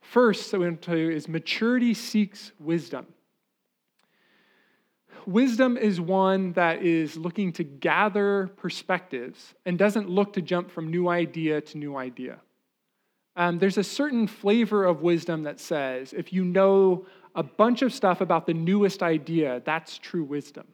First, 0.00 0.54
I 0.54 0.58
want 0.58 0.80
to 0.80 0.86
tell 0.86 0.96
you 0.96 1.10
is 1.10 1.28
maturity 1.28 1.92
seeks 1.92 2.52
wisdom. 2.60 3.06
Wisdom 5.26 5.76
is 5.76 6.00
one 6.00 6.52
that 6.52 6.82
is 6.82 7.16
looking 7.16 7.52
to 7.54 7.64
gather 7.64 8.48
perspectives 8.56 9.54
and 9.64 9.78
doesn't 9.78 10.08
look 10.08 10.32
to 10.34 10.42
jump 10.42 10.70
from 10.70 10.90
new 10.90 11.08
idea 11.08 11.60
to 11.60 11.78
new 11.78 11.96
idea. 11.96 12.38
Um, 13.34 13.58
there's 13.58 13.76
a 13.76 13.84
certain 13.84 14.26
flavor 14.26 14.84
of 14.84 15.02
wisdom 15.02 15.42
that 15.42 15.60
says 15.60 16.12
if 16.12 16.32
you 16.32 16.44
know 16.44 17.06
a 17.34 17.42
bunch 17.42 17.82
of 17.82 17.92
stuff 17.92 18.20
about 18.20 18.46
the 18.46 18.54
newest 18.54 19.02
idea. 19.02 19.60
That's 19.64 19.98
true 19.98 20.24
wisdom. 20.24 20.66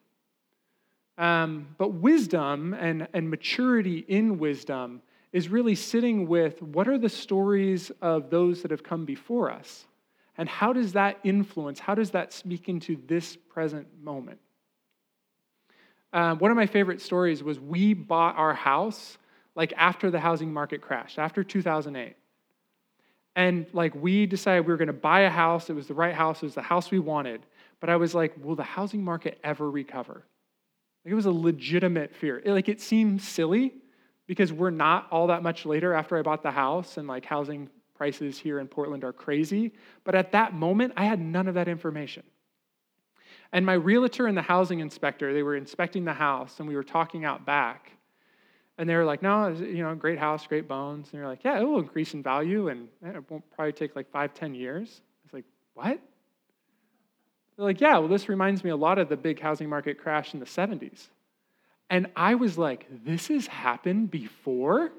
Um, 1.18 1.74
but 1.76 1.94
wisdom 1.94 2.72
and, 2.72 3.08
and 3.12 3.28
maturity 3.28 4.04
in 4.08 4.38
wisdom 4.38 5.02
is 5.32 5.48
really 5.48 5.74
sitting 5.74 6.28
with 6.28 6.62
what 6.62 6.88
are 6.88 6.98
the 6.98 7.08
stories 7.08 7.90
of 8.00 8.30
those 8.30 8.62
that 8.62 8.70
have 8.70 8.82
come 8.82 9.04
before 9.04 9.50
us? 9.50 9.86
And 10.38 10.48
how 10.48 10.72
does 10.72 10.94
that 10.94 11.18
influence, 11.24 11.78
how 11.78 11.94
does 11.94 12.12
that 12.12 12.32
speak 12.32 12.68
into 12.68 12.98
this 13.06 13.36
present 13.36 13.86
moment? 14.02 14.38
Um, 16.12 16.38
one 16.38 16.50
of 16.50 16.56
my 16.56 16.66
favorite 16.66 17.00
stories 17.00 17.42
was 17.42 17.58
we 17.58 17.94
bought 17.94 18.36
our 18.36 18.54
house 18.54 19.18
like 19.54 19.72
after 19.76 20.10
the 20.10 20.20
housing 20.20 20.52
market 20.52 20.80
crashed, 20.80 21.18
after 21.18 21.44
2008. 21.44 22.16
And 23.34 23.66
like 23.72 23.94
we 23.94 24.26
decided 24.26 24.66
we 24.66 24.72
were 24.72 24.78
going 24.78 24.86
to 24.88 24.92
buy 24.92 25.20
a 25.20 25.30
house. 25.30 25.70
It 25.70 25.74
was 25.74 25.86
the 25.86 25.94
right 25.94 26.14
house. 26.14 26.42
It 26.42 26.46
was 26.46 26.54
the 26.54 26.62
house 26.62 26.90
we 26.90 26.98
wanted. 26.98 27.42
But 27.80 27.90
I 27.90 27.96
was 27.96 28.14
like, 28.14 28.32
will 28.42 28.56
the 28.56 28.62
housing 28.62 29.02
market 29.02 29.38
ever 29.42 29.70
recover? 29.70 30.24
Like 31.04 31.12
it 31.12 31.14
was 31.14 31.26
a 31.26 31.32
legitimate 31.32 32.14
fear. 32.14 32.40
It, 32.44 32.52
like 32.52 32.68
it 32.68 32.80
seemed 32.80 33.22
silly 33.22 33.74
because 34.26 34.52
we're 34.52 34.70
not 34.70 35.08
all 35.10 35.28
that 35.28 35.42
much 35.42 35.66
later 35.66 35.92
after 35.92 36.16
I 36.16 36.22
bought 36.22 36.42
the 36.42 36.50
house 36.50 36.96
and 36.96 37.08
like 37.08 37.24
housing 37.24 37.68
prices 38.02 38.36
here 38.36 38.58
in 38.58 38.66
Portland 38.66 39.04
are 39.04 39.12
crazy. 39.12 39.70
But 40.02 40.16
at 40.16 40.32
that 40.32 40.54
moment, 40.54 40.92
I 40.96 41.04
had 41.04 41.20
none 41.20 41.46
of 41.46 41.54
that 41.54 41.68
information. 41.68 42.24
And 43.52 43.64
my 43.64 43.74
realtor 43.74 44.26
and 44.26 44.36
the 44.36 44.42
housing 44.42 44.80
inspector, 44.80 45.32
they 45.32 45.44
were 45.44 45.54
inspecting 45.54 46.04
the 46.04 46.12
house 46.12 46.58
and 46.58 46.68
we 46.68 46.74
were 46.74 46.82
talking 46.82 47.24
out 47.24 47.46
back. 47.46 47.92
And 48.76 48.90
they 48.90 48.96
were 48.96 49.04
like, 49.04 49.22
no, 49.22 49.50
you 49.50 49.84
know, 49.84 49.94
great 49.94 50.18
house, 50.18 50.44
great 50.48 50.66
bones. 50.66 51.10
And 51.12 51.20
you're 51.20 51.28
like, 51.28 51.44
yeah, 51.44 51.60
it 51.60 51.62
will 51.62 51.78
increase 51.78 52.12
in 52.12 52.24
value 52.24 52.70
and 52.70 52.88
it 53.04 53.30
won't 53.30 53.48
probably 53.52 53.72
take 53.72 53.94
like 53.94 54.10
five, 54.10 54.34
ten 54.34 54.52
years. 54.52 55.00
It's 55.24 55.32
like, 55.32 55.44
what? 55.74 56.00
They're 57.56 57.64
like, 57.64 57.80
yeah, 57.80 57.98
well, 57.98 58.08
this 58.08 58.28
reminds 58.28 58.64
me 58.64 58.70
a 58.70 58.76
lot 58.76 58.98
of 58.98 59.10
the 59.10 59.16
big 59.16 59.38
housing 59.38 59.68
market 59.68 59.96
crash 59.96 60.34
in 60.34 60.40
the 60.40 60.46
70s. 60.46 61.06
And 61.88 62.08
I 62.16 62.34
was 62.34 62.58
like, 62.58 62.88
this 63.04 63.28
has 63.28 63.46
happened 63.46 64.10
before? 64.10 64.90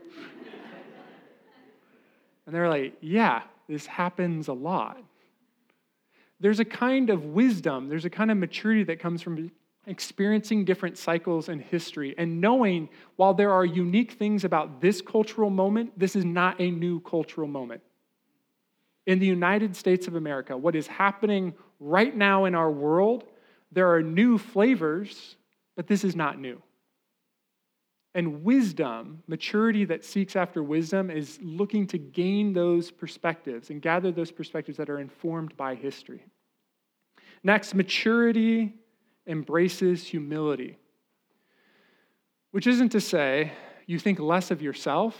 And 2.45 2.53
they're 2.53 2.69
like, 2.69 2.95
yeah, 3.01 3.43
this 3.67 3.86
happens 3.86 4.47
a 4.47 4.53
lot. 4.53 5.01
There's 6.39 6.60
a 6.60 6.65
kind 6.65 7.10
of 7.10 7.25
wisdom, 7.25 7.88
there's 7.88 8.06
a 8.06 8.10
kind 8.10 8.29
of 8.32 8.38
maturity 8.38 8.84
that 8.86 8.99
comes 8.99 9.21
from 9.21 9.51
experiencing 9.86 10.63
different 10.63 10.97
cycles 10.97 11.49
in 11.49 11.60
history 11.60 12.15
and 12.17 12.39
knowing 12.39 12.88
while 13.17 13.34
there 13.34 13.51
are 13.51 13.65
unique 13.65 14.13
things 14.13 14.45
about 14.45 14.79
this 14.79 15.01
cultural 15.01 15.49
moment, 15.49 15.97
this 15.97 16.15
is 16.15 16.23
not 16.23 16.60
a 16.60 16.71
new 16.71 17.01
cultural 17.01 17.47
moment. 17.47 17.82
In 19.06 19.19
the 19.19 19.25
United 19.25 19.75
States 19.75 20.08
of 20.08 20.15
America, 20.15 20.56
what 20.56 20.75
is 20.75 20.88
happening 20.88 21.53
right 21.82 22.15
now 22.15 22.45
in 22.45 22.56
our 22.56 22.71
world, 22.71 23.25
there 23.73 23.93
are 23.93 24.01
new 24.01 24.38
flavors, 24.38 25.36
but 25.75 25.88
this 25.88 26.06
is 26.06 26.15
not 26.15 26.39
new. 26.39 26.62
And 28.15 28.43
wisdom, 28.43 29.23
maturity 29.28 29.86
that 29.86 30.06
seeks 30.06 30.36
after 30.36 30.62
wisdom, 30.62 31.10
is 31.10 31.39
looking 31.41 31.88
to 31.88 31.97
gain 31.97 32.54
those 32.54 32.91
perspectives 32.91 33.71
and 33.71 33.82
gather 33.82 34.12
those 34.12 34.32
perspectives 34.32 34.78
that 34.78 34.89
are 34.89 34.99
informed 34.99 35.58
by 35.58 35.73
history. 35.73 36.23
Next, 37.43 37.73
maturity 37.73 38.73
embraces 39.26 40.06
humility, 40.06 40.78
which 42.52 42.67
isn't 42.67 42.89
to 42.89 43.02
say 43.02 43.52
you 43.88 43.97
think 43.97 44.19
less 44.19 44.52
of 44.52 44.62
yourself, 44.62 45.17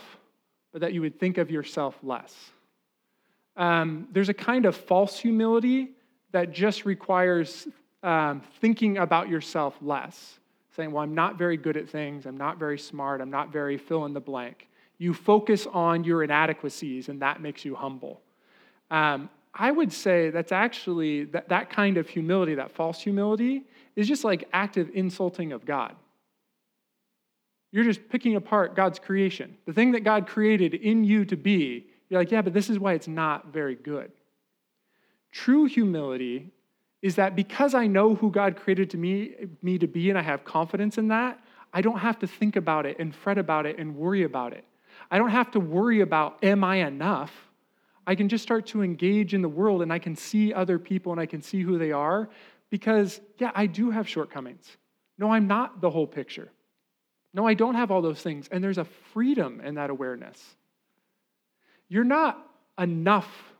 but 0.72 0.80
that 0.80 0.92
you 0.92 1.00
would 1.00 1.18
think 1.18 1.38
of 1.38 1.50
yourself 1.50 1.98
less. 2.02 2.34
Um, 3.56 4.08
there's 4.12 4.28
a 4.28 4.34
kind 4.34 4.66
of 4.66 4.76
false 4.76 5.18
humility 5.18 5.90
that 6.32 6.52
just 6.52 6.84
requires 6.84 7.68
um, 8.02 8.42
thinking 8.60 8.98
about 8.98 9.28
yourself 9.28 9.76
less, 9.80 10.38
saying, 10.74 10.92
Well, 10.92 11.02
I'm 11.02 11.14
not 11.14 11.38
very 11.38 11.56
good 11.56 11.76
at 11.76 11.88
things, 11.88 12.26
I'm 12.26 12.36
not 12.36 12.58
very 12.58 12.78
smart, 12.78 13.20
I'm 13.20 13.30
not 13.30 13.52
very 13.52 13.78
fill 13.78 14.04
in 14.04 14.12
the 14.12 14.20
blank. 14.20 14.68
You 14.98 15.12
focus 15.12 15.66
on 15.72 16.04
your 16.04 16.22
inadequacies, 16.22 17.08
and 17.08 17.20
that 17.22 17.40
makes 17.40 17.64
you 17.64 17.74
humble. 17.74 18.20
Um, 18.90 19.28
I 19.52 19.70
would 19.70 19.92
say 19.92 20.30
that's 20.30 20.52
actually 20.52 21.24
that, 21.26 21.48
that 21.48 21.70
kind 21.70 21.96
of 21.96 22.08
humility, 22.08 22.54
that 22.56 22.72
false 22.72 23.00
humility, 23.00 23.62
is 23.96 24.08
just 24.08 24.24
like 24.24 24.48
active 24.52 24.90
insulting 24.94 25.52
of 25.52 25.64
God. 25.64 25.94
You're 27.70 27.84
just 27.84 28.08
picking 28.08 28.36
apart 28.36 28.76
God's 28.76 28.98
creation. 28.98 29.56
The 29.66 29.72
thing 29.72 29.92
that 29.92 30.00
God 30.00 30.26
created 30.26 30.74
in 30.74 31.04
you 31.04 31.24
to 31.24 31.36
be, 31.36 31.86
you're 32.08 32.20
like, 32.20 32.30
yeah, 32.30 32.42
but 32.42 32.52
this 32.52 32.70
is 32.70 32.78
why 32.78 32.92
it's 32.94 33.08
not 33.08 33.52
very 33.52 33.74
good. 33.74 34.12
True 35.32 35.64
humility 35.64 36.52
is 37.04 37.16
that 37.16 37.36
because 37.36 37.74
I 37.74 37.86
know 37.86 38.14
who 38.14 38.30
God 38.30 38.56
created 38.56 38.88
to 38.90 38.96
me, 38.96 39.34
me 39.60 39.76
to 39.76 39.86
be 39.86 40.08
and 40.08 40.18
I 40.18 40.22
have 40.22 40.42
confidence 40.42 40.96
in 40.96 41.08
that, 41.08 41.38
I 41.70 41.82
don't 41.82 41.98
have 41.98 42.18
to 42.20 42.26
think 42.26 42.56
about 42.56 42.86
it 42.86 42.98
and 42.98 43.14
fret 43.14 43.36
about 43.36 43.66
it 43.66 43.78
and 43.78 43.94
worry 43.94 44.22
about 44.22 44.54
it. 44.54 44.64
I 45.10 45.18
don't 45.18 45.28
have 45.28 45.50
to 45.50 45.60
worry 45.60 46.00
about, 46.00 46.42
am 46.42 46.64
I 46.64 46.76
enough? 46.76 47.30
I 48.06 48.14
can 48.14 48.30
just 48.30 48.42
start 48.42 48.64
to 48.68 48.82
engage 48.82 49.34
in 49.34 49.42
the 49.42 49.50
world 49.50 49.82
and 49.82 49.92
I 49.92 49.98
can 49.98 50.16
see 50.16 50.54
other 50.54 50.78
people 50.78 51.12
and 51.12 51.20
I 51.20 51.26
can 51.26 51.42
see 51.42 51.60
who 51.60 51.76
they 51.76 51.92
are 51.92 52.30
because, 52.70 53.20
yeah, 53.36 53.50
I 53.54 53.66
do 53.66 53.90
have 53.90 54.08
shortcomings. 54.08 54.66
No, 55.18 55.30
I'm 55.30 55.46
not 55.46 55.82
the 55.82 55.90
whole 55.90 56.06
picture. 56.06 56.48
No, 57.34 57.46
I 57.46 57.52
don't 57.52 57.74
have 57.74 57.90
all 57.90 58.00
those 58.00 58.22
things. 58.22 58.48
And 58.50 58.64
there's 58.64 58.78
a 58.78 58.86
freedom 59.12 59.60
in 59.60 59.74
that 59.74 59.90
awareness. 59.90 60.42
You're 61.90 62.02
not 62.02 62.38
enough 62.78 63.53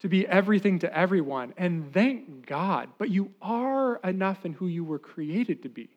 to 0.00 0.08
be 0.08 0.26
everything 0.26 0.78
to 0.80 0.96
everyone, 0.96 1.54
and 1.56 1.92
thank 1.92 2.46
God, 2.46 2.88
but 2.98 3.10
you 3.10 3.32
are 3.40 3.96
enough 4.04 4.44
in 4.44 4.52
who 4.52 4.66
you 4.66 4.84
were 4.84 4.98
created 4.98 5.62
to 5.62 5.68
be. 5.68 5.90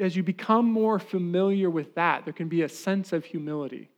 as 0.00 0.14
you 0.14 0.22
become 0.22 0.70
more 0.70 1.00
familiar 1.00 1.68
with 1.68 1.94
that, 1.96 2.24
there 2.24 2.32
can 2.32 2.48
be 2.48 2.62
a 2.62 2.68
sense 2.68 3.12
of 3.12 3.24
humility. 3.24 3.90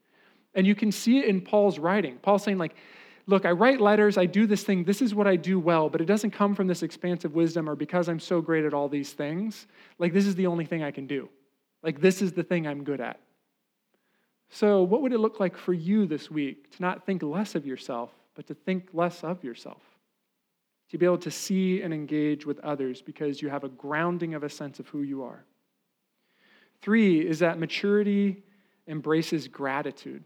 And 0.54 0.66
you 0.66 0.74
can 0.74 0.90
see 0.90 1.18
it 1.18 1.26
in 1.26 1.42
Paul's 1.42 1.78
writing. 1.78 2.16
Paul's 2.22 2.42
saying, 2.42 2.56
like, 2.56 2.74
look, 3.26 3.44
I 3.44 3.52
write 3.52 3.80
letters, 3.80 4.16
I 4.16 4.26
do 4.26 4.46
this 4.46 4.64
thing, 4.64 4.84
this 4.84 5.02
is 5.02 5.14
what 5.14 5.26
I 5.26 5.36
do 5.36 5.60
well, 5.60 5.90
but 5.90 6.00
it 6.00 6.06
doesn't 6.06 6.30
come 6.30 6.54
from 6.54 6.66
this 6.66 6.82
expansive 6.82 7.34
wisdom 7.34 7.68
or 7.68 7.76
because 7.76 8.08
I'm 8.08 8.20
so 8.20 8.40
great 8.40 8.64
at 8.64 8.74
all 8.74 8.88
these 8.88 9.12
things. 9.12 9.66
Like, 9.98 10.12
this 10.12 10.26
is 10.26 10.34
the 10.34 10.46
only 10.46 10.64
thing 10.64 10.82
I 10.82 10.90
can 10.90 11.06
do. 11.06 11.28
Like, 11.82 12.00
this 12.00 12.22
is 12.22 12.32
the 12.32 12.42
thing 12.42 12.66
I'm 12.66 12.84
good 12.84 13.00
at. 13.00 13.20
So, 14.50 14.82
what 14.82 15.02
would 15.02 15.12
it 15.12 15.18
look 15.18 15.40
like 15.40 15.56
for 15.56 15.72
you 15.72 16.06
this 16.06 16.30
week 16.30 16.70
to 16.76 16.82
not 16.82 17.06
think 17.06 17.22
less 17.22 17.54
of 17.54 17.66
yourself, 17.66 18.10
but 18.34 18.46
to 18.46 18.54
think 18.54 18.88
less 18.92 19.22
of 19.24 19.44
yourself? 19.44 19.82
To 20.90 20.98
be 20.98 21.06
able 21.06 21.18
to 21.18 21.30
see 21.30 21.82
and 21.82 21.92
engage 21.92 22.44
with 22.44 22.58
others 22.60 23.00
because 23.00 23.40
you 23.40 23.48
have 23.48 23.64
a 23.64 23.68
grounding 23.68 24.34
of 24.34 24.42
a 24.42 24.48
sense 24.48 24.78
of 24.78 24.88
who 24.88 25.02
you 25.02 25.22
are. 25.22 25.44
Three 26.82 27.20
is 27.20 27.38
that 27.38 27.58
maturity 27.58 28.42
embraces 28.86 29.48
gratitude. 29.48 30.24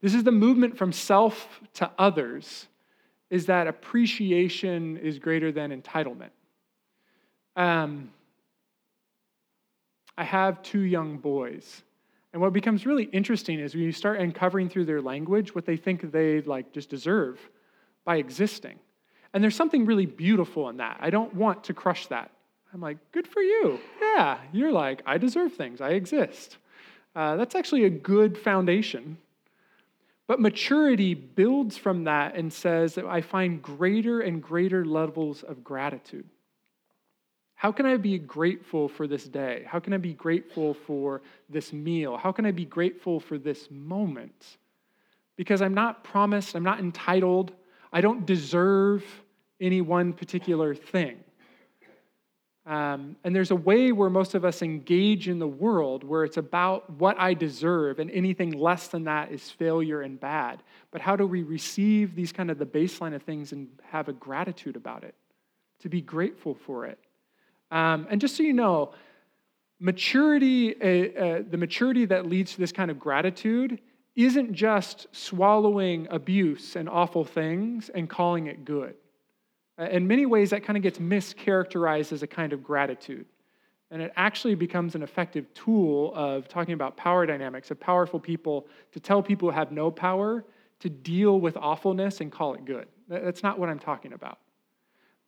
This 0.00 0.14
is 0.14 0.24
the 0.24 0.32
movement 0.32 0.76
from 0.76 0.92
self 0.92 1.60
to 1.74 1.90
others, 1.98 2.66
is 3.30 3.46
that 3.46 3.66
appreciation 3.66 4.96
is 4.96 5.18
greater 5.18 5.52
than 5.52 5.70
entitlement. 5.70 6.30
Um, 7.56 8.10
I 10.16 10.24
have 10.24 10.62
two 10.62 10.80
young 10.80 11.18
boys. 11.18 11.82
And 12.32 12.42
what 12.42 12.52
becomes 12.52 12.84
really 12.84 13.04
interesting 13.04 13.58
is 13.58 13.74
when 13.74 13.84
you 13.84 13.92
start 13.92 14.20
uncovering 14.20 14.68
through 14.68 14.84
their 14.84 15.00
language 15.00 15.54
what 15.54 15.64
they 15.64 15.76
think 15.76 16.12
they 16.12 16.42
like 16.42 16.72
just 16.72 16.90
deserve 16.90 17.40
by 18.04 18.16
existing. 18.16 18.78
And 19.32 19.42
there's 19.42 19.56
something 19.56 19.86
really 19.86 20.06
beautiful 20.06 20.68
in 20.68 20.78
that. 20.78 20.98
I 21.00 21.10
don't 21.10 21.34
want 21.34 21.64
to 21.64 21.74
crush 21.74 22.06
that. 22.08 22.30
I'm 22.72 22.80
like, 22.80 22.98
good 23.12 23.26
for 23.26 23.40
you. 23.40 23.78
Yeah, 24.00 24.38
you're 24.52 24.72
like, 24.72 25.02
I 25.06 25.16
deserve 25.16 25.54
things. 25.54 25.80
I 25.80 25.90
exist. 25.90 26.58
Uh, 27.14 27.36
that's 27.36 27.54
actually 27.54 27.84
a 27.84 27.90
good 27.90 28.36
foundation. 28.36 29.16
But 30.26 30.40
maturity 30.40 31.14
builds 31.14 31.78
from 31.78 32.04
that 32.04 32.34
and 32.34 32.52
says 32.52 32.94
that 32.96 33.06
I 33.06 33.22
find 33.22 33.62
greater 33.62 34.20
and 34.20 34.42
greater 34.42 34.84
levels 34.84 35.42
of 35.42 35.64
gratitude. 35.64 36.28
How 37.58 37.72
can 37.72 37.86
I 37.86 37.96
be 37.96 38.20
grateful 38.20 38.88
for 38.88 39.08
this 39.08 39.24
day? 39.24 39.64
How 39.66 39.80
can 39.80 39.92
I 39.92 39.96
be 39.96 40.14
grateful 40.14 40.74
for 40.74 41.22
this 41.48 41.72
meal? 41.72 42.16
How 42.16 42.30
can 42.30 42.46
I 42.46 42.52
be 42.52 42.64
grateful 42.64 43.18
for 43.18 43.36
this 43.36 43.68
moment? 43.68 44.58
Because 45.34 45.60
I'm 45.60 45.74
not 45.74 46.04
promised, 46.04 46.54
I'm 46.54 46.62
not 46.62 46.78
entitled, 46.78 47.50
I 47.92 48.00
don't 48.00 48.24
deserve 48.24 49.04
any 49.60 49.80
one 49.80 50.12
particular 50.12 50.72
thing. 50.72 51.18
Um, 52.64 53.16
and 53.24 53.34
there's 53.34 53.50
a 53.50 53.56
way 53.56 53.90
where 53.90 54.08
most 54.08 54.36
of 54.36 54.44
us 54.44 54.62
engage 54.62 55.28
in 55.28 55.40
the 55.40 55.48
world 55.48 56.04
where 56.04 56.22
it's 56.22 56.36
about 56.36 56.88
what 56.90 57.18
I 57.18 57.34
deserve, 57.34 57.98
and 57.98 58.08
anything 58.12 58.52
less 58.52 58.86
than 58.86 59.02
that 59.04 59.32
is 59.32 59.50
failure 59.50 60.02
and 60.02 60.20
bad. 60.20 60.62
But 60.92 61.00
how 61.00 61.16
do 61.16 61.26
we 61.26 61.42
receive 61.42 62.14
these 62.14 62.30
kind 62.30 62.52
of 62.52 62.58
the 62.58 62.66
baseline 62.66 63.16
of 63.16 63.24
things 63.24 63.50
and 63.50 63.66
have 63.82 64.08
a 64.08 64.12
gratitude 64.12 64.76
about 64.76 65.02
it? 65.02 65.16
To 65.80 65.88
be 65.88 66.00
grateful 66.00 66.54
for 66.54 66.86
it. 66.86 67.00
Um, 67.70 68.06
and 68.10 68.20
just 68.20 68.36
so 68.36 68.42
you 68.42 68.52
know, 68.52 68.92
maturity, 69.80 70.74
uh, 70.80 71.20
uh, 71.20 71.42
the 71.48 71.56
maturity 71.56 72.04
that 72.06 72.26
leads 72.26 72.52
to 72.52 72.58
this 72.58 72.72
kind 72.72 72.90
of 72.90 72.98
gratitude 72.98 73.80
isn't 74.16 74.52
just 74.52 75.06
swallowing 75.12 76.08
abuse 76.10 76.74
and 76.74 76.88
awful 76.88 77.24
things 77.24 77.88
and 77.90 78.10
calling 78.10 78.46
it 78.46 78.64
good. 78.64 78.94
Uh, 79.78 79.84
in 79.84 80.08
many 80.08 80.26
ways, 80.26 80.50
that 80.50 80.64
kind 80.64 80.76
of 80.76 80.82
gets 80.82 80.98
mischaracterized 80.98 82.12
as 82.12 82.22
a 82.22 82.26
kind 82.26 82.52
of 82.52 82.64
gratitude. 82.64 83.26
And 83.90 84.02
it 84.02 84.12
actually 84.16 84.54
becomes 84.54 84.94
an 84.94 85.02
effective 85.02 85.52
tool 85.54 86.12
of 86.14 86.48
talking 86.48 86.74
about 86.74 86.96
power 86.96 87.24
dynamics, 87.26 87.70
of 87.70 87.78
powerful 87.78 88.18
people 88.18 88.66
to 88.92 89.00
tell 89.00 89.22
people 89.22 89.50
who 89.50 89.54
have 89.54 89.72
no 89.72 89.90
power 89.90 90.44
to 90.80 90.90
deal 90.90 91.40
with 91.40 91.56
awfulness 91.56 92.20
and 92.20 92.30
call 92.30 92.54
it 92.54 92.64
good. 92.64 92.86
That's 93.08 93.42
not 93.42 93.58
what 93.58 93.68
I'm 93.68 93.78
talking 93.78 94.12
about. 94.12 94.38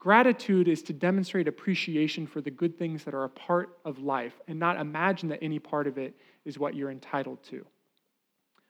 Gratitude 0.01 0.67
is 0.67 0.83
to 0.85 0.95
demonstrate 0.95 1.47
appreciation 1.47 2.27
for 2.27 2.41
the 2.41 2.51
good 2.51 2.79
things 2.79 3.05
that 3.05 3.13
are 3.13 3.25
a 3.25 3.29
part 3.29 3.79
of 3.85 3.99
life 3.99 4.33
and 4.49 4.59
not 4.59 4.81
imagine 4.81 5.29
that 5.29 5.43
any 5.43 5.59
part 5.59 5.87
of 5.87 5.99
it 5.99 6.17
is 6.47 6.59
what 6.59 6.75
you're 6.75 6.91
entitled 6.91 7.43
to. 7.45 7.65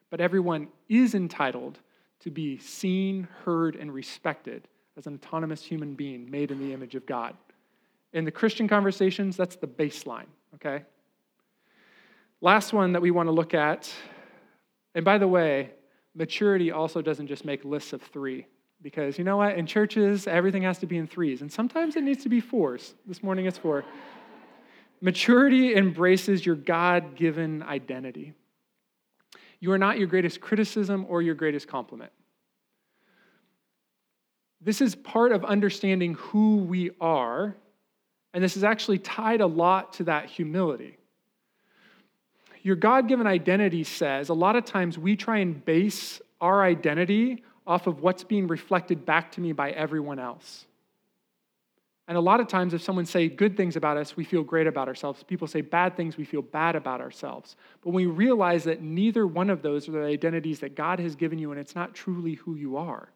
But 0.09 0.19
everyone 0.19 0.67
is 0.89 1.15
entitled 1.15 1.79
to 2.19 2.29
be 2.29 2.57
seen, 2.57 3.29
heard, 3.45 3.77
and 3.77 3.93
respected 3.93 4.67
as 4.97 5.07
an 5.07 5.15
autonomous 5.15 5.63
human 5.63 5.95
being 5.95 6.29
made 6.29 6.51
in 6.51 6.59
the 6.59 6.73
image 6.73 6.95
of 6.95 7.05
God. 7.05 7.33
In 8.11 8.25
the 8.25 8.31
Christian 8.31 8.67
conversations, 8.67 9.37
that's 9.37 9.55
the 9.55 9.67
baseline, 9.67 10.27
okay? 10.55 10.83
Last 12.41 12.73
one 12.73 12.91
that 12.91 13.01
we 13.01 13.09
want 13.09 13.27
to 13.27 13.31
look 13.31 13.53
at, 13.53 13.89
and 14.95 15.05
by 15.05 15.17
the 15.17 15.29
way, 15.29 15.71
maturity 16.13 16.71
also 16.71 17.01
doesn't 17.01 17.27
just 17.27 17.45
make 17.45 17.63
lists 17.63 17.93
of 17.93 18.01
three. 18.01 18.47
Because 18.81 19.17
you 19.17 19.23
know 19.23 19.37
what? 19.37 19.55
In 19.55 19.65
churches, 19.65 20.27
everything 20.27 20.63
has 20.63 20.79
to 20.79 20.85
be 20.85 20.97
in 20.97 21.07
threes, 21.07 21.41
and 21.41 21.51
sometimes 21.51 21.95
it 21.95 22.03
needs 22.03 22.23
to 22.23 22.29
be 22.29 22.39
fours. 22.39 22.95
This 23.05 23.21
morning 23.21 23.45
it's 23.45 23.57
four. 23.57 23.85
Maturity 25.01 25.75
embraces 25.75 26.45
your 26.45 26.55
God 26.55 27.15
given 27.15 27.63
identity. 27.63 28.33
You 29.59 29.71
are 29.71 29.77
not 29.77 29.97
your 29.97 30.07
greatest 30.07 30.41
criticism 30.41 31.05
or 31.07 31.21
your 31.21 31.35
greatest 31.35 31.67
compliment. 31.67 32.11
This 34.59 34.81
is 34.81 34.95
part 34.95 35.31
of 35.31 35.43
understanding 35.43 36.15
who 36.15 36.57
we 36.57 36.91
are, 36.99 37.55
and 38.33 38.43
this 38.43 38.57
is 38.57 38.63
actually 38.63 38.99
tied 38.99 39.41
a 39.41 39.47
lot 39.47 39.93
to 39.93 40.03
that 40.05 40.25
humility. 40.25 40.97
Your 42.63 42.75
God 42.75 43.07
given 43.07 43.25
identity 43.25 43.83
says 43.83 44.29
a 44.29 44.35
lot 44.35 44.55
of 44.55 44.65
times 44.65 44.97
we 44.97 45.15
try 45.15 45.39
and 45.39 45.63
base 45.65 46.21
our 46.39 46.63
identity 46.63 47.43
off 47.65 47.87
of 47.87 48.01
what's 48.01 48.23
being 48.23 48.47
reflected 48.47 49.05
back 49.05 49.31
to 49.33 49.41
me 49.41 49.51
by 49.51 49.71
everyone 49.71 50.19
else. 50.19 50.65
And 52.07 52.17
a 52.17 52.21
lot 52.21 52.39
of 52.39 52.47
times, 52.47 52.73
if 52.73 52.81
someone 52.81 53.05
say 53.05 53.29
good 53.29 53.55
things 53.55 53.75
about 53.75 53.95
us, 53.95 54.17
we 54.17 54.25
feel 54.25 54.43
great 54.43 54.67
about 54.67 54.87
ourselves. 54.87 55.23
People 55.23 55.47
say 55.47 55.61
bad 55.61 55.95
things, 55.95 56.17
we 56.17 56.25
feel 56.25 56.41
bad 56.41 56.75
about 56.75 56.99
ourselves. 56.99 57.55
But 57.81 57.91
when 57.91 58.05
we 58.05 58.11
realize 58.11 58.65
that 58.65 58.81
neither 58.81 59.25
one 59.25 59.49
of 59.49 59.61
those 59.61 59.87
are 59.87 59.93
the 59.93 60.03
identities 60.03 60.59
that 60.59 60.75
God 60.75 60.99
has 60.99 61.15
given 61.15 61.39
you, 61.39 61.51
and 61.51 61.59
it's 61.59 61.75
not 61.75 61.93
truly 61.93 62.33
who 62.33 62.55
you 62.55 62.75
are, 62.75 63.09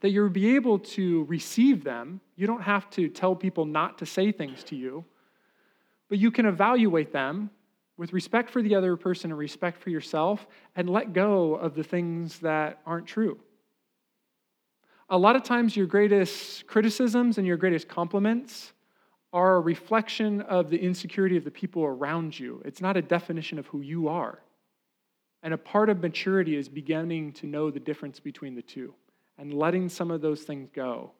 that 0.00 0.10
you'll 0.10 0.30
be 0.30 0.54
able 0.54 0.78
to 0.78 1.24
receive 1.24 1.84
them. 1.84 2.20
You 2.36 2.46
don't 2.46 2.62
have 2.62 2.88
to 2.90 3.08
tell 3.08 3.34
people 3.34 3.64
not 3.64 3.98
to 3.98 4.06
say 4.06 4.32
things 4.32 4.62
to 4.64 4.76
you, 4.76 5.04
but 6.08 6.18
you 6.18 6.30
can 6.30 6.46
evaluate 6.46 7.12
them 7.12 7.50
with 7.96 8.12
respect 8.12 8.50
for 8.50 8.62
the 8.62 8.74
other 8.74 8.96
person 8.96 9.30
and 9.30 9.38
respect 9.38 9.80
for 9.80 9.90
yourself, 9.90 10.46
and 10.74 10.90
let 10.90 11.12
go 11.12 11.54
of 11.54 11.74
the 11.74 11.84
things 11.84 12.38
that 12.40 12.80
aren't 12.84 13.06
true. 13.06 13.38
A 15.10 15.18
lot 15.18 15.36
of 15.36 15.42
times, 15.42 15.76
your 15.76 15.86
greatest 15.86 16.66
criticisms 16.66 17.38
and 17.38 17.46
your 17.46 17.56
greatest 17.56 17.88
compliments 17.88 18.72
are 19.32 19.56
a 19.56 19.60
reflection 19.60 20.40
of 20.42 20.70
the 20.70 20.78
insecurity 20.78 21.36
of 21.36 21.44
the 21.44 21.50
people 21.50 21.84
around 21.84 22.38
you. 22.38 22.62
It's 22.64 22.80
not 22.80 22.96
a 22.96 23.02
definition 23.02 23.58
of 23.58 23.66
who 23.66 23.80
you 23.80 24.08
are. 24.08 24.38
And 25.42 25.52
a 25.52 25.58
part 25.58 25.90
of 25.90 26.00
maturity 26.00 26.56
is 26.56 26.68
beginning 26.68 27.32
to 27.34 27.46
know 27.46 27.70
the 27.70 27.80
difference 27.80 28.18
between 28.18 28.54
the 28.54 28.62
two 28.62 28.94
and 29.36 29.52
letting 29.52 29.88
some 29.88 30.10
of 30.10 30.20
those 30.20 30.42
things 30.42 30.70
go 30.72 31.10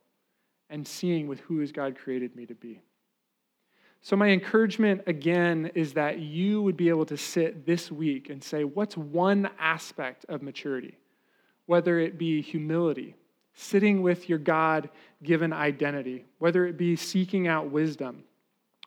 and 0.71 0.87
seeing 0.87 1.27
with 1.27 1.41
who 1.41 1.59
has 1.59 1.73
God 1.73 1.97
created 1.99 2.35
me 2.35 2.47
to 2.47 2.55
be. 2.55 2.81
So, 4.05 4.17
my 4.17 4.29
encouragement 4.29 5.01
again 5.07 5.71
is 5.75 5.95
that 5.95 6.19
you 6.19 6.61
would 6.61 6.77
be 6.77 6.91
able 6.91 7.07
to 7.07 7.17
sit 7.17 7.65
this 7.65 7.91
week 7.91 8.29
and 8.29 8.45
say, 8.45 8.63
what's 8.63 8.99
one 8.99 9.49
aspect 9.59 10.27
of 10.29 10.43
maturity? 10.43 10.99
Whether 11.65 11.99
it 12.01 12.19
be 12.19 12.43
humility, 12.43 13.15
sitting 13.55 14.03
with 14.03 14.29
your 14.29 14.37
God 14.37 14.91
given 15.23 15.55
identity, 15.55 16.27
whether 16.39 16.67
it 16.67 16.77
be 16.77 16.97
seeking 16.97 17.49
out 17.49 17.71
wisdom 17.71 18.25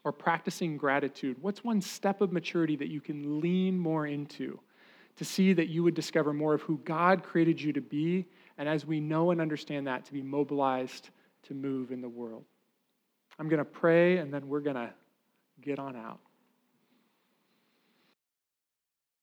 or 0.04 0.12
practicing 0.12 0.78
gratitude, 0.78 1.38
what's 1.42 1.64
one 1.64 1.82
step 1.82 2.22
of 2.22 2.32
maturity 2.32 2.76
that 2.76 2.90
you 2.90 3.02
can 3.02 3.42
lean 3.42 3.80
more 3.80 4.06
into 4.06 4.60
to 5.16 5.26
see 5.26 5.52
that 5.52 5.68
you 5.68 5.82
would 5.82 5.96
discover 5.96 6.32
more 6.32 6.54
of 6.54 6.62
who 6.62 6.78
God 6.86 7.24
created 7.24 7.60
you 7.60 7.74
to 7.74 7.82
be? 7.82 8.28
And 8.60 8.70
as 8.70 8.86
we 8.86 9.00
know 9.00 9.32
and 9.32 9.42
understand 9.42 9.88
that, 9.88 10.06
to 10.06 10.14
be 10.14 10.22
mobilized 10.22 11.10
to 11.48 11.56
move 11.56 11.90
in 11.90 12.02
the 12.02 12.08
world. 12.08 12.44
I'm 13.40 13.50
going 13.50 13.58
to 13.58 13.66
pray 13.66 14.18
and 14.18 14.32
then 14.32 14.48
we're 14.48 14.60
going 14.60 14.76
to 14.76 14.94
get 15.62 15.80
on 15.80 15.96
out. 15.96 16.20